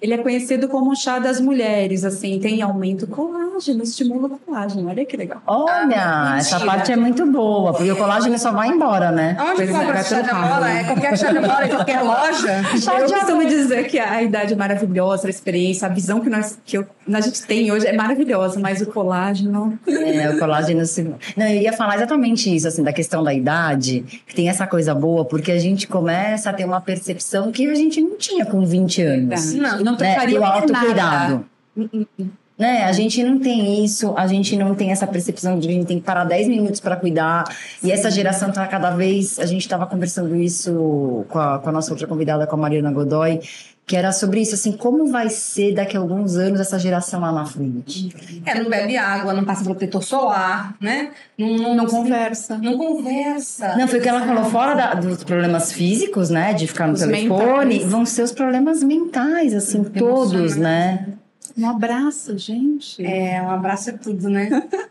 Ele 0.00 0.14
é 0.14 0.18
conhecido 0.18 0.68
como 0.68 0.92
o 0.92 0.96
chá 0.96 1.18
das 1.18 1.40
mulheres, 1.40 2.04
assim, 2.04 2.38
tem 2.38 2.62
aumento 2.62 3.06
do 3.06 3.14
colágeno, 3.14 3.82
estimula 3.82 4.28
o 4.28 4.38
colágeno. 4.38 4.88
Olha 4.88 5.04
que 5.04 5.16
legal. 5.16 5.42
Olha, 5.46 6.36
essa 6.38 6.60
parte 6.60 6.92
é 6.92 6.96
muito 6.96 7.26
boa, 7.26 7.72
porque 7.72 7.90
o 7.90 7.96
colágeno 7.96 8.38
só 8.38 8.52
vai 8.52 8.68
embora, 8.68 9.10
né? 9.10 9.36
Aonde 9.38 9.56
Pois 9.56 9.68
é, 9.70 9.72
compra 9.72 9.92
vai 9.92 10.00
esse 10.00 10.10
chá 10.10 10.20
de 10.20 10.28
ralo. 10.30 10.64
É 10.64 10.84
qualquer 10.84 11.18
chá 11.18 11.32
de 11.32 11.38
amora 11.38 11.66
em 11.66 11.70
qualquer 11.70 12.02
loja? 12.02 12.62
Eu 12.98 13.12
costumo 13.12 13.44
dizer 13.46 13.86
que 13.88 13.98
a 13.98 14.22
idade 14.22 14.52
é 14.52 14.56
maravilhosa, 14.56 15.26
a 15.26 15.30
experiência, 15.30 15.86
a 15.86 15.90
visão 15.90 16.20
que, 16.20 16.30
nós, 16.30 16.58
que 16.64 16.78
eu- 16.78 16.86
a 17.16 17.20
gente 17.20 17.42
tem 17.42 17.70
hoje 17.72 17.86
é 17.86 17.92
maravilhosa, 17.92 18.58
mas 18.60 18.80
o 18.80 18.86
colágeno. 18.86 19.78
É, 19.86 20.30
o 20.30 20.38
colágeno 20.38 20.84
se... 20.84 21.02
Não, 21.36 21.46
eu 21.46 21.62
ia 21.62 21.72
falar 21.72 21.96
exatamente 21.96 22.54
isso, 22.54 22.68
assim, 22.68 22.82
da 22.82 22.92
questão 22.92 23.22
da 23.22 23.32
idade, 23.32 24.04
que 24.26 24.34
tem 24.34 24.48
essa 24.48 24.66
coisa 24.66 24.94
boa, 24.94 25.24
porque 25.24 25.52
a 25.52 25.58
gente 25.58 25.86
começa 25.86 26.50
a 26.50 26.52
ter 26.52 26.64
uma 26.64 26.80
percepção 26.80 27.50
que 27.52 27.68
a 27.68 27.74
gente 27.74 28.00
não 28.00 28.16
tinha 28.16 28.44
com 28.46 28.64
20 28.64 29.02
anos. 29.02 29.54
Não, 29.54 29.80
não 29.80 29.92
Né? 29.92 29.98
trocaria 29.98 30.36
E 30.36 30.38
o 30.38 30.44
autocuidado. 30.44 31.44
nada. 31.76 32.30
Né? 32.58 32.82
A 32.84 32.92
gente 32.92 33.22
não 33.22 33.38
tem 33.38 33.84
isso, 33.84 34.12
a 34.16 34.26
gente 34.26 34.56
não 34.56 34.74
tem 34.74 34.90
essa 34.90 35.06
percepção 35.06 35.58
de 35.58 35.68
que 35.68 35.72
a 35.72 35.76
gente 35.76 35.86
tem 35.86 35.98
que 36.00 36.04
parar 36.04 36.24
10 36.24 36.48
minutos 36.48 36.80
para 36.80 36.96
cuidar. 36.96 37.44
E 37.82 37.92
essa 37.92 38.10
geração 38.10 38.50
tá 38.50 38.66
cada 38.66 38.90
vez. 38.90 39.38
A 39.38 39.46
gente 39.46 39.60
estava 39.62 39.86
conversando 39.86 40.34
isso 40.34 41.24
com 41.28 41.38
a, 41.38 41.58
com 41.60 41.68
a 41.68 41.72
nossa 41.72 41.92
outra 41.92 42.06
convidada, 42.08 42.46
com 42.48 42.56
a 42.56 42.58
Mariana 42.58 42.90
Godoy, 42.90 43.38
que 43.86 43.96
era 43.96 44.12
sobre 44.12 44.40
isso, 44.40 44.54
assim, 44.54 44.72
como 44.72 45.06
vai 45.06 45.30
ser 45.30 45.72
daqui 45.74 45.96
a 45.96 46.00
alguns 46.00 46.36
anos 46.36 46.60
essa 46.60 46.78
geração 46.78 47.20
lá 47.20 47.32
na 47.32 47.46
frente. 47.46 48.14
É, 48.44 48.60
não 48.60 48.68
bebe 48.68 48.96
água, 48.98 49.32
não 49.32 49.44
passa 49.44 49.64
protetor 49.64 50.02
solar, 50.02 50.74
né? 50.80 51.10
Não, 51.38 51.56
não, 51.56 51.74
Não 51.76 51.86
conversa. 51.86 52.58
não 52.58 52.76
conversa. 52.76 53.76
Não, 53.78 53.88
foi 53.88 53.98
o 54.00 54.02
que 54.02 54.08
ela 54.08 54.20
falou, 54.26 54.44
fora 54.46 54.74
da- 54.74 54.94
dos 54.94 55.24
problemas 55.24 55.72
físicos, 55.72 56.28
né? 56.28 56.52
De 56.52 56.66
ficar 56.66 56.86
no 56.86 56.94
Os 56.94 57.00
telefone, 57.00 57.74
mentais. 57.76 57.90
vão 57.90 58.04
ser 58.04 58.22
os 58.24 58.32
problemas 58.32 58.82
mentais, 58.82 59.54
assim, 59.54 59.82
todos, 59.84 60.56
né? 60.56 61.06
Um 61.58 61.68
abraço, 61.68 62.38
gente. 62.38 63.04
É, 63.04 63.42
um 63.42 63.50
abraço 63.50 63.90
é 63.90 63.92
tudo, 63.94 64.28
né? 64.30 64.48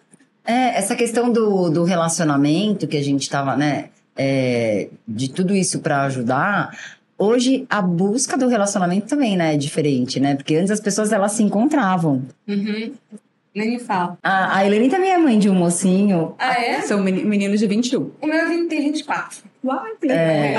É, 0.50 0.78
essa 0.78 0.96
questão 0.96 1.30
do, 1.30 1.70
do 1.70 1.84
relacionamento 1.84 2.88
que 2.88 2.96
a 2.96 3.04
gente 3.04 3.30
tava, 3.30 3.58
né? 3.58 3.90
é, 4.18 4.90
de 5.08 5.30
tudo 5.30 5.56
isso 5.56 5.80
para 5.80 6.04
ajudar. 6.04 6.76
Hoje 7.18 7.66
a 7.70 7.82
busca 7.82 8.38
do 8.38 8.48
relacionamento 8.48 9.08
também, 9.08 9.38
né, 9.38 9.54
é 9.54 9.58
diferente, 9.58 10.20
né? 10.20 10.36
Porque 10.36 10.56
antes 10.56 10.72
as 10.72 10.80
pessoas 10.80 11.12
elas 11.12 11.32
se 11.34 11.44
encontravam. 11.44 12.24
Uhum. 12.48 12.94
Nem 13.56 13.72
me 13.72 13.80
fala. 13.80 14.18
A, 14.22 14.58
a 14.58 14.66
Helene 14.66 14.90
também 14.90 15.12
é 15.12 15.18
mãe 15.18 15.40
de 15.40 15.50
um 15.50 15.56
mocinho. 15.56 16.36
Ah, 16.38 16.54
é? 16.62 16.82
São 16.82 17.02
meni- 17.02 17.26
meninos 17.26 17.60
de 17.60 17.68
21. 17.68 18.12
O 18.22 18.28
meu 18.28 18.68
tem 18.68 18.82
24. 18.92 19.40
Uai, 19.64 19.92
É, 20.08 20.56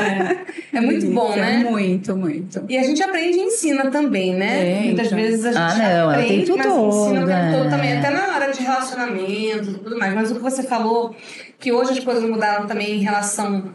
é 0.74 0.80
muito 0.80 1.06
bom, 1.06 1.34
né? 1.34 1.58
Muito, 1.58 2.16
muito. 2.16 2.64
E 2.68 2.76
a 2.76 2.82
gente 2.82 3.02
aprende 3.02 3.38
e 3.38 3.42
ensina 3.42 3.90
também, 3.90 4.34
né? 4.34 4.80
É, 4.80 4.80
Muitas 4.82 5.06
então. 5.06 5.18
vezes 5.18 5.44
a 5.46 5.52
gente 5.52 5.80
Ah, 5.82 5.96
não, 6.02 6.10
aprende, 6.10 6.28
tem 6.28 6.44
tudo 6.44 6.58
mas 6.58 6.66
ensina 6.66 7.22
o 7.22 7.26
tempo 7.26 7.28
né? 7.28 7.56
todo 7.56 7.70
também, 7.70 7.98
até 7.98 8.10
na 8.10 8.34
hora 8.34 8.52
de 8.52 8.62
relacionamento 8.62 9.70
e 9.70 9.74
tudo 9.78 9.98
mais. 9.98 10.14
Mas 10.14 10.30
o 10.30 10.34
que 10.34 10.42
você 10.42 10.62
falou, 10.62 11.14
que 11.58 11.72
hoje 11.72 11.92
as 11.92 12.00
coisas 12.00 12.28
mudaram 12.28 12.66
também 12.66 12.96
em 12.96 13.02
relação 13.02 13.72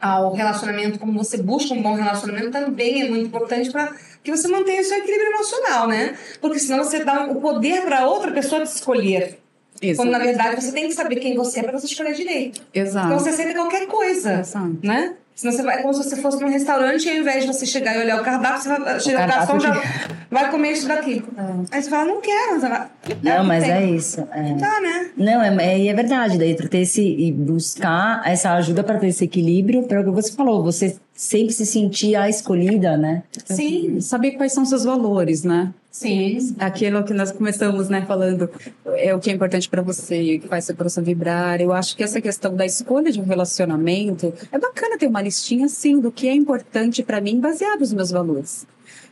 ao 0.00 0.32
relacionamento, 0.32 0.98
como 0.98 1.12
você 1.12 1.42
busca 1.42 1.74
um 1.74 1.82
bom 1.82 1.94
relacionamento, 1.94 2.50
também 2.50 3.02
é 3.02 3.08
muito 3.08 3.26
importante 3.26 3.70
para 3.70 3.92
que 4.22 4.30
você 4.30 4.48
mantenha 4.48 4.80
o 4.80 4.84
seu 4.84 4.98
equilíbrio 4.98 5.30
emocional, 5.32 5.88
né? 5.88 6.16
Porque 6.40 6.58
senão 6.58 6.84
você 6.84 7.04
dá 7.04 7.24
o 7.24 7.40
poder 7.40 7.82
para 7.82 8.06
outra 8.06 8.30
pessoa 8.30 8.62
te 8.62 8.66
escolher. 8.66 9.38
Isso. 9.80 9.96
Quando 9.96 10.10
na 10.10 10.18
verdade 10.18 10.60
você 10.60 10.72
tem 10.72 10.88
que 10.88 10.94
saber 10.94 11.16
quem 11.16 11.34
você 11.34 11.60
é 11.60 11.62
para 11.62 11.72
você 11.72 11.86
escolher 11.86 12.14
direito. 12.14 12.60
Exato. 12.74 13.06
Então 13.06 13.18
você 13.18 13.30
aceita 13.30 13.54
qualquer 13.54 13.86
coisa, 13.86 14.40
Exato. 14.40 14.78
né? 14.82 15.14
Senão 15.34 15.54
você 15.54 15.62
vai, 15.62 15.78
é 15.78 15.82
como 15.82 15.94
se 15.94 16.04
você 16.04 16.16
fosse 16.16 16.38
num 16.42 16.50
restaurante 16.50 17.06
e 17.06 17.10
ao 17.10 17.16
invés 17.16 17.42
de 17.44 17.46
você 17.46 17.64
chegar 17.64 17.96
e 17.96 18.00
olhar 18.00 18.20
o 18.20 18.24
cardápio, 18.24 18.60
você 18.60 18.68
vai 18.68 19.00
chegar 19.00 19.24
o 19.24 19.28
garçom 19.28 19.58
cardápio 19.58 19.82
já 19.82 20.08
vai 20.30 20.50
comer 20.50 20.72
isso 20.72 20.86
daqui. 20.86 21.24
Aí 21.70 21.82
você 21.82 21.90
fala, 21.90 22.04
não 22.04 22.20
quero. 22.20 22.60
Você 22.60 22.68
vai, 22.68 22.88
Não, 23.22 23.44
mas 23.44 23.64
tem. 23.64 23.72
é 23.72 23.90
isso. 23.90 24.20
É. 24.32 24.54
Tá, 24.54 24.80
né? 24.80 25.10
Não, 25.16 25.42
é, 25.42 25.64
é, 25.64 25.78
e 25.78 25.88
é 25.88 25.94
verdade, 25.94 26.38
daí 26.38 26.54
para 26.54 26.68
ter 26.68 26.80
esse 26.80 27.02
e 27.02 27.32
buscar 27.32 28.22
essa 28.24 28.52
ajuda 28.52 28.84
para 28.84 28.98
ter 28.98 29.08
esse 29.08 29.24
equilíbrio, 29.24 29.82
para 29.84 30.00
o 30.00 30.04
que 30.04 30.10
você 30.10 30.32
falou, 30.32 30.62
você 30.62 30.96
sempre 31.14 31.52
se 31.52 31.66
sentir 31.66 32.14
a 32.16 32.28
escolhida, 32.28 32.96
né? 32.96 33.22
Sim, 33.46 34.00
Saber 34.00 34.32
quais 34.32 34.52
são 34.52 34.64
seus 34.64 34.84
valores, 34.84 35.42
né? 35.42 35.72
Sim. 35.90 36.56
Aquilo 36.58 37.04
que 37.04 37.12
nós 37.12 37.32
começamos, 37.32 37.88
né, 37.88 38.04
falando 38.06 38.48
é 38.96 39.14
o 39.14 39.18
que 39.18 39.30
é 39.30 39.32
importante 39.32 39.68
para 39.68 39.82
você, 39.82 40.36
o 40.36 40.40
que 40.40 40.48
faz 40.48 40.64
seu 40.64 40.76
coração 40.76 41.02
vibrar. 41.02 41.60
Eu 41.60 41.72
acho 41.72 41.96
que 41.96 42.02
essa 42.02 42.20
questão 42.20 42.54
da 42.54 42.64
escolha 42.64 43.10
de 43.10 43.20
um 43.20 43.24
relacionamento 43.24 44.32
é 44.50 44.58
bacana 44.58 44.96
ter 44.96 45.06
uma 45.06 45.20
listinha 45.20 45.66
assim 45.66 46.00
do 46.00 46.10
que 46.12 46.28
é 46.28 46.34
importante 46.34 47.02
para 47.02 47.20
mim, 47.20 47.40
baseado 47.40 47.80
nos 47.80 47.92
meus 47.92 48.10
valores. 48.10 48.66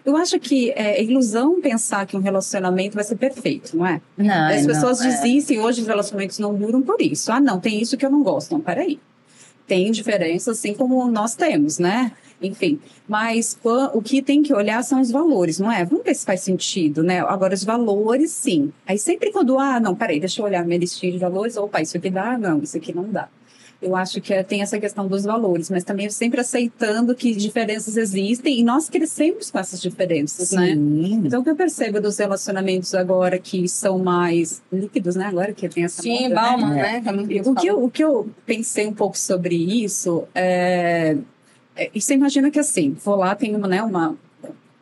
Eu 0.05 0.17
acho 0.17 0.39
que 0.41 0.71
é 0.71 1.03
ilusão 1.03 1.61
pensar 1.61 2.07
que 2.07 2.17
um 2.17 2.21
relacionamento 2.21 2.95
vai 2.95 3.05
ser 3.05 3.17
perfeito, 3.17 3.77
não 3.77 3.87
é? 3.87 4.01
Não, 4.17 4.49
As 4.49 4.63
não, 4.63 4.75
pessoas 4.75 5.01
é. 5.03 5.09
desistem, 5.09 5.59
hoje 5.59 5.83
os 5.83 5.87
relacionamentos 5.87 6.39
não 6.39 6.55
duram 6.55 6.81
por 6.81 7.01
isso. 7.01 7.31
Ah, 7.31 7.41
não, 7.41 7.61
tem 7.61 7.81
isso 7.81 7.97
que 7.97 8.07
eu 8.07 8.11
não 8.11 8.23
gosto. 8.23 8.53
Não, 8.53 8.61
peraí. 8.61 8.99
Tem 9.67 9.91
diferença, 9.91 10.53
assim 10.53 10.73
como 10.73 11.11
nós 11.11 11.35
temos, 11.35 11.79
né? 11.79 12.13
Enfim, 12.41 12.79
mas 13.09 13.59
o 13.93 14.01
que 14.01 14.23
tem 14.23 14.43
que 14.43 14.55
olhar 14.55 14.83
são 14.85 15.01
os 15.01 15.11
valores, 15.11 15.59
não 15.59 15.71
é? 15.73 15.85
Vamos 15.85 16.05
ver 16.05 16.15
se 16.15 16.25
faz 16.25 16.41
sentido, 16.41 17.03
né? 17.03 17.21
Agora, 17.21 17.53
os 17.55 17.65
valores, 17.65 18.31
sim. 18.31 18.73
Aí 18.87 18.97
sempre 18.99 19.33
quando, 19.33 19.59
ah, 19.59 19.81
não, 19.81 19.95
peraí, 19.95 20.21
deixa 20.21 20.41
eu 20.41 20.45
olhar 20.45 20.65
minha 20.65 20.79
listinha 20.79 21.11
de 21.13 21.19
valores, 21.19 21.57
opa, 21.57 21.81
isso 21.83 21.97
aqui 21.97 22.11
dá, 22.11 22.39
não, 22.39 22.63
isso 22.63 22.77
aqui 22.77 22.95
não 22.95 23.05
dá. 23.11 23.29
Eu 23.81 23.95
acho 23.95 24.21
que 24.21 24.35
é- 24.35 24.43
tem 24.43 24.61
essa 24.61 24.77
questão 24.81 25.07
dos 25.07 25.23
valores, 25.23 25.71
mas 25.71 25.85
também 25.85 26.11
sempre 26.11 26.41
aceitando 26.41 27.15
que 27.15 27.33
diferenças 27.33 27.97
existem 27.97 28.59
e 28.59 28.65
nós 28.65 28.89
crescemos 28.91 29.53
com 29.53 29.59
essas 29.61 29.81
diferenças, 29.81 30.51
né? 30.51 30.75
Sim. 30.75 31.23
Então, 31.25 31.41
o 31.41 31.45
que 31.45 31.51
eu 31.51 31.55
percebo 31.55 32.01
dos 32.01 32.19
relacionamentos 32.19 32.93
agora 32.93 33.39
que 33.39 33.69
são 33.69 33.99
mais 34.01 34.61
líquidos, 34.73 35.15
né? 35.15 35.27
Agora 35.27 35.53
que 35.53 35.69
tem 35.69 35.85
essa 35.85 36.03
Sim, 36.03 36.23
moda, 36.23 36.29
né? 36.29 36.35
Bauman, 36.35 36.79
É. 36.79 36.83
né? 36.83 37.01
Também 37.03 37.41
O 37.41 37.55
que, 37.55 37.67
eu, 37.69 37.85
o 37.85 37.89
que 37.91 38.03
eu 38.03 38.29
pensei 38.45 38.85
um 38.87 38.93
pouco 38.95 39.17
sobre 39.17 39.55
isso 39.55 40.25
é. 40.35 41.17
É 41.79 41.91
e 41.95 42.01
você 42.01 42.15
imagina 42.15 42.51
que 42.51 42.59
assim, 42.59 42.97
vou 43.05 43.17
lá, 43.17 43.35
tenho 43.35 43.59
né, 43.59 43.83
uma. 43.83 44.17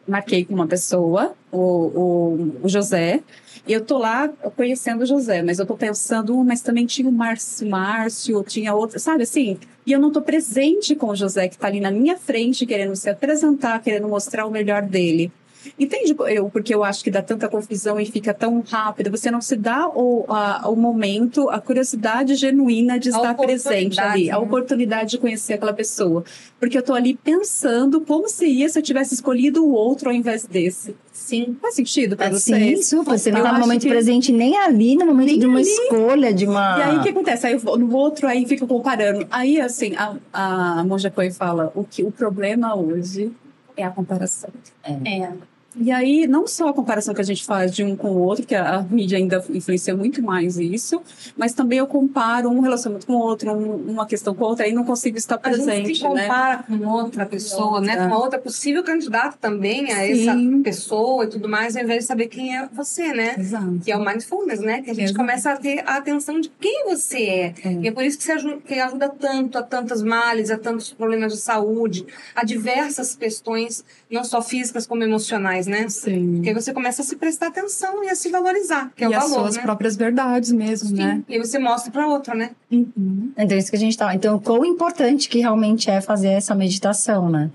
Marquei 0.08 0.44
com 0.44 0.54
uma 0.54 0.68
pessoa, 0.68 1.34
o, 1.50 1.58
o, 1.58 2.56
o 2.62 2.68
José, 2.68 3.24
e 3.66 3.72
eu 3.72 3.84
tô 3.84 3.98
lá 3.98 4.28
conhecendo 4.54 5.02
o 5.02 5.06
José, 5.06 5.42
mas 5.42 5.58
eu 5.58 5.66
tô 5.66 5.76
pensando, 5.76 6.38
"Uh, 6.38 6.44
mas 6.44 6.60
também 6.60 6.86
tinha 6.86 7.08
o 7.08 7.12
Márcio, 7.12 7.68
Márcio, 7.68 8.44
tinha 8.44 8.72
outro, 8.72 9.00
sabe 9.00 9.24
assim? 9.24 9.58
E 9.84 9.90
eu 9.90 9.98
não 9.98 10.12
tô 10.12 10.22
presente 10.22 10.94
com 10.94 11.08
o 11.08 11.16
José, 11.16 11.48
que 11.48 11.58
tá 11.58 11.66
ali 11.66 11.80
na 11.80 11.90
minha 11.90 12.16
frente, 12.16 12.64
querendo 12.64 12.94
se 12.94 13.10
apresentar, 13.10 13.82
querendo 13.82 14.08
mostrar 14.08 14.46
o 14.46 14.50
melhor 14.50 14.82
dele. 14.82 15.32
Entende 15.78 16.14
eu, 16.28 16.48
porque 16.50 16.74
eu 16.74 16.82
acho 16.84 17.02
que 17.02 17.10
dá 17.10 17.22
tanta 17.22 17.48
confusão 17.48 17.98
e 18.00 18.06
fica 18.06 18.32
tão 18.34 18.62
rápido. 18.66 19.10
Você 19.10 19.30
não 19.30 19.40
se 19.40 19.56
dá 19.56 19.88
o, 19.88 20.24
a- 20.28 20.68
o 20.68 20.76
momento, 20.76 21.48
a 21.50 21.60
curiosidade 21.60 22.34
genuína 22.34 22.98
de 22.98 23.08
estar 23.10 23.34
presente 23.34 24.00
ali, 24.00 24.30
a 24.30 24.38
oportunidade, 24.38 25.02
né? 25.02 25.04
de 25.06 25.18
conhecer 25.18 25.54
aquela 25.54 25.72
pessoa. 25.72 26.24
Porque 26.60 26.76
eu 26.78 26.82
tô 26.82 26.94
ali 26.94 27.14
pensando 27.14 28.00
como 28.00 28.28
seria 28.28 28.68
se 28.68 28.78
eu 28.78 28.82
tivesse 28.82 29.14
escolhido 29.14 29.64
o 29.64 29.72
outro 29.72 30.08
ao 30.08 30.14
invés 30.14 30.44
desse. 30.46 30.94
Sim. 31.12 31.56
Faz 31.60 31.74
sentido 31.74 32.16
para 32.16 32.26
É, 32.26 32.32
Sim, 32.34 32.52
vocês? 32.52 32.86
super. 32.88 33.18
Você 33.18 33.30
não 33.32 33.42
tá 33.42 33.52
no 33.52 33.60
momento 33.60 33.82
que- 33.82 33.88
presente 33.88 34.32
nem 34.32 34.56
ali, 34.58 34.94
no 34.96 35.06
momento 35.06 35.28
Nem 35.28 35.38
de 35.38 35.46
uma 35.46 35.58
ali. 35.58 35.68
escolha, 35.68 36.32
de 36.32 36.46
uma. 36.46 36.78
E 36.78 36.82
aí 36.82 36.98
o 36.98 37.02
que 37.02 37.08
acontece? 37.08 37.46
Aí 37.46 37.52
eu 37.54 37.58
vou 37.58 37.78
no 37.78 37.94
outro, 37.94 38.26
aí 38.28 38.46
fica 38.46 38.66
comparando. 38.66 39.26
Aí, 39.30 39.60
assim, 39.60 39.94
a, 39.96 40.14
a 40.32 40.84
Monja 40.84 41.10
Coen 41.10 41.30
fala: 41.30 41.72
o, 41.74 41.84
que, 41.84 42.02
o 42.04 42.10
problema 42.10 42.74
hoje 42.76 43.32
é 43.76 43.84
a 43.84 43.90
comparação. 43.90 44.50
É. 44.84 45.30
E 45.78 45.90
aí, 45.92 46.26
não 46.26 46.46
só 46.46 46.68
a 46.68 46.72
comparação 46.72 47.12
que 47.14 47.20
a 47.20 47.24
gente 47.24 47.44
faz 47.44 47.72
de 47.74 47.84
um 47.84 47.94
com 47.94 48.08
o 48.12 48.18
outro, 48.18 48.46
que 48.46 48.54
a, 48.54 48.76
a 48.76 48.82
mídia 48.82 49.18
ainda 49.18 49.44
influencia 49.50 49.94
muito 49.94 50.22
mais 50.22 50.56
isso, 50.58 51.02
mas 51.36 51.52
também 51.52 51.78
eu 51.78 51.86
comparo 51.86 52.48
um 52.48 52.60
relacionamento 52.60 53.06
com 53.06 53.14
o 53.14 53.18
outro, 53.18 53.52
um- 53.52 53.90
uma 53.92 54.06
questão 54.06 54.34
com 54.34 54.44
outra, 54.44 54.64
aí 54.64 54.72
não 54.72 54.84
consigo 54.84 55.16
estar 55.18 55.38
A 55.42 55.52
gente 55.52 55.64
presente, 55.64 55.94
se 55.98 56.02
né? 56.04 56.22
compara 56.22 56.62
com 56.62 56.86
outra 56.88 57.26
pessoa, 57.26 57.80
né? 57.80 58.08
Com 58.08 58.14
outra 58.14 58.38
possível 58.38 58.82
candidata 58.82 59.36
também 59.40 59.92
a 59.92 60.04
essa 60.06 60.32
Sim. 60.34 60.62
pessoa 60.62 61.24
e 61.24 61.28
tudo 61.28 61.48
mais, 61.48 61.76
ao 61.76 61.82
invés 61.82 62.00
de 62.00 62.06
saber 62.06 62.28
quem 62.28 62.56
é 62.56 62.66
você, 62.72 63.12
né? 63.12 63.34
Exato. 63.38 63.78
Que 63.84 63.92
é 63.92 63.96
o 63.96 64.04
mindfulness, 64.04 64.60
né? 64.60 64.80
Que 64.82 64.90
a 64.90 64.94
gente 64.94 65.04
Exato. 65.10 65.18
começa 65.18 65.50
a 65.52 65.56
ter 65.56 65.80
a 65.86 65.96
atenção 65.96 66.40
de 66.40 66.48
quem 66.60 66.84
você 66.86 67.18
é. 67.18 67.54
É. 67.64 67.72
E 67.82 67.88
é 67.88 67.92
por 67.92 68.02
isso 68.02 68.16
que, 68.16 68.24
você 68.24 68.32
ajuda, 68.32 68.56
que 68.66 68.74
ajuda 68.74 69.08
tanto 69.08 69.58
a 69.58 69.62
tantas 69.62 70.02
males, 70.02 70.50
a 70.50 70.56
tantos 70.58 70.92
problemas 70.92 71.32
de 71.32 71.38
saúde, 71.38 72.06
a 72.34 72.44
diversas 72.44 73.14
questões, 73.14 73.84
não 74.10 74.24
só 74.24 74.40
físicas 74.40 74.86
como 74.86 75.02
emocionais, 75.02 75.65
né? 75.66 75.88
Sim. 75.88 76.34
Porque 76.36 76.48
aí 76.50 76.54
você 76.54 76.72
começa 76.72 77.02
a 77.02 77.04
se 77.04 77.16
prestar 77.16 77.48
atenção 77.48 78.02
e 78.04 78.08
a 78.08 78.14
se 78.14 78.30
valorizar, 78.30 78.92
que 78.94 79.04
é 79.04 79.08
e 79.08 79.10
o 79.10 79.16
as 79.16 79.24
valor, 79.24 79.40
suas 79.42 79.56
né? 79.56 79.62
próprias 79.62 79.96
verdades 79.96 80.52
mesmo, 80.52 80.88
Sim. 80.90 80.94
né? 80.96 81.22
E 81.28 81.34
aí 81.34 81.38
você 81.38 81.58
mostra 81.58 81.90
para 81.90 82.06
outra, 82.06 82.34
né? 82.34 82.50
Uhum. 82.70 83.32
Então, 83.36 83.56
isso 83.56 83.70
que 83.70 83.76
a 83.76 83.80
gente 83.80 83.96
tá. 83.96 84.14
Então, 84.14 84.38
quão 84.38 84.64
importante 84.64 85.28
que 85.28 85.38
realmente 85.38 85.90
é 85.90 86.00
fazer 86.00 86.28
essa 86.28 86.54
meditação, 86.54 87.28
né? 87.28 87.50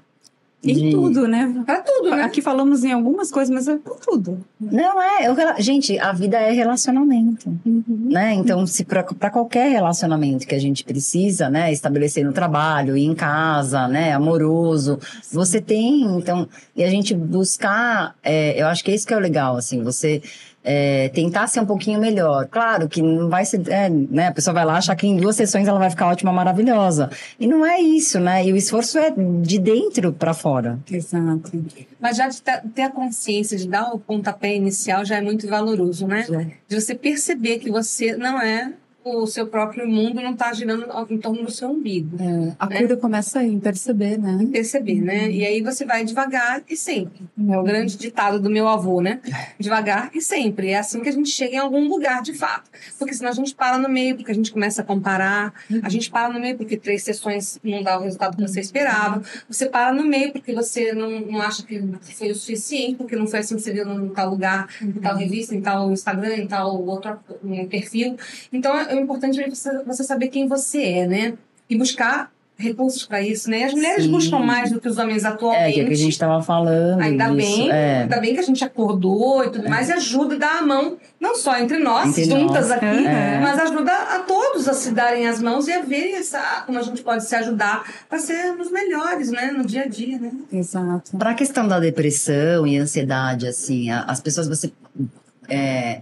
Em 0.64 0.76
De- 0.76 0.92
tudo, 0.92 1.28
né? 1.28 1.64
Para 1.66 1.82
tudo, 1.82 2.12
né? 2.12 2.22
Aqui 2.22 2.40
falamos 2.40 2.84
em 2.84 2.92
algumas 2.92 3.32
coisas, 3.32 3.50
mas 3.54 3.68
é 3.68 3.78
por 3.78 3.98
tudo. 4.00 4.46
Não 4.60 5.02
é, 5.02 5.28
eu, 5.28 5.36
gente, 5.58 5.98
a 5.98 6.12
vida 6.14 6.38
é 6.38 6.52
relacionamento, 6.52 7.50
Uhum. 7.66 7.84
né? 8.12 8.34
Então, 8.36 8.68
se 8.68 8.86
para 8.86 9.04
qualquer 9.32 9.72
relacionamento 9.72 10.46
que 10.46 10.54
a 10.54 10.60
gente 10.60 10.84
precisa, 10.84 11.50
né, 11.50 11.72
estabelecer 11.72 12.24
no 12.24 12.32
trabalho, 12.32 12.96
em 12.96 13.16
casa, 13.16 13.88
né, 13.88 14.14
amoroso, 14.14 15.00
você 15.32 15.60
tem, 15.60 16.04
então, 16.16 16.48
e 16.76 16.84
a 16.84 16.90
gente 16.92 17.16
buscar, 17.16 18.16
é, 18.22 18.62
eu 18.62 18.68
acho 18.68 18.84
que 18.84 18.92
é 18.92 18.96
isso 18.96 19.08
que 19.08 19.14
é 19.16 19.18
o 19.18 19.20
legal, 19.20 19.58
assim, 19.58 19.82
você 19.84 20.22
é, 20.64 21.10
tentar 21.10 21.48
ser 21.48 21.60
um 21.60 21.66
pouquinho 21.66 22.00
melhor. 22.00 22.48
Claro 22.48 22.88
que 22.88 23.02
não 23.02 23.30
vai 23.30 23.46
ser, 23.46 23.68
é, 23.70 23.90
né, 23.90 24.28
a 24.28 24.32
pessoa 24.32 24.54
vai 24.54 24.66
lá 24.66 24.78
achar 24.78 24.96
que 24.96 25.08
em 25.08 25.18
duas 25.18 25.36
sessões 25.36 25.68
ela 25.68 25.80
vai 25.80 25.90
ficar 25.90 26.08
ótima, 26.08 26.32
maravilhosa, 26.32 27.10
e 27.40 27.48
não 27.48 27.66
é 27.66 27.80
isso, 27.80 28.20
né? 28.20 28.46
E 28.46 28.54
o 28.54 28.56
esforço 28.56 28.98
é 28.98 29.12
de 29.12 29.60
dentro 29.60 30.14
para 30.14 30.34
fora. 30.34 30.80
Exato. 30.90 31.52
Mas 32.00 32.18
já 32.18 32.28
de 32.28 32.42
ter 32.42 32.62
ter 32.74 32.84
a 32.84 32.90
consciência 32.90 33.58
de 33.58 33.68
dar 33.68 33.94
o 33.94 34.00
pontapé 34.00 34.56
inicial 34.56 35.06
já 35.06 35.18
é 35.18 35.22
muito 35.22 35.48
valoroso, 35.48 36.08
né? 36.08 36.26
De 36.68 36.80
você 36.80 36.96
perceber 36.96 37.60
que 37.60 37.72
você 37.72 38.16
não 38.16 38.42
é 38.42 38.74
o 39.04 39.26
seu 39.26 39.48
próprio 39.48 39.88
mundo, 39.88 40.22
não 40.22 40.34
está 40.34 40.54
girando 40.54 40.86
em 41.10 41.18
torno 41.18 41.44
do 41.44 41.52
seu 41.52 41.70
umbigo. 41.70 42.18
É, 42.22 42.56
a 42.60 42.68
Né? 42.68 42.82
cura 42.82 42.98
começa 42.98 43.40
aí, 43.40 43.52
em 43.52 43.60
perceber, 43.60 44.18
né? 44.18 44.48
Perceber, 44.52 45.02
né? 45.02 45.30
E 45.32 45.46
aí 45.46 45.62
você 45.62 45.86
vai 45.86 46.06
devagar 46.06 46.62
e 46.70 46.76
sempre. 46.76 47.22
É 47.50 47.58
o 47.58 47.64
grande 47.64 47.98
ditado 47.98 48.40
do 48.40 48.50
meu 48.50 48.68
avô, 48.68 49.02
né? 49.02 49.20
Devagar 49.60 50.12
e 50.14 50.22
sempre. 50.22 50.70
É 50.70 50.80
assim 50.80 51.02
que 51.02 51.10
a 51.10 51.12
gente 51.12 51.30
chega 51.30 51.56
em 51.56 51.60
algum 51.60 51.88
lugar, 51.88 52.22
de 52.22 52.34
fato. 52.34 52.70
Porque 52.98 53.14
senão 53.14 53.32
a 53.32 53.34
gente 53.34 53.56
para 53.56 53.78
no 53.78 53.90
meio, 53.90 54.16
porque 54.16 54.32
a 54.32 54.36
gente 54.36 54.52
começa 54.52 54.82
a 54.82 54.86
comparar. 54.86 55.54
A 55.82 55.90
gente 55.90 56.10
para 56.10 56.32
no 56.32 56.40
meio 56.40 56.58
porque 56.58 56.78
três 56.78 57.04
sessões 57.04 57.60
não 57.64 57.82
dá 57.82 58.00
o 58.00 58.04
resultado 58.04 58.38
que 58.38 58.42
você 58.42 58.60
esperava. 58.60 59.22
Você 59.50 59.66
para 59.68 59.92
no 59.94 60.04
meio 60.04 60.32
porque 60.32 60.54
você 60.54 60.94
não, 60.94 61.22
não 61.22 61.42
acha 61.42 61.64
que 61.64 61.82
foi 62.02 62.32
o 62.32 62.36
suficiente, 62.36 62.96
porque 62.96 63.16
não 63.16 63.26
foi 63.28 63.40
assim 63.40 63.56
que 63.56 63.62
você 63.62 63.74
viu 63.74 63.90
em 63.92 64.10
tal 64.10 64.30
lugar, 64.30 64.68
em 64.82 64.94
tal 64.94 65.16
revista, 65.18 65.56
em 65.56 65.62
tal 65.62 65.92
Instagram, 65.92 66.36
em 66.36 66.48
tal 66.48 66.84
outro 66.86 67.18
perfil. 67.70 68.16
Então 68.52 68.74
é 68.92 69.02
importante 69.02 69.50
você, 69.50 69.84
você 69.84 70.04
saber 70.04 70.28
quem 70.28 70.48
você 70.48 70.82
é, 70.84 71.08
né? 71.08 71.34
E 71.70 71.78
buscar 71.78 72.32
recursos 72.58 73.08
para 73.08 73.20
isso, 73.24 73.50
né? 73.50 73.64
As 73.64 73.74
mulheres 73.74 74.04
Sim. 74.06 74.12
buscam 74.12 74.38
mais 74.38 74.70
do 74.72 74.80
que 74.80 74.88
os 74.88 74.96
homens 75.00 75.26
atualmente. 75.26 75.64
É, 75.64 75.72
que 75.74 75.80
é 75.80 75.84
o 75.84 75.88
que 75.88 75.94
a 75.94 75.98
gente 75.98 76.12
estava 76.12 76.44
falando. 76.44 77.02
Ainda 77.02 77.26
disso, 77.30 77.36
bem, 77.58 77.72
é. 77.72 78.02
ainda 78.04 78.20
bem 78.20 78.34
que 78.36 78.40
a 78.40 78.44
gente 78.44 78.64
acordou 78.64 79.44
e 79.44 79.50
tudo 79.50 79.68
mais, 79.68 79.90
e 79.90 79.94
ajuda, 79.94 80.38
dá 80.38 80.60
a 80.60 80.62
mão, 80.62 80.98
não 81.20 81.36
só 81.36 81.58
entre 81.58 81.80
nós, 81.80 82.10
Entre 82.10 82.26
juntas 82.26 82.70
nós, 82.70 82.72
aqui, 82.72 83.08
é. 83.08 83.40
mas 83.42 83.60
ajuda 83.60 83.92
a 83.92 84.20
todos 84.20 84.68
a 84.68 84.74
se 84.74 84.92
darem 84.92 85.28
as 85.28 85.42
mãos 85.42 85.68
e 85.68 85.74
a 85.74 85.82
verem 85.82 86.16
essa, 86.18 86.62
como 86.68 86.78
a 86.78 86.84
gente 86.84 87.02
pode 87.02 87.24
se 87.26 87.36
ajudar 87.36 87.84
para 88.08 88.20
sermos 88.20 88.70
melhores, 88.70 89.32
né, 89.32 89.50
no 89.50 89.66
dia 89.66 89.84
a 89.84 89.88
dia, 89.88 90.20
né? 90.20 90.32
Exato. 90.54 91.18
Para 91.18 91.32
a 91.32 91.34
questão 91.34 91.68
da 91.68 91.80
depressão 91.80 92.68
e 92.68 92.78
ansiedade, 92.78 93.48
assim, 93.48 93.90
a- 93.90 94.04
as 94.04 94.20
pessoas 94.22 94.48
você 94.48 94.72
é, 95.50 96.02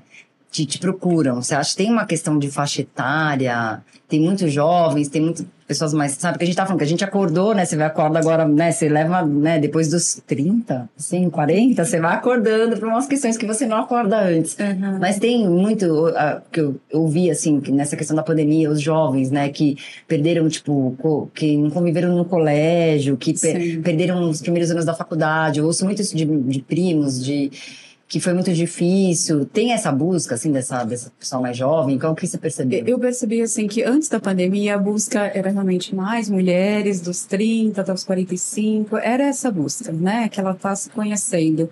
te, 0.51 0.65
te 0.65 0.79
procuram. 0.79 1.41
Você 1.41 1.55
acha 1.55 1.71
que 1.71 1.77
tem 1.77 1.91
uma 1.91 2.05
questão 2.05 2.37
de 2.39 2.49
faixa 2.49 2.81
etária? 2.81 3.81
Tem 4.07 4.19
muitos 4.19 4.51
jovens, 4.51 5.07
tem 5.07 5.21
muitas 5.21 5.45
pessoas 5.67 5.93
mais. 5.93 6.13
Sabe 6.13 6.39
que 6.39 6.43
a 6.43 6.47
gente 6.47 6.55
tá 6.55 6.65
falando? 6.65 6.79
Que 6.79 6.85
a 6.85 6.87
gente 6.87 7.03
acordou, 7.03 7.53
né? 7.53 7.63
Você 7.63 7.77
vai 7.77 7.85
acorda 7.85 8.17
agora, 8.17 8.47
né? 8.47 8.71
Você 8.71 8.89
leva, 8.89 9.23
né? 9.23 9.59
Depois 9.59 9.87
dos 9.87 10.19
30, 10.25 10.89
assim, 10.97 11.29
40, 11.29 11.85
você 11.85 11.99
vai 11.99 12.15
acordando 12.15 12.75
para 12.75 12.87
umas 12.87 13.05
questões 13.05 13.37
que 13.37 13.45
você 13.45 13.67
não 13.67 13.77
acorda 13.77 14.19
antes. 14.19 14.57
Mas 14.99 15.19
tem 15.19 15.47
muito 15.47 16.07
ah, 16.15 16.41
que 16.51 16.59
eu 16.59 16.75
ouvi, 16.91 17.29
assim, 17.29 17.61
que 17.61 17.71
nessa 17.71 17.95
questão 17.95 18.15
da 18.15 18.23
pandemia, 18.23 18.71
os 18.71 18.81
jovens, 18.81 19.29
né, 19.29 19.49
que 19.49 19.77
perderam, 20.07 20.49
tipo, 20.49 21.29
que 21.35 21.55
não 21.55 21.69
conviveram 21.69 22.15
no 22.15 22.25
colégio, 22.25 23.15
que 23.15 23.39
per- 23.39 23.61
Sim. 23.61 23.81
perderam 23.83 24.27
os 24.27 24.41
primeiros 24.41 24.71
anos 24.71 24.85
da 24.85 24.95
faculdade. 24.95 25.59
Eu 25.59 25.65
ouço 25.65 25.85
muito 25.85 26.01
isso 26.01 26.17
de, 26.17 26.25
de 26.25 26.61
primos, 26.63 27.23
de 27.23 27.51
que 28.09 28.19
foi 28.19 28.33
muito 28.33 28.51
difícil? 28.51 29.45
Tem 29.45 29.71
essa 29.71 29.91
busca, 29.91 30.33
assim, 30.33 30.51
dessa, 30.51 30.83
dessa 30.83 31.11
pessoa 31.11 31.39
mais 31.39 31.55
jovem? 31.55 31.99
Qual 31.99 32.15
que 32.15 32.25
você 32.25 32.39
percebeu? 32.39 32.83
Eu 32.87 32.97
percebi, 32.97 33.39
assim, 33.39 33.67
que 33.67 33.83
antes 33.83 34.09
da 34.09 34.19
pandemia, 34.19 34.73
a 34.73 34.77
busca 34.79 35.27
era 35.27 35.51
realmente 35.51 35.93
mais 35.93 36.27
mulheres 36.27 36.99
dos 37.01 37.23
30 37.25 37.79
até 37.79 37.93
os 37.93 38.03
45. 38.03 38.97
Era 38.97 39.25
essa 39.25 39.51
busca, 39.51 39.91
né? 39.91 40.27
Que 40.27 40.39
ela 40.39 40.53
está 40.53 40.75
se 40.75 40.89
conhecendo. 40.89 41.69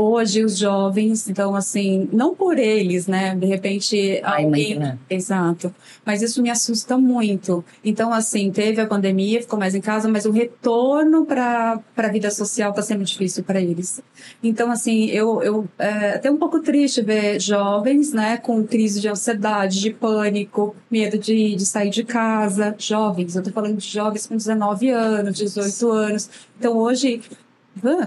Hoje, 0.00 0.44
os 0.44 0.56
jovens, 0.56 1.28
então, 1.28 1.56
assim, 1.56 2.08
não 2.12 2.32
por 2.32 2.56
eles, 2.56 3.08
né? 3.08 3.34
De 3.34 3.46
repente, 3.46 4.20
Ai, 4.22 4.44
alguém... 4.44 4.76
mãe, 4.76 4.78
né? 4.78 4.98
Exato. 5.10 5.74
Mas 6.06 6.22
isso 6.22 6.40
me 6.40 6.48
assusta 6.48 6.96
muito. 6.96 7.64
Então, 7.84 8.12
assim, 8.12 8.52
teve 8.52 8.80
a 8.80 8.86
pandemia, 8.86 9.42
ficou 9.42 9.58
mais 9.58 9.74
em 9.74 9.80
casa, 9.80 10.08
mas 10.08 10.24
o 10.24 10.30
retorno 10.30 11.26
para 11.26 11.82
a 11.96 12.08
vida 12.12 12.30
social 12.30 12.70
está 12.70 12.80
sendo 12.80 13.02
difícil 13.02 13.42
para 13.42 13.60
eles. 13.60 14.00
Então, 14.40 14.70
assim, 14.70 15.06
eu, 15.06 15.42
eu 15.42 15.68
é 15.76 16.10
até 16.10 16.30
um 16.30 16.36
pouco 16.36 16.60
triste 16.60 17.02
ver 17.02 17.40
jovens, 17.40 18.12
né, 18.12 18.36
com 18.36 18.62
crise 18.62 19.00
de 19.00 19.08
ansiedade, 19.08 19.80
de 19.80 19.90
pânico, 19.90 20.76
medo 20.88 21.18
de, 21.18 21.56
de 21.56 21.66
sair 21.66 21.90
de 21.90 22.04
casa. 22.04 22.72
Jovens, 22.78 23.34
eu 23.34 23.42
tô 23.42 23.50
falando 23.50 23.78
de 23.78 23.88
jovens 23.88 24.28
com 24.28 24.36
19 24.36 24.90
anos, 24.90 25.36
18 25.36 25.90
anos. 25.90 26.30
Então, 26.56 26.76
hoje, 26.76 27.20
ah, 27.30 27.47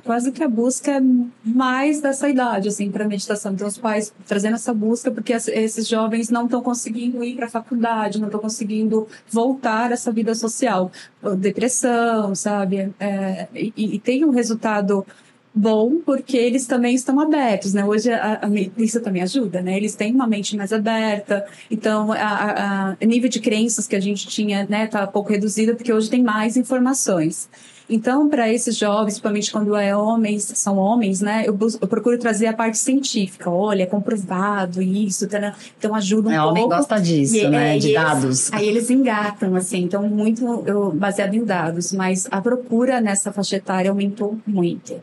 quase 0.04 0.32
que 0.32 0.44
a 0.44 0.48
busca 0.48 1.02
mais 1.44 2.02
dessa 2.02 2.30
idade, 2.30 2.68
assim, 2.70 2.92
para 2.92 3.08
meditação. 3.08 3.54
Então, 3.54 3.68
os 3.68 3.78
pais 3.78 4.14
trazendo 4.28 4.56
essa 4.56 4.74
busca 4.74 5.12
porque 5.12 5.34
es- 5.34 5.48
esses 5.48 5.88
jovens 5.88 6.30
não 6.30 6.46
estão 6.46 6.62
conseguindo 6.62 7.24
ir 7.24 7.36
para 7.36 7.46
a 7.46 7.50
faculdade, 7.50 8.20
não 8.20 8.28
estão 8.28 8.40
conseguindo 8.40 9.08
voltar 9.30 9.92
a 9.92 9.94
essa 9.94 10.12
vida 10.12 10.34
social. 10.36 10.92
Depressão, 11.38 12.34
sabe? 12.36 12.94
É, 13.00 13.48
e, 13.54 13.74
e 13.96 14.00
tem 14.00 14.26
um 14.26 14.32
resultado 14.32 15.06
bom 15.54 15.98
porque 16.06 16.38
eles 16.38 16.66
também 16.66 16.96
estão 16.96 17.20
abertos, 17.20 17.74
né? 17.74 17.84
Hoje 17.86 18.12
a, 18.12 18.40
a, 18.44 18.50
isso 18.82 19.02
também 19.02 19.22
ajuda, 19.22 19.62
né? 19.62 19.76
Eles 19.78 19.96
têm 19.96 20.14
uma 20.16 20.26
mente 20.28 20.56
mais 20.56 20.72
aberta, 20.72 21.46
então 21.70 22.12
a, 22.14 22.96
a, 23.02 23.06
nível 23.06 23.30
de 23.30 23.40
crenças 23.40 23.88
que 23.88 23.96
a 23.96 24.00
gente 24.00 24.28
tinha, 24.28 24.66
né, 24.70 24.88
tá 24.88 25.06
pouco 25.08 25.30
reduzido 25.32 25.76
porque 25.76 25.92
hoje 25.92 26.10
tem 26.10 26.24
mais 26.24 26.56
informações. 26.58 27.50
Então, 27.90 28.30
para 28.30 28.48
esses 28.50 28.78
jovens, 28.78 29.16
principalmente 29.16 29.52
quando 29.52 29.76
é 29.76 29.94
homens, 29.94 30.44
são 30.56 30.78
homens, 30.78 31.20
né? 31.20 31.44
Eu, 31.46 31.54
bus- 31.54 31.78
eu 31.82 31.88
procuro 31.90 32.18
trazer 32.18 32.48
a 32.48 32.54
parte 32.54 32.78
científica. 32.78 33.50
Olha, 33.50 33.84
é 33.84 33.86
comprovado 33.86 34.82
isso, 34.82 35.28
tá, 35.28 35.40
né? 35.40 35.54
então 35.78 35.94
ajuda 35.94 36.30
um 36.30 36.32
É, 36.32 36.36
pouco. 36.38 36.50
homem 36.52 36.70
gosta 36.70 37.02
disso, 37.02 37.36
E- 37.36 37.50
né? 37.50 37.76
é, 37.76 37.80
de 37.80 37.88
e 37.90 37.92
eles- 37.92 38.02
dados. 38.02 38.54
Aí 38.54 38.66
eles 38.66 38.90
engatam, 38.90 39.54
assim, 39.58 39.80
então 39.84 40.08
muito 40.08 40.64
eu, 40.66 40.94
baseado 40.94 41.34
em 41.34 41.44
dados, 41.44 41.92
mas 41.92 42.30
a 42.32 42.40
procura 42.40 43.02
nessa 43.02 43.30
faixa 43.34 43.58
etária 43.58 43.92
aumentou 43.92 44.38
muito. 44.48 44.94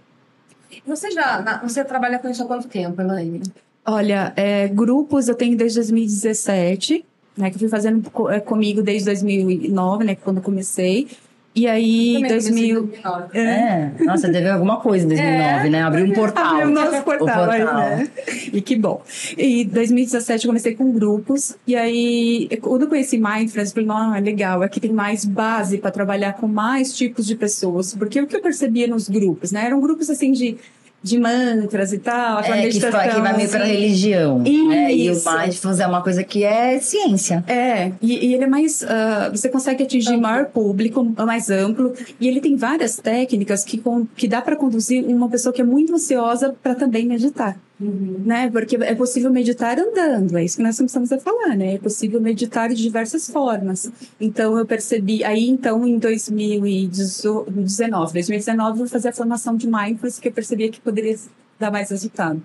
Você 0.88 1.10
já 1.10 1.40
na- 1.42 1.58
você 1.62 1.84
trabalha 1.84 2.18
com 2.18 2.28
isso 2.28 2.42
há 2.42 2.46
quanto 2.46 2.66
tempo, 2.68 3.00
Elaine? 3.00 3.42
Olha, 3.86 4.32
é, 4.36 4.68
grupos 4.68 5.28
eu 5.28 5.34
tenho 5.34 5.56
desde 5.56 5.78
2017, 5.78 7.04
né, 7.36 7.48
que 7.50 7.56
eu 7.56 7.60
fui 7.60 7.68
fazendo 7.68 8.02
é, 8.30 8.40
comigo 8.40 8.82
desde 8.82 9.04
2009, 9.06 10.04
né, 10.04 10.14
que 10.14 10.22
quando 10.22 10.38
eu 10.38 10.42
comecei. 10.42 11.08
E 11.54 11.66
aí, 11.66 12.14
Também 12.14 12.28
comecei 12.28 12.50
em 12.50 12.74
2000... 12.74 12.82
2009. 12.82 13.38
É. 13.38 13.90
Nossa, 14.04 14.30
teve 14.30 14.48
alguma 14.48 14.76
coisa 14.76 15.04
em 15.04 15.08
2009, 15.08 15.70
né? 15.70 15.82
Abriu 15.82 16.04
um 16.06 16.12
portal. 16.12 16.54
Abriu 16.54 16.68
o 16.68 16.70
nosso 16.70 17.02
portal, 17.02 17.50
aí, 17.50 17.62
portal. 17.62 17.80
né? 17.80 18.08
E 18.52 18.60
que 18.60 18.76
bom. 18.76 19.02
E 19.36 19.64
2017 19.64 20.44
eu 20.44 20.50
comecei 20.50 20.76
com 20.76 20.92
grupos. 20.92 21.56
E 21.66 21.74
aí, 21.74 22.48
quando 22.60 22.82
eu 22.82 22.88
conheci 22.88 23.16
Mindfulness, 23.18 23.74
eu 23.74 23.84
falei, 23.86 23.88
ah, 23.90 24.18
é 24.18 24.20
legal, 24.20 24.62
aqui 24.62 24.78
tem 24.78 24.92
mais 24.92 25.24
base 25.24 25.78
para 25.78 25.90
trabalhar 25.90 26.34
com 26.34 26.46
mais 26.46 26.96
tipos 26.96 27.26
de 27.26 27.34
pessoas. 27.34 27.92
Porque 27.92 28.20
o 28.20 28.26
que 28.28 28.36
eu 28.36 28.42
percebia 28.42 28.86
nos 28.86 29.08
grupos, 29.08 29.50
né? 29.50 29.64
Eram 29.66 29.80
grupos 29.80 30.08
assim 30.10 30.30
de, 30.30 30.56
de 31.02 31.18
mantras 31.18 31.92
e 31.92 31.98
tal, 31.98 32.38
aquela 32.38 32.56
É, 32.56 32.60
que, 32.60 32.66
meditação. 32.66 33.00
fa- 33.00 33.08
que 33.08 33.20
vai 33.20 33.36
meio 33.36 33.48
pra 33.48 33.62
assim. 33.62 33.72
religião. 33.72 34.38
né? 34.40 34.92
E 34.92 35.08
o 35.08 35.12
Isso. 35.12 35.30
Mindfulness 35.30 35.80
é 35.80 35.86
uma 35.86 36.02
coisa 36.02 36.24
que 36.24 36.42
é 36.44 36.80
ciência. 36.80 37.44
É, 37.46 37.92
e, 38.02 38.26
e 38.26 38.34
ele 38.34 38.44
é 38.44 38.46
mais. 38.48 38.82
ah, 38.82 39.30
você 39.32 39.48
consegue 39.48 39.84
atingir 39.84 40.16
maior 40.16 40.46
público, 40.46 41.04
mais 41.24 41.50
amplo, 41.50 41.92
e 42.20 42.26
ele 42.26 42.40
tem 42.40 42.56
várias 42.56 42.96
técnicas 42.96 43.64
que, 43.64 43.78
com- 43.78 44.06
que 44.16 44.26
dá 44.26 44.42
para 44.42 44.56
conduzir 44.56 45.04
uma 45.04 45.28
pessoa 45.28 45.52
que 45.52 45.60
é 45.60 45.64
muito 45.64 45.94
ansiosa 45.94 46.54
para 46.62 46.74
também 46.74 47.06
meditar. 47.06 47.56
Né? 47.80 48.50
Porque 48.50 48.74
é 48.76 48.94
possível 48.94 49.30
meditar 49.30 49.78
andando, 49.78 50.36
é 50.36 50.44
isso 50.44 50.56
que 50.56 50.64
nós 50.64 50.80
estamos 50.80 51.12
a 51.12 51.20
falar, 51.20 51.56
né? 51.56 51.74
É 51.74 51.78
possível 51.78 52.20
meditar 52.20 52.70
de 52.70 52.74
diversas 52.74 53.30
formas. 53.30 53.88
Então 54.20 54.58
eu 54.58 54.66
percebi, 54.66 55.22
aí 55.22 55.48
então 55.48 55.86
em 55.86 55.96
2019, 55.98 58.12
2019 58.12 58.80
eu 58.80 58.88
fazer 58.88 59.10
a 59.10 59.12
formação 59.12 59.56
de 59.56 59.68
mindfulness 59.68 60.18
que 60.18 60.26
eu 60.26 60.32
percebia 60.32 60.68
que 60.70 60.80
poderia 60.80 61.16
dar 61.58 61.70
mais 61.70 61.90
resultado. 61.90 62.42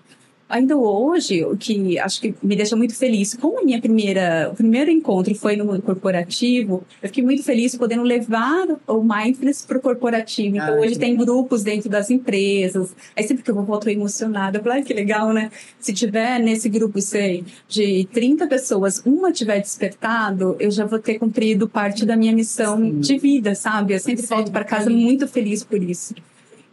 Ainda 0.50 0.78
hoje, 0.78 1.44
o 1.44 1.58
que 1.58 1.98
acho 1.98 2.22
que 2.22 2.36
me 2.44 2.56
deixa 2.56 2.76
muito 2.76 2.96
feliz, 2.96 3.34
como 3.34 3.60
a 3.60 3.64
minha 3.64 3.82
primeira, 3.82 4.50
o 4.52 4.56
primeiro 4.56 4.92
encontro 4.92 5.34
foi 5.34 5.56
no 5.56 5.82
corporativo, 5.82 6.84
eu 7.02 7.10
fiquei 7.10 7.24
muito 7.24 7.42
feliz 7.44 7.76
podendo 7.76 8.04
levar 8.04 8.68
o 8.88 9.02
mindfulness 9.02 9.66
para 9.66 9.78
o 9.78 9.82
corporativo. 9.82 10.58
Então, 10.58 10.76
Ah, 10.76 10.80
hoje 10.80 10.98
tem 11.00 11.16
grupos 11.16 11.64
dentro 11.64 11.90
das 11.90 12.10
empresas. 12.10 12.94
Aí 13.16 13.24
sempre 13.24 13.44
que 13.44 13.50
eu 13.50 13.56
vou, 13.56 13.64
volto 13.64 13.90
emocionada. 13.90 14.60
Eu 14.60 14.64
falo, 14.64 14.76
ai, 14.76 14.84
que 14.84 14.94
legal, 14.94 15.34
né? 15.34 15.50
Se 15.80 15.94
tiver 15.94 16.40
nesse 16.40 16.70
grupo, 16.70 17.02
sei, 17.02 17.44
de 17.68 18.08
30 18.12 18.46
pessoas, 18.48 19.02
uma 19.06 19.32
tiver 19.32 19.60
despertado, 19.60 20.56
eu 20.60 20.70
já 20.70 20.86
vou 20.86 21.00
ter 21.00 21.18
cumprido 21.18 21.68
parte 21.68 22.06
da 22.06 22.16
minha 22.16 22.34
missão 22.34 22.78
Sim. 22.78 23.00
de 23.00 23.18
vida, 23.18 23.56
sabe? 23.56 23.94
Eu 23.94 24.00
sempre 24.00 24.22
Sim, 24.22 24.36
volto 24.36 24.52
para 24.52 24.64
casa 24.64 24.90
sim. 24.90 24.96
muito 24.96 25.28
feliz 25.28 25.64
por 25.64 25.82
isso. 25.82 26.14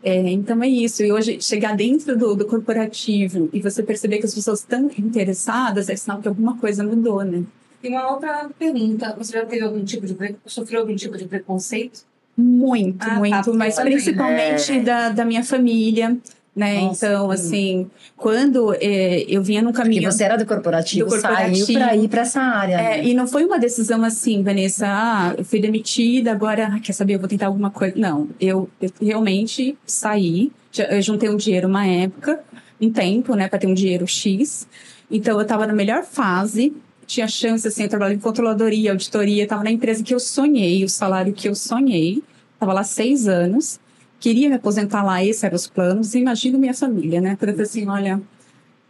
É, 0.03 0.31
então 0.31 0.63
é 0.63 0.69
isso. 0.69 1.03
E 1.03 1.13
hoje, 1.13 1.41
chegar 1.41 1.77
dentro 1.77 2.17
do, 2.17 2.35
do 2.35 2.47
corporativo 2.47 3.51
e 3.53 3.61
você 3.61 3.83
perceber 3.83 4.19
que 4.19 4.27
as 4.27 4.35
pessoas 4.35 4.61
estão 4.61 4.91
interessadas 4.99 5.89
é 5.89 5.97
sinal 5.97 6.21
que 6.21 6.29
alguma 6.29 6.57
coisa 6.57 6.83
mudou, 6.83 7.23
né? 7.23 7.45
E 7.83 7.89
uma 7.89 8.13
outra 8.13 8.51
pergunta, 8.59 9.15
você 9.17 9.33
já 9.33 9.45
teve 9.45 9.65
algum 9.65 9.85
tipo 9.85 10.07
de 10.07 10.17
sofreu 10.47 10.81
algum 10.81 10.95
tipo 10.95 11.17
de 11.17 11.27
preconceito? 11.27 12.01
Muito, 12.37 13.03
Ah, 13.03 13.09
tá, 13.09 13.15
muito. 13.17 13.55
Mas 13.55 13.77
também, 13.77 13.93
principalmente 13.95 14.73
né? 14.73 14.81
da, 14.81 15.09
da 15.11 15.25
minha 15.25 15.45
família, 15.45 16.17
né? 16.55 16.81
Nossa, 16.81 17.07
então, 17.07 17.29
sim. 17.29 17.33
assim, 17.35 17.91
quando 18.17 18.75
é, 18.75 19.25
eu 19.29 19.43
vinha 19.43 19.63
Porque 19.63 19.79
caminho... 19.79 20.11
você 20.11 20.25
era 20.25 20.37
do 20.37 20.45
corporativo, 20.45 21.09
Do 21.09 21.13
corporativo. 21.15 21.67
saiu 21.67 21.79
pra 21.79 21.97
ir 21.97 22.09
pra 22.09 22.21
essa 22.23 22.41
área. 22.41 22.75
É, 22.75 22.97
né? 22.99 23.05
e 23.07 23.15
não 23.15 23.27
foi 23.27 23.45
uma 23.45 23.59
decisão 23.59 24.03
assim, 24.05 24.43
Vanessa, 24.43 24.87
ah, 24.89 25.35
eu 25.39 25.45
fui 25.45 25.61
demitida, 25.61 26.33
agora, 26.33 26.67
ah, 26.75 26.81
quer 26.81 26.93
saber, 26.93 27.15
eu 27.15 27.19
vou 27.21 27.29
tentar 27.29 27.47
alguma 27.47 27.71
coisa. 27.71 27.95
Não, 27.97 28.29
eu, 28.41 28.69
eu 28.81 28.91
realmente 29.01 29.77
saí, 29.87 30.51
já- 30.73 30.85
eu 30.85 31.01
juntei 31.01 31.29
um 31.29 31.37
dinheiro 31.37 31.69
uma 31.69 31.87
época, 31.87 32.41
um 32.81 32.91
tempo, 32.91 33.35
né, 33.35 33.49
para 33.49 33.59
ter 33.59 33.67
um 33.67 33.75
dinheiro 33.75 34.07
X. 34.07 34.67
Então, 35.11 35.37
eu 35.37 35.43
estava 35.43 35.67
na 35.67 35.73
melhor 35.73 36.03
fase, 36.05 36.73
tinha 37.07 37.27
chance, 37.29 37.67
assim, 37.67 37.85
eu 37.85 37.89
trabalhava 37.89 38.15
em 38.17 38.21
controladoria, 38.21 38.91
auditoria, 38.93 39.43
estava 39.45 39.65
na 39.65 39.71
empresa 39.71 40.03
que 40.03 40.15
eu 40.15 40.21
sonhei, 40.21 40.85
o 40.85 40.89
salário 40.89 41.33
que 41.33 41.49
eu 41.49 41.55
sonhei, 41.55 42.23
estava 42.55 42.73
lá 42.73 42.85
seis 42.85 43.27
anos, 43.27 43.81
queria 44.21 44.49
me 44.49 44.55
aposentar 44.55 45.03
lá, 45.03 45.25
esses 45.25 45.43
eram 45.43 45.57
os 45.57 45.67
planos, 45.67 46.15
e 46.15 46.21
imagino 46.21 46.59
minha 46.59 46.75
família, 46.75 47.21
né, 47.21 47.37
falei 47.41 47.61
assim, 47.61 47.89
olha, 47.89 48.21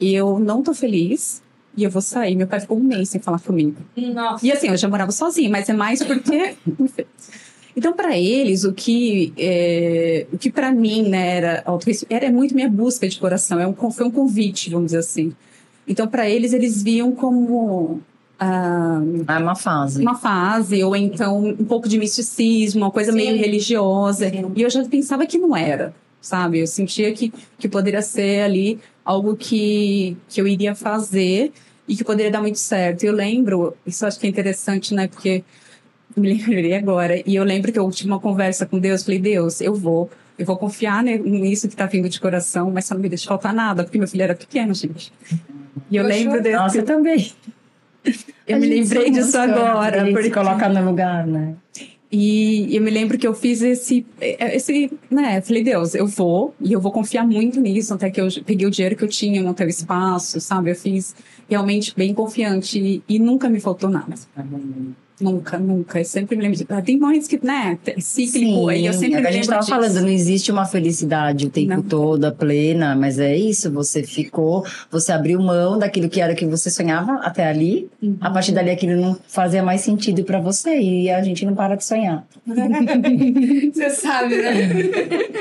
eu 0.01 0.39
não 0.39 0.63
tô 0.63 0.75
feliz, 0.75 1.43
e 1.77 1.85
eu 1.85 1.91
vou 1.91 2.03
sair. 2.03 2.37
Meu 2.37 2.47
pai 2.47 2.61
ficou 2.61 2.77
um 2.77 2.83
mês 2.83 3.09
sem 3.09 3.21
falar 3.21 3.41
comigo. 3.41 3.77
Nossa. 3.97 4.45
E 4.45 4.51
assim, 4.51 4.69
eu 4.69 4.77
já 4.77 4.89
morava 4.89 5.13
sozinha, 5.13 5.49
mas 5.49 5.69
é 5.69 5.73
mais 5.73 6.03
porque. 6.03 6.57
Então, 7.77 7.93
para 7.93 8.19
eles, 8.19 8.65
o 8.65 8.73
que, 8.73 9.33
é, 9.39 10.27
o 10.33 10.37
que 10.37 10.51
para 10.51 10.73
mim 10.73 11.09
né, 11.09 11.37
era 11.37 11.65
era 12.11 12.31
muito 12.31 12.53
minha 12.53 12.69
busca 12.69 13.09
de 13.09 13.17
coração, 13.17 13.61
é 13.61 13.67
um, 13.67 13.91
foi 13.93 14.05
um 14.05 14.11
convite, 14.11 14.69
vamos 14.71 14.87
dizer 14.87 14.99
assim. 14.99 15.33
Então, 15.87 16.09
para 16.09 16.29
eles, 16.29 16.53
eles 16.53 16.83
viam 16.83 17.13
como 17.13 18.01
ah, 18.41 19.01
É 19.29 19.39
uma 19.39 19.55
fase. 19.55 20.01
uma 20.03 20.15
fase, 20.15 20.83
ou 20.83 20.97
então 20.97 21.39
um 21.45 21.65
pouco 21.65 21.89
de 21.89 21.99
misticismo, 21.99 22.81
uma 22.83 22.91
coisa 22.91 23.13
Sim. 23.13 23.19
meio 23.19 23.37
religiosa. 23.37 24.31
Sim. 24.31 24.51
E 24.57 24.63
eu 24.63 24.71
já 24.71 24.83
pensava 24.85 25.27
que 25.27 25.37
não 25.39 25.55
era, 25.57 25.95
sabe? 26.21 26.61
Eu 26.61 26.67
sentia 26.67 27.13
que, 27.13 27.33
que 27.59 27.69
poderia 27.69 28.01
ser 28.03 28.43
ali 28.43 28.79
algo 29.05 29.37
que, 29.37 30.17
que 30.29 30.41
eu 30.41 30.49
iria 30.49 30.75
fazer 30.75 31.53
e 31.87 31.95
que 31.97 32.03
poderia 32.05 32.31
dar 32.31 32.41
muito 32.41 32.59
certo. 32.59 33.05
Eu 33.05 33.13
lembro, 33.13 33.75
isso 33.87 34.07
acho 34.07 34.19
que 34.19 34.27
é 34.27 34.31
interessante, 34.31 34.95
né? 34.95 35.07
Porque 35.07 35.45
me 36.17 36.33
lembrei 36.33 36.75
agora. 36.75 37.23
E 37.29 37.35
eu 37.35 37.45
lembro 37.45 37.71
que 37.73 37.79
eu 37.79 37.91
tive 37.91 38.09
uma 38.11 38.21
conversa 38.21 38.65
com 38.65 38.79
Deus. 38.79 39.03
Falei, 39.05 39.19
Deus, 39.21 39.61
eu 39.61 39.75
vou. 39.75 40.09
Eu 40.39 40.47
vou 40.47 40.57
confiar 40.57 41.03
né, 41.05 41.19
nisso 41.19 41.69
que 41.69 41.77
tá 41.77 41.85
vindo 41.85 42.09
de 42.09 42.19
coração, 42.19 42.71
mas 42.71 42.87
só 42.87 42.95
não 42.95 43.03
me 43.03 43.11
deixa 43.11 43.29
faltar 43.29 43.53
nada, 43.53 43.85
porque 43.85 43.99
meu 43.99 44.09
filho 44.09 44.23
era 44.23 44.35
pequeno, 44.35 44.73
gente. 44.73 45.13
E 45.91 45.97
eu 45.97 46.03
Eu 46.03 46.09
lembro 46.09 46.31
choro. 46.31 46.43
desse. 46.43 46.57
Nossa, 46.57 46.79
eu 46.79 46.85
também. 46.85 47.31
Eu 48.47 48.59
me 48.59 48.67
lembrei 48.67 49.11
disso 49.11 49.37
agora. 49.39 49.99
Gente 50.01 50.07
se 50.09 50.13
porque- 50.13 50.31
coloca 50.31 50.69
no 50.69 50.85
lugar, 50.85 51.27
né? 51.27 51.55
E 52.13 52.75
eu 52.75 52.83
me 52.83 52.91
lembro 52.91 53.17
que 53.17 53.25
eu 53.27 53.33
fiz 53.33 53.63
esse, 53.63 54.05
esse, 54.21 54.91
né? 55.09 55.41
Falei, 55.41 55.63
Deus, 55.63 55.95
eu 55.95 56.09
vou 56.09 56.53
e 56.61 56.73
eu 56.73 56.81
vou 56.81 56.91
confiar 56.91 57.25
muito 57.25 57.61
nisso, 57.61 57.95
até 57.95 58.11
que 58.11 58.21
eu 58.21 58.27
peguei 58.45 58.67
o 58.67 58.71
dinheiro 58.71 58.97
que 58.97 59.05
eu 59.05 59.09
tinha, 59.09 59.41
montei 59.41 59.65
o 59.65 59.71
espaço, 59.71 60.41
sabe? 60.41 60.73
Eu 60.73 60.75
fiz 60.75 61.15
realmente 61.49 61.95
bem 61.97 62.13
confiante 62.13 62.81
e, 62.81 63.03
e 63.09 63.19
nunca 63.21 63.49
me 63.49 63.61
faltou 63.61 63.89
nada. 63.89 64.15
Nunca, 65.21 65.59
nunca. 65.59 65.99
Eu 66.01 66.05
sempre 66.05 66.37
me 66.37 66.43
lembro. 66.43 66.59
De... 66.59 66.67
Ah, 66.69 66.81
tem 66.83 66.99
momentos 66.99 67.29
que, 67.29 67.39
né, 67.45 67.79
cíclico, 67.99 68.69
aí 68.69 68.87
eu 68.87 68.93
sempre 68.93 69.17
a 69.19 69.31
gente 69.31 69.49
lembro 69.49 69.49
tava 69.49 69.61
disso. 69.61 69.71
falando, 69.71 70.01
não 70.03 70.09
existe 70.09 70.51
uma 70.51 70.65
felicidade 70.65 71.47
o 71.47 71.51
tempo 71.51 71.75
Não. 71.75 71.83
todo, 71.83 72.33
plena, 72.33 72.95
mas 72.97 73.19
é 73.19 73.37
isso, 73.37 73.71
você 73.71 74.03
ficou, 74.03 74.65
você 74.91 75.13
abriu 75.13 75.41
mão 75.41 75.79
daquilo 75.79 76.09
que 76.09 76.21
era 76.21 76.35
que 76.35 76.47
você 76.47 76.71
sonhava 76.71 77.15
até 77.23 77.47
ali, 77.47 77.89
Uhum. 78.03 78.17
a 78.21 78.31
partir 78.31 78.53
dali 78.53 78.71
aquilo 78.71 79.01
não 79.01 79.17
fazia 79.29 79.63
mais 79.63 79.81
sentido 79.83 80.25
pra 80.25 80.41
você 80.41 80.79
e 80.81 81.11
a 81.11 81.23
gente 81.23 81.45
não 81.45 81.55
para 81.55 81.75
de 81.77 81.85
sonhar. 81.85 82.25
Você 83.73 83.91
sabe, 83.91 84.37
né? 84.37 84.53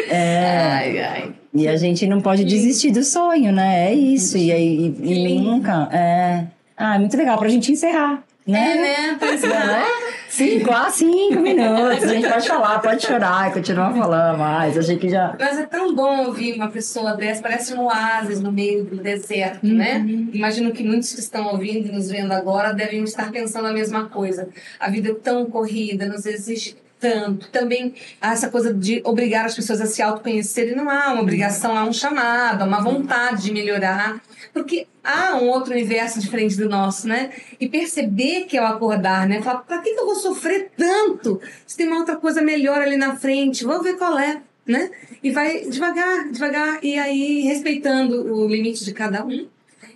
É, 0.09 0.47
Ai, 0.61 0.99
ai. 0.99 1.31
e 1.53 1.67
a 1.67 1.75
gente 1.77 2.05
não 2.07 2.21
pode 2.21 2.43
desistir 2.43 2.91
do 2.91 3.03
sonho, 3.03 3.51
né? 3.51 3.89
É 3.89 3.93
isso, 3.93 4.37
e 4.37 4.51
aí 4.51 4.95
e, 5.01 5.13
e 5.35 5.39
nunca, 5.39 5.89
é... 5.91 6.45
Ah, 6.77 6.95
é 6.95 6.99
muito 6.99 7.15
legal 7.17 7.37
pra 7.37 7.49
gente 7.49 7.71
encerrar, 7.71 8.23
né? 8.51 8.71
É, 8.71 9.11
né? 9.11 9.17
Pois 9.19 9.43
é. 9.43 9.47
Né? 9.47 9.85
Cinco, 10.29 10.71
ah, 10.71 10.89
cinco 10.89 11.39
minutos. 11.41 12.03
A 12.05 12.07
gente 12.07 12.29
pode 12.29 12.47
falar, 12.47 12.79
pode 12.79 13.05
chorar 13.05 13.49
e 13.49 13.53
continuar 13.53 13.93
falando 13.93 14.37
mais. 14.37 14.77
Achei 14.77 14.97
que 14.97 15.09
já. 15.09 15.35
Mas 15.39 15.57
é 15.57 15.65
tão 15.65 15.93
bom 15.93 16.25
ouvir 16.25 16.55
uma 16.55 16.69
pessoa 16.69 17.13
dessa, 17.15 17.41
parece 17.41 17.73
um 17.73 17.85
oásis 17.85 18.39
no 18.39 18.51
meio 18.51 18.83
do 18.85 18.97
deserto, 18.97 19.65
né? 19.65 20.05
Imagino 20.33 20.71
que 20.71 20.83
muitos 20.83 21.13
que 21.13 21.19
estão 21.19 21.47
ouvindo 21.47 21.87
e 21.87 21.91
nos 21.91 22.09
vendo 22.09 22.31
agora 22.31 22.73
devem 22.73 23.03
estar 23.03 23.31
pensando 23.31 23.67
a 23.67 23.73
mesma 23.73 24.07
coisa. 24.07 24.49
A 24.79 24.89
vida 24.89 25.09
é 25.09 25.13
tão 25.15 25.45
corrida, 25.45 26.05
nos 26.05 26.25
exige 26.25 26.77
tanto. 26.99 27.49
Também 27.49 27.95
há 28.21 28.33
essa 28.33 28.49
coisa 28.49 28.73
de 28.73 29.01
obrigar 29.05 29.45
as 29.45 29.55
pessoas 29.55 29.81
a 29.81 29.85
se 29.85 30.01
autoconhecerem. 30.01 30.75
Não 30.75 30.89
há 30.89 31.13
uma 31.13 31.21
obrigação, 31.21 31.75
há 31.77 31.83
um 31.83 31.93
chamado, 31.93 32.61
há 32.61 32.65
uma 32.65 32.81
vontade 32.81 33.43
de 33.43 33.53
melhorar. 33.53 34.21
Porque 34.53 34.87
há 35.09 35.35
um 35.37 35.47
outro 35.47 35.73
universo 35.73 36.19
diferente 36.19 36.55
do 36.55 36.69
nosso, 36.69 37.07
né? 37.07 37.31
E 37.59 37.67
perceber 37.67 38.45
que 38.45 38.57
é 38.57 38.61
o 38.61 38.65
acordar, 38.65 39.27
né? 39.27 39.41
Falar, 39.41 39.59
pra 39.59 39.79
que 39.79 39.93
que 39.93 39.99
eu 39.99 40.05
vou 40.05 40.15
sofrer 40.15 40.71
tanto? 40.77 41.41
Se 41.65 41.75
tem 41.75 41.87
uma 41.87 41.99
outra 41.99 42.15
coisa 42.15 42.41
melhor 42.41 42.81
ali 42.81 42.95
na 42.95 43.15
frente, 43.15 43.65
vou 43.65 43.81
ver 43.81 43.97
qual 43.97 44.17
é, 44.19 44.41
né? 44.65 44.91
E 45.23 45.31
vai 45.31 45.61
devagar, 45.61 46.29
devagar, 46.31 46.79
e 46.83 46.97
aí 46.97 47.41
respeitando 47.41 48.33
o 48.33 48.47
limite 48.47 48.85
de 48.85 48.93
cada 48.93 49.25
um. 49.25 49.47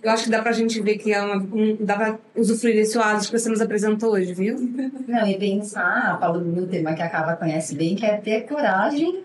Eu 0.02 0.10
acho 0.10 0.24
que 0.24 0.30
dá 0.30 0.42
pra 0.42 0.52
gente 0.52 0.78
ver 0.82 0.98
que 0.98 1.14
é 1.14 1.22
uma, 1.22 1.36
um, 1.36 1.76
dá 1.80 1.96
pra 1.96 2.18
usufruir 2.36 2.74
desse 2.74 2.98
oásis 2.98 3.30
que 3.30 3.38
você 3.38 3.48
nos 3.48 3.62
apresentou 3.62 4.12
hoje, 4.12 4.34
viu? 4.34 4.56
Não, 5.08 5.26
e 5.26 5.38
pensar, 5.38 6.18
falando 6.20 6.54
do 6.54 6.66
tema 6.66 6.92
que 6.92 7.00
a 7.00 7.08
Cava 7.08 7.36
conhece 7.36 7.74
bem, 7.74 7.96
que 7.96 8.04
é 8.04 8.18
ter 8.18 8.42
coragem 8.42 9.24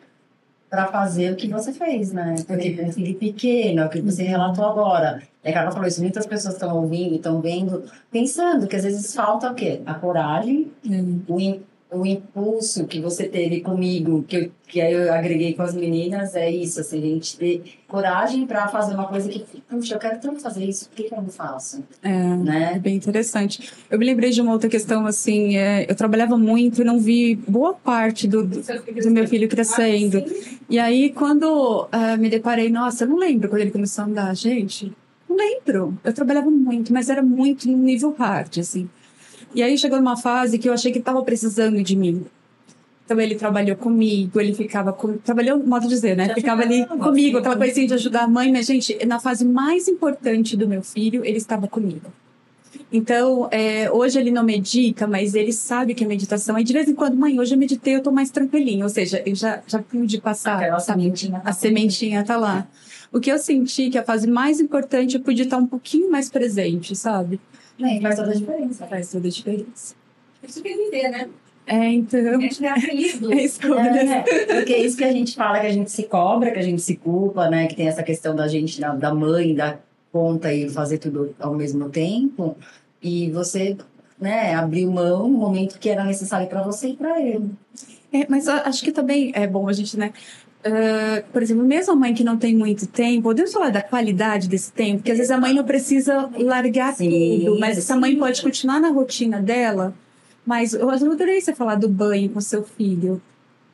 para 0.69 0.87
fazer 0.87 1.33
o 1.33 1.35
que 1.35 1.47
você 1.47 1.73
fez, 1.73 2.11
né? 2.13 2.35
Porque 2.47 2.79
um 2.81 2.91
filho 2.91 3.15
pequeno, 3.17 3.81
é 3.81 3.85
o 3.85 3.89
que 3.89 4.01
você 4.01 4.23
relatou 4.23 4.63
agora. 4.65 5.21
E 5.43 5.49
a 5.49 5.53
Carla 5.53 5.71
falou 5.71 5.87
isso, 5.87 6.01
muitas 6.01 6.25
pessoas 6.27 6.53
estão 6.55 6.75
ouvindo, 6.77 7.15
estão 7.15 7.41
vendo, 7.41 7.83
pensando 8.11 8.67
que 8.67 8.75
às 8.75 8.83
vezes 8.83 9.13
falta 9.15 9.49
o 9.51 9.55
quê? 9.55 9.81
A 9.85 9.93
coragem, 9.95 10.71
o, 11.27 11.39
im- 11.39 11.63
o 11.91 12.05
impulso 12.05 12.85
que 12.85 12.99
você 13.01 13.27
teve 13.27 13.61
comigo, 13.61 14.23
que, 14.27 14.35
eu, 14.35 14.51
que 14.67 14.79
aí 14.79 14.93
eu 14.93 15.11
agreguei 15.11 15.55
com 15.55 15.63
as 15.63 15.73
meninas, 15.73 16.35
é 16.35 16.49
isso, 16.49 16.79
assim, 16.79 16.99
a 16.99 17.01
gente 17.01 17.35
ter 17.37 17.63
coragem 17.87 18.45
para 18.45 18.67
fazer 18.67 18.93
uma 18.93 19.07
coisa 19.07 19.27
que, 19.27 19.43
puxa, 19.67 19.95
eu 19.95 19.99
quero 19.99 20.19
tanto 20.19 20.39
fazer 20.39 20.63
isso, 20.65 20.87
por 20.87 20.95
que 20.95 21.11
eu 21.11 21.21
não 21.21 21.29
faço? 21.29 21.83
É, 22.03 22.11
é 22.11 22.35
Né? 22.35 22.79
bem 22.79 22.95
interessante. 22.95 23.71
Eu 23.89 23.97
me 23.97 24.05
lembrei 24.05 24.29
de 24.29 24.39
uma 24.39 24.51
outra 24.51 24.69
questão, 24.69 25.07
assim, 25.07 25.57
é, 25.57 25.89
eu 25.89 25.95
trabalhava 25.95 26.37
muito 26.37 26.81
e 26.81 26.85
não 26.85 26.99
vi 26.99 27.35
boa 27.35 27.73
parte 27.73 28.27
do, 28.27 28.45
do, 28.45 28.61
do 28.61 29.09
meu 29.11 29.27
filho 29.27 29.49
crescendo. 29.49 30.23
E 30.69 30.77
aí, 30.77 31.09
quando 31.09 31.87
ah, 31.91 32.15
me 32.17 32.29
deparei, 32.29 32.69
nossa, 32.69 33.05
eu 33.05 33.07
não 33.07 33.17
lembro 33.17 33.49
quando 33.49 33.61
ele 33.61 33.71
começou 33.71 34.03
a 34.03 34.07
andar, 34.07 34.35
gente. 34.35 34.93
Não 35.27 35.35
lembro. 35.35 35.97
Eu 36.03 36.13
trabalhava 36.13 36.51
muito, 36.51 36.93
mas 36.93 37.09
era 37.09 37.23
muito 37.23 37.67
no 37.67 37.77
nível 37.77 38.15
hard, 38.17 38.59
assim. 38.59 38.87
E 39.53 39.63
aí 39.63 39.77
chegou 39.77 39.97
numa 39.97 40.17
fase 40.17 40.57
que 40.57 40.69
eu 40.69 40.73
achei 40.73 40.91
que 40.91 40.99
estava 40.99 41.21
precisando 41.23 41.81
de 41.81 41.95
mim. 41.95 42.25
Então 43.05 43.19
ele 43.19 43.33
trabalhou 43.33 43.75
comigo, 43.75 44.39
ele 44.39 44.53
ficava 44.53 44.93
com... 44.93 45.17
trabalhou, 45.17 45.57
modo 45.65 45.83
de 45.83 45.89
dizer, 45.89 46.15
né? 46.15 46.27
Já 46.27 46.35
Ficava 46.35 46.61
ali 46.61 46.85
comigo, 46.85 47.39
aquela 47.39 47.57
coisinha 47.57 47.87
de 47.87 47.95
ajudar 47.95 48.25
a 48.25 48.27
mãe, 48.27 48.51
mas 48.51 48.67
gente, 48.67 49.03
na 49.03 49.19
fase 49.19 49.43
mais 49.43 49.87
importante 49.87 50.55
do 50.55 50.67
meu 50.67 50.83
filho, 50.83 51.25
ele 51.25 51.37
estava 51.37 51.67
comigo. 51.67 52.11
Então, 52.91 53.47
é, 53.51 53.89
hoje 53.91 54.19
ele 54.19 54.29
não 54.29 54.43
medita, 54.43 55.07
mas 55.07 55.33
ele 55.33 55.51
sabe 55.51 55.95
que 55.95 56.03
é 56.03 56.07
meditação. 56.07 56.55
Aí 56.55 56.63
de 56.63 56.71
vez 56.71 56.87
em 56.87 56.93
quando, 56.93 57.15
mãe, 57.15 57.39
hoje 57.39 57.55
eu 57.55 57.57
meditei, 57.57 57.95
eu 57.95 58.03
tô 58.03 58.11
mais 58.11 58.29
tranquilinho. 58.29 58.83
Ou 58.83 58.89
seja, 58.89 59.23
eu 59.25 59.35
já, 59.35 59.61
já 59.65 59.79
pude 59.79 60.21
passar. 60.21 60.57
Aquela 60.57 60.79
sabe? 60.79 61.01
sementinha 61.01 61.39
tá 61.39 61.49
A 61.49 61.53
sementinha 61.53 62.23
tá 62.23 62.37
lá. 62.37 62.67
O 63.11 63.19
que 63.19 63.31
eu 63.31 63.39
senti 63.39 63.89
que 63.89 63.97
a 63.97 64.03
fase 64.03 64.27
mais 64.27 64.59
importante 64.59 65.15
eu 65.15 65.21
podia 65.21 65.45
estar 65.45 65.57
um 65.57 65.65
pouquinho 65.65 66.11
mais 66.11 66.29
presente, 66.29 66.95
sabe? 66.95 67.39
Né, 67.79 67.99
faz 68.01 68.15
toda 68.15 68.31
a 68.31 68.35
diferença. 68.35 68.87
Faz 68.87 69.11
toda 69.11 69.27
a 69.27 69.31
diferença. 69.31 69.95
Isso 70.43 70.61
quer 70.61 70.77
viver, 70.77 71.09
né? 71.09 71.29
É, 71.65 71.85
então. 71.85 72.19
A 72.19 72.39
gente 72.39 72.65
é 72.65 72.79
feliz 72.79 73.19
do 73.19 73.31
É 73.33 73.43
escolha. 73.43 73.81
É, 73.81 74.55
porque 74.55 74.73
é 74.73 74.79
isso 74.79 74.97
que 74.97 75.03
a 75.03 75.11
gente 75.11 75.35
fala, 75.35 75.59
que 75.59 75.67
a 75.67 75.71
gente 75.71 75.91
se 75.91 76.03
cobra, 76.03 76.51
que 76.51 76.59
a 76.59 76.63
gente 76.63 76.81
se 76.81 76.95
culpa, 76.95 77.49
né? 77.49 77.67
Que 77.67 77.75
tem 77.75 77.87
essa 77.87 78.03
questão 78.03 78.35
da 78.35 78.47
gente, 78.47 78.81
da, 78.81 78.95
da 78.95 79.13
mãe, 79.13 79.53
dar 79.53 79.79
conta 80.11 80.51
e 80.51 80.67
fazer 80.69 80.97
tudo 80.97 81.35
ao 81.39 81.53
mesmo 81.53 81.89
tempo. 81.89 82.57
E 83.01 83.29
você, 83.31 83.77
né, 84.19 84.55
abriu 84.55 84.91
mão 84.91 85.29
no 85.29 85.37
momento 85.37 85.79
que 85.79 85.89
era 85.89 86.03
necessário 86.03 86.47
para 86.47 86.63
você 86.63 86.89
e 86.89 86.97
para 86.97 87.21
ele. 87.21 87.51
É, 88.11 88.25
mas 88.27 88.47
acho 88.47 88.83
que 88.83 88.91
também 88.91 89.31
é 89.35 89.45
bom 89.45 89.67
a 89.69 89.73
gente, 89.73 89.95
né? 89.95 90.11
Ah, 90.63 91.23
por 91.31 91.41
exemplo, 91.41 91.63
mesmo 91.63 91.93
a 91.93 91.95
mãe 91.95 92.13
que 92.13 92.23
não 92.23 92.37
tem 92.37 92.55
muito 92.55 92.85
tempo, 92.87 93.23
podemos 93.23 93.53
falar 93.53 93.69
da 93.69 93.81
qualidade 93.81 94.47
desse 94.47 94.71
tempo, 94.71 94.97
porque 94.97 95.11
às 95.11 95.17
vezes 95.17 95.31
a 95.31 95.39
mãe 95.39 95.53
não 95.53 95.63
precisa 95.63 96.29
largar 96.37 96.93
Sim, 96.95 97.43
tudo, 97.45 97.59
mas 97.59 97.77
essa 97.77 97.95
mãe 97.95 98.11
sim. 98.11 98.19
pode 98.19 98.41
continuar 98.41 98.79
na 98.79 98.89
rotina 98.89 99.41
dela. 99.41 99.93
Mas 100.45 100.73
eu 100.73 100.89
adorei 100.89 101.39
você 101.39 101.53
falar 101.53 101.75
do 101.75 101.87
banho 101.87 102.29
com 102.29 102.41
seu 102.41 102.63
filho. 102.63 103.21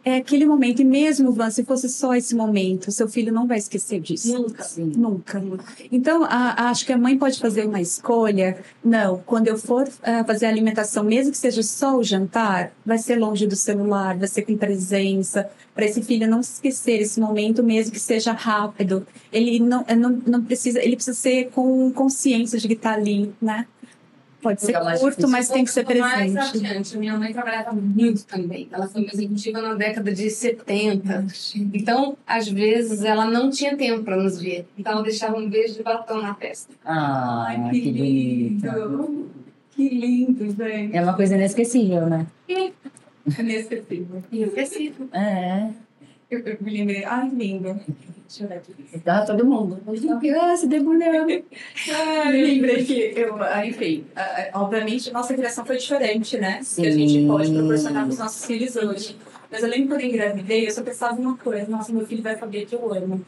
É 0.08 0.18
aquele 0.18 0.46
momento, 0.46 0.84
e 0.84 0.86
mesmo, 0.86 1.32
Van, 1.32 1.50
se 1.50 1.64
fosse 1.64 1.90
só 1.90 2.14
esse 2.14 2.36
momento, 2.36 2.92
seu 2.92 3.08
filho 3.08 3.34
não 3.34 3.48
vai 3.48 3.58
esquecer 3.58 4.00
disso. 4.00 4.32
Nunca. 4.32 4.64
Sim. 4.64 4.92
Nunca. 4.96 5.44
Então, 5.92 6.24
a- 6.24 6.70
acho 6.70 6.86
que 6.86 6.94
a 6.94 6.98
mãe 6.98 7.18
pode 7.18 7.40
fazer 7.40 7.66
uma 7.66 7.82
escolha. 7.82 8.60
Não, 8.84 9.18
quando 9.26 9.48
eu 9.48 9.58
for 9.58 9.90
ah, 10.04 10.24
fazer 10.24 10.46
a 10.46 10.50
alimentação, 10.50 11.04
mesmo 11.04 11.32
que 11.32 11.38
seja 11.40 11.64
só 11.64 11.98
o 11.98 12.04
jantar, 12.04 12.72
vai 12.86 13.00
ser 13.00 13.16
longe 13.18 13.48
do 13.48 13.56
celular, 13.56 14.16
vai 14.16 14.28
ser 14.28 14.44
com 14.44 14.56
presença, 14.56 15.50
para 15.74 15.86
esse 15.86 16.02
filho 16.04 16.28
não 16.30 16.40
esquecer 16.40 17.02
esse 17.02 17.20
momento, 17.20 17.64
mesmo 17.64 17.92
que 17.92 18.00
seja 18.00 18.32
rápido. 18.32 19.06
Ele 19.34 19.60
não, 19.60 19.84
é, 19.88 19.96
não, 19.96 20.22
não 20.26 20.44
precisa, 20.44 20.80
ele 20.82 20.96
precisa 20.96 21.18
ser 21.18 21.50
com 21.50 21.92
consciência 21.92 22.60
de 22.60 22.68
que 22.68 22.76
está 22.76 22.94
ali, 22.94 23.34
né? 23.42 23.66
Pode 24.46 24.62
ser 24.62 24.80
mais 24.80 25.00
curto, 25.00 25.28
mas 25.28 25.50
tem 25.50 25.64
que 25.64 25.72
ser 25.72 25.84
Mais 26.00 26.34
presente. 26.34 26.68
adiante, 26.68 26.98
minha 27.00 27.18
mãe 27.18 27.34
trabalhava 27.34 27.72
muito 27.72 28.24
também. 28.26 28.70
Ela 28.72 28.88
foi 28.88 29.02
uma 29.02 29.12
executiva 29.12 29.60
na 29.60 29.74
década 29.74 30.12
de 30.14 30.30
70. 30.30 31.26
Então, 31.74 32.16
às 32.28 32.48
vezes, 32.48 33.04
ela 33.04 33.26
não 33.26 33.50
tinha 33.50 33.76
tempo 33.76 34.04
para 34.04 34.16
nos 34.18 34.40
ver. 34.40 34.68
Então, 34.78 34.94
ela 34.94 35.02
deixava 35.02 35.36
um 35.36 35.50
beijo 35.50 35.74
de 35.74 35.82
batom 35.82 36.22
na 36.22 36.36
testa. 36.36 36.72
Ah, 36.86 37.56
que 37.72 37.92
bonito. 37.92 39.32
Que 39.72 39.90
lindo, 39.90 40.52
gente. 40.52 40.96
É 40.96 41.02
uma 41.02 41.16
coisa 41.16 41.34
inesquecível, 41.34 42.06
né? 42.06 42.28
Inesquecível. 43.40 44.24
E 44.32 44.44
eu 44.44 44.48
esqueci. 44.50 44.94
É. 45.12 45.70
Eu, 46.30 46.40
eu 46.40 46.58
me 46.60 46.72
lembrei. 46.72 47.04
Ai, 47.06 47.30
lindo. 47.30 47.80
Deixa 48.28 48.44
eu 48.44 48.48
ver 48.48 48.56
aqui. 48.56 48.74
Dá 49.04 49.26
todo 49.26 49.46
mundo. 49.46 49.80
Ah, 50.42 50.58
se 50.58 50.68
debulhando. 50.68 51.44
Ah, 51.94 52.32
eu 52.34 52.48
lembrei 52.48 52.84
que 52.84 53.14
eu, 53.16 53.42
ah, 53.42 53.66
enfim, 53.66 54.06
ah, 54.16 54.50
ah, 54.54 54.62
obviamente 54.64 55.12
nossa 55.12 55.34
criação 55.34 55.66
foi 55.66 55.78
diferente, 55.78 56.38
né? 56.38 56.62
Que 56.76 56.88
a 56.88 56.92
gente 56.92 57.14
Sim. 57.14 57.28
pode 57.28 57.52
proporcionar 57.52 58.04
para 58.04 58.12
os 58.12 58.18
nossos 58.18 58.46
filhos 58.46 58.76
hoje. 58.76 59.16
Mas 59.52 59.62
eu 59.62 59.70
lembro 59.70 59.90
quando 59.90 60.02
eu 60.02 60.08
engravidei, 60.08 60.68
eu 60.68 60.72
só 60.72 60.82
pensava 60.82 61.20
uma 61.20 61.38
coisa, 61.38 61.70
nossa, 61.70 61.94
meu 61.94 62.06
filho 62.06 62.24
vai 62.24 62.36
saber 62.38 62.66
que 62.66 62.76
eu 62.76 62.94
amo. 62.94 63.24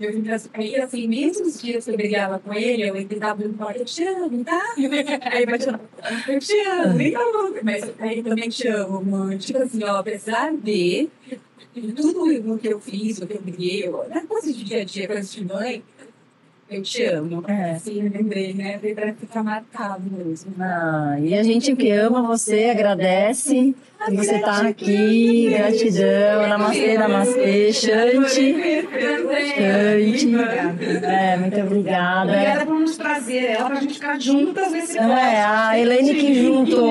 Eu 0.00 0.12
vim 0.12 0.22
pra- 0.22 0.36
Aí, 0.54 0.76
assim, 0.76 1.06
mesmo 1.08 1.46
os 1.46 1.60
dias 1.60 1.84
que 1.84 1.90
eu 1.90 1.96
brigava 1.96 2.38
com 2.38 2.52
ele, 2.54 2.88
eu 2.88 2.94
gritava 2.94 3.42
no 3.44 3.54
quarto, 3.54 3.78
eu 3.78 3.84
te 3.84 4.04
amo, 4.04 4.44
tá? 4.44 4.60
Aí 5.32 5.42
eu 5.42 5.46
batia, 5.46 5.80
eu 6.28 6.38
te 6.40 6.60
amo, 6.66 7.00
então, 7.00 7.54
mas 7.62 7.92
aí 7.98 8.22
também 8.22 8.48
te 8.48 8.68
amo, 8.68 9.04
mãe. 9.04 9.38
Tipo 9.38 9.58
assim, 9.62 9.82
ó, 9.84 9.96
apesar 9.98 10.52
de 10.54 11.08
tudo 11.96 12.52
o 12.54 12.58
que 12.58 12.68
eu 12.68 12.80
fiz, 12.80 13.18
o 13.18 13.26
que 13.26 13.34
eu 13.36 13.42
briguei, 13.42 13.86
eu- 13.86 14.08
né, 14.08 14.24
coisas 14.28 14.56
de 14.56 14.64
dia 14.64 14.80
a 14.80 14.84
dia, 14.84 15.06
coisas 15.06 15.32
de 15.32 15.44
mãe, 15.44 15.82
eu 16.70 16.82
te 16.82 17.04
amo. 17.04 17.44
É. 17.48 17.72
Assim, 17.72 18.02
eu 18.04 18.10
lembrei, 18.12 18.54
né? 18.54 18.78
Veio 18.78 18.94
pra 18.94 19.12
ficar 19.14 19.42
marcado 19.42 20.02
mesmo. 20.10 20.54
Ah, 20.58 21.16
e 21.20 21.34
a 21.34 21.42
gente 21.42 21.74
que 21.76 21.90
ama 21.90 22.22
você, 22.22 22.64
agradece 22.66 23.74
que 24.06 24.16
você 24.16 24.38
tá 24.38 24.68
aqui. 24.68 25.50
Gratidão. 25.50 26.48
Namastê, 26.48 26.98
namastê. 26.98 27.72
Shanti. 27.72 28.56
Shanti. 29.56 30.34
É, 31.04 31.36
muito 31.36 31.60
obrigada. 31.60 32.32
Obrigada 32.32 32.66
por 32.66 32.80
nos 32.80 32.96
trazer 32.96 33.44
ela 33.44 33.70
pra 33.70 33.80
gente 33.80 33.94
ficar 33.94 34.18
juntas 34.20 34.72
nesse 34.72 34.96
Não 34.96 35.16
é, 35.16 35.42
a 35.42 35.78
Helene 35.78 36.14
que 36.14 36.34
juntou. 36.42 36.90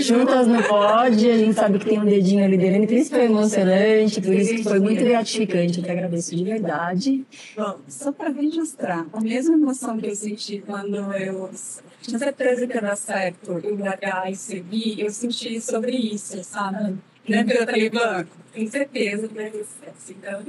Juntas 0.00 0.46
não 0.46 0.62
pode, 0.62 1.30
a 1.30 1.38
gente 1.38 1.54
sabe 1.54 1.78
que 1.78 1.86
tem 1.86 2.00
um 2.00 2.04
dedinho 2.04 2.44
ali 2.44 2.56
da 2.56 2.64
Helene, 2.64 2.86
por 2.86 2.94
isso 2.94 3.10
que 3.10 3.16
foi 3.16 3.24
emocionante, 3.26 4.20
por 4.20 4.34
isso 4.34 4.54
que 4.54 4.64
foi 4.64 4.80
muito 4.80 5.04
gratificante. 5.04 5.78
Eu 5.78 5.84
te 5.84 5.90
agradeço 5.90 6.34
de 6.36 6.44
verdade. 6.44 7.24
Bom, 7.56 7.76
só 7.88 8.12
para 8.12 8.30
registrar, 8.30 9.06
a 9.12 9.20
mesma 9.20 9.54
emoção 9.54 9.98
que 9.98 10.06
eu 10.06 10.14
senti 10.14 10.62
quando 10.66 10.96
eu 10.96 11.50
tinha 12.02 12.18
certeza 12.18 12.66
que 12.66 12.74
ia 12.74 12.80
dar 12.80 12.96
certo 12.96 13.60
eu 13.62 13.78
largar 13.78 14.30
e 14.30 14.36
seguir, 14.36 15.00
eu 15.00 15.10
senti 15.10 15.60
sobre 15.60 15.92
isso, 15.96 16.42
sabe? 16.44 16.98
Né, 17.28 17.44
pelo 17.44 17.64
Talibã, 17.64 18.26
tenho 18.52 18.68
certeza 18.68 19.28
que 19.28 19.34
vai 19.34 19.48
ter 19.48 19.64
sucesso. 19.64 20.10
Então. 20.10 20.42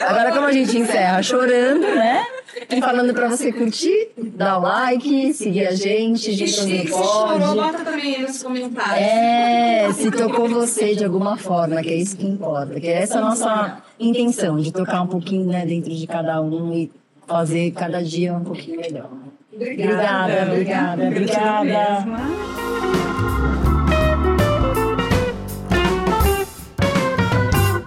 Agora, 0.00 0.32
como 0.32 0.46
a 0.46 0.52
gente 0.52 0.78
encerra 0.78 1.22
chorando, 1.22 1.82
né? 1.82 2.24
E 2.70 2.80
falando 2.80 3.12
pra 3.12 3.28
você 3.28 3.52
curtir, 3.52 4.08
dar 4.16 4.56
o 4.56 4.62
like, 4.62 5.34
seguir 5.34 5.66
a 5.66 5.74
gente, 5.74 6.32
gente 6.32 6.50
Se 6.50 6.84
não 6.90 7.04
chorou, 7.04 7.54
bota 7.56 7.84
também 7.84 8.16
aí 8.16 8.22
nos 8.22 8.42
comentários. 8.42 9.06
É, 9.06 9.92
se 9.92 10.10
tocou 10.10 10.48
você 10.48 10.94
de 10.94 11.04
alguma 11.04 11.36
forma, 11.36 11.82
que 11.82 11.90
é 11.90 11.96
isso 11.96 12.16
que 12.16 12.26
importa. 12.26 12.80
Que 12.80 12.88
essa 12.88 13.16
é 13.16 13.18
a 13.18 13.20
nossa 13.20 13.82
intenção, 14.00 14.58
de 14.58 14.72
tocar 14.72 15.02
um 15.02 15.06
pouquinho 15.06 15.46
né, 15.46 15.66
dentro 15.66 15.94
de 15.94 16.06
cada 16.06 16.40
um 16.40 16.72
e 16.72 16.90
fazer 17.26 17.70
cada 17.72 18.02
dia 18.02 18.34
um 18.34 18.44
pouquinho 18.44 18.80
melhor. 18.80 19.10
Obrigada, 19.52 20.52
obrigada, 20.52 21.06
obrigada. 21.08 21.64
Mesmo. 21.64 23.05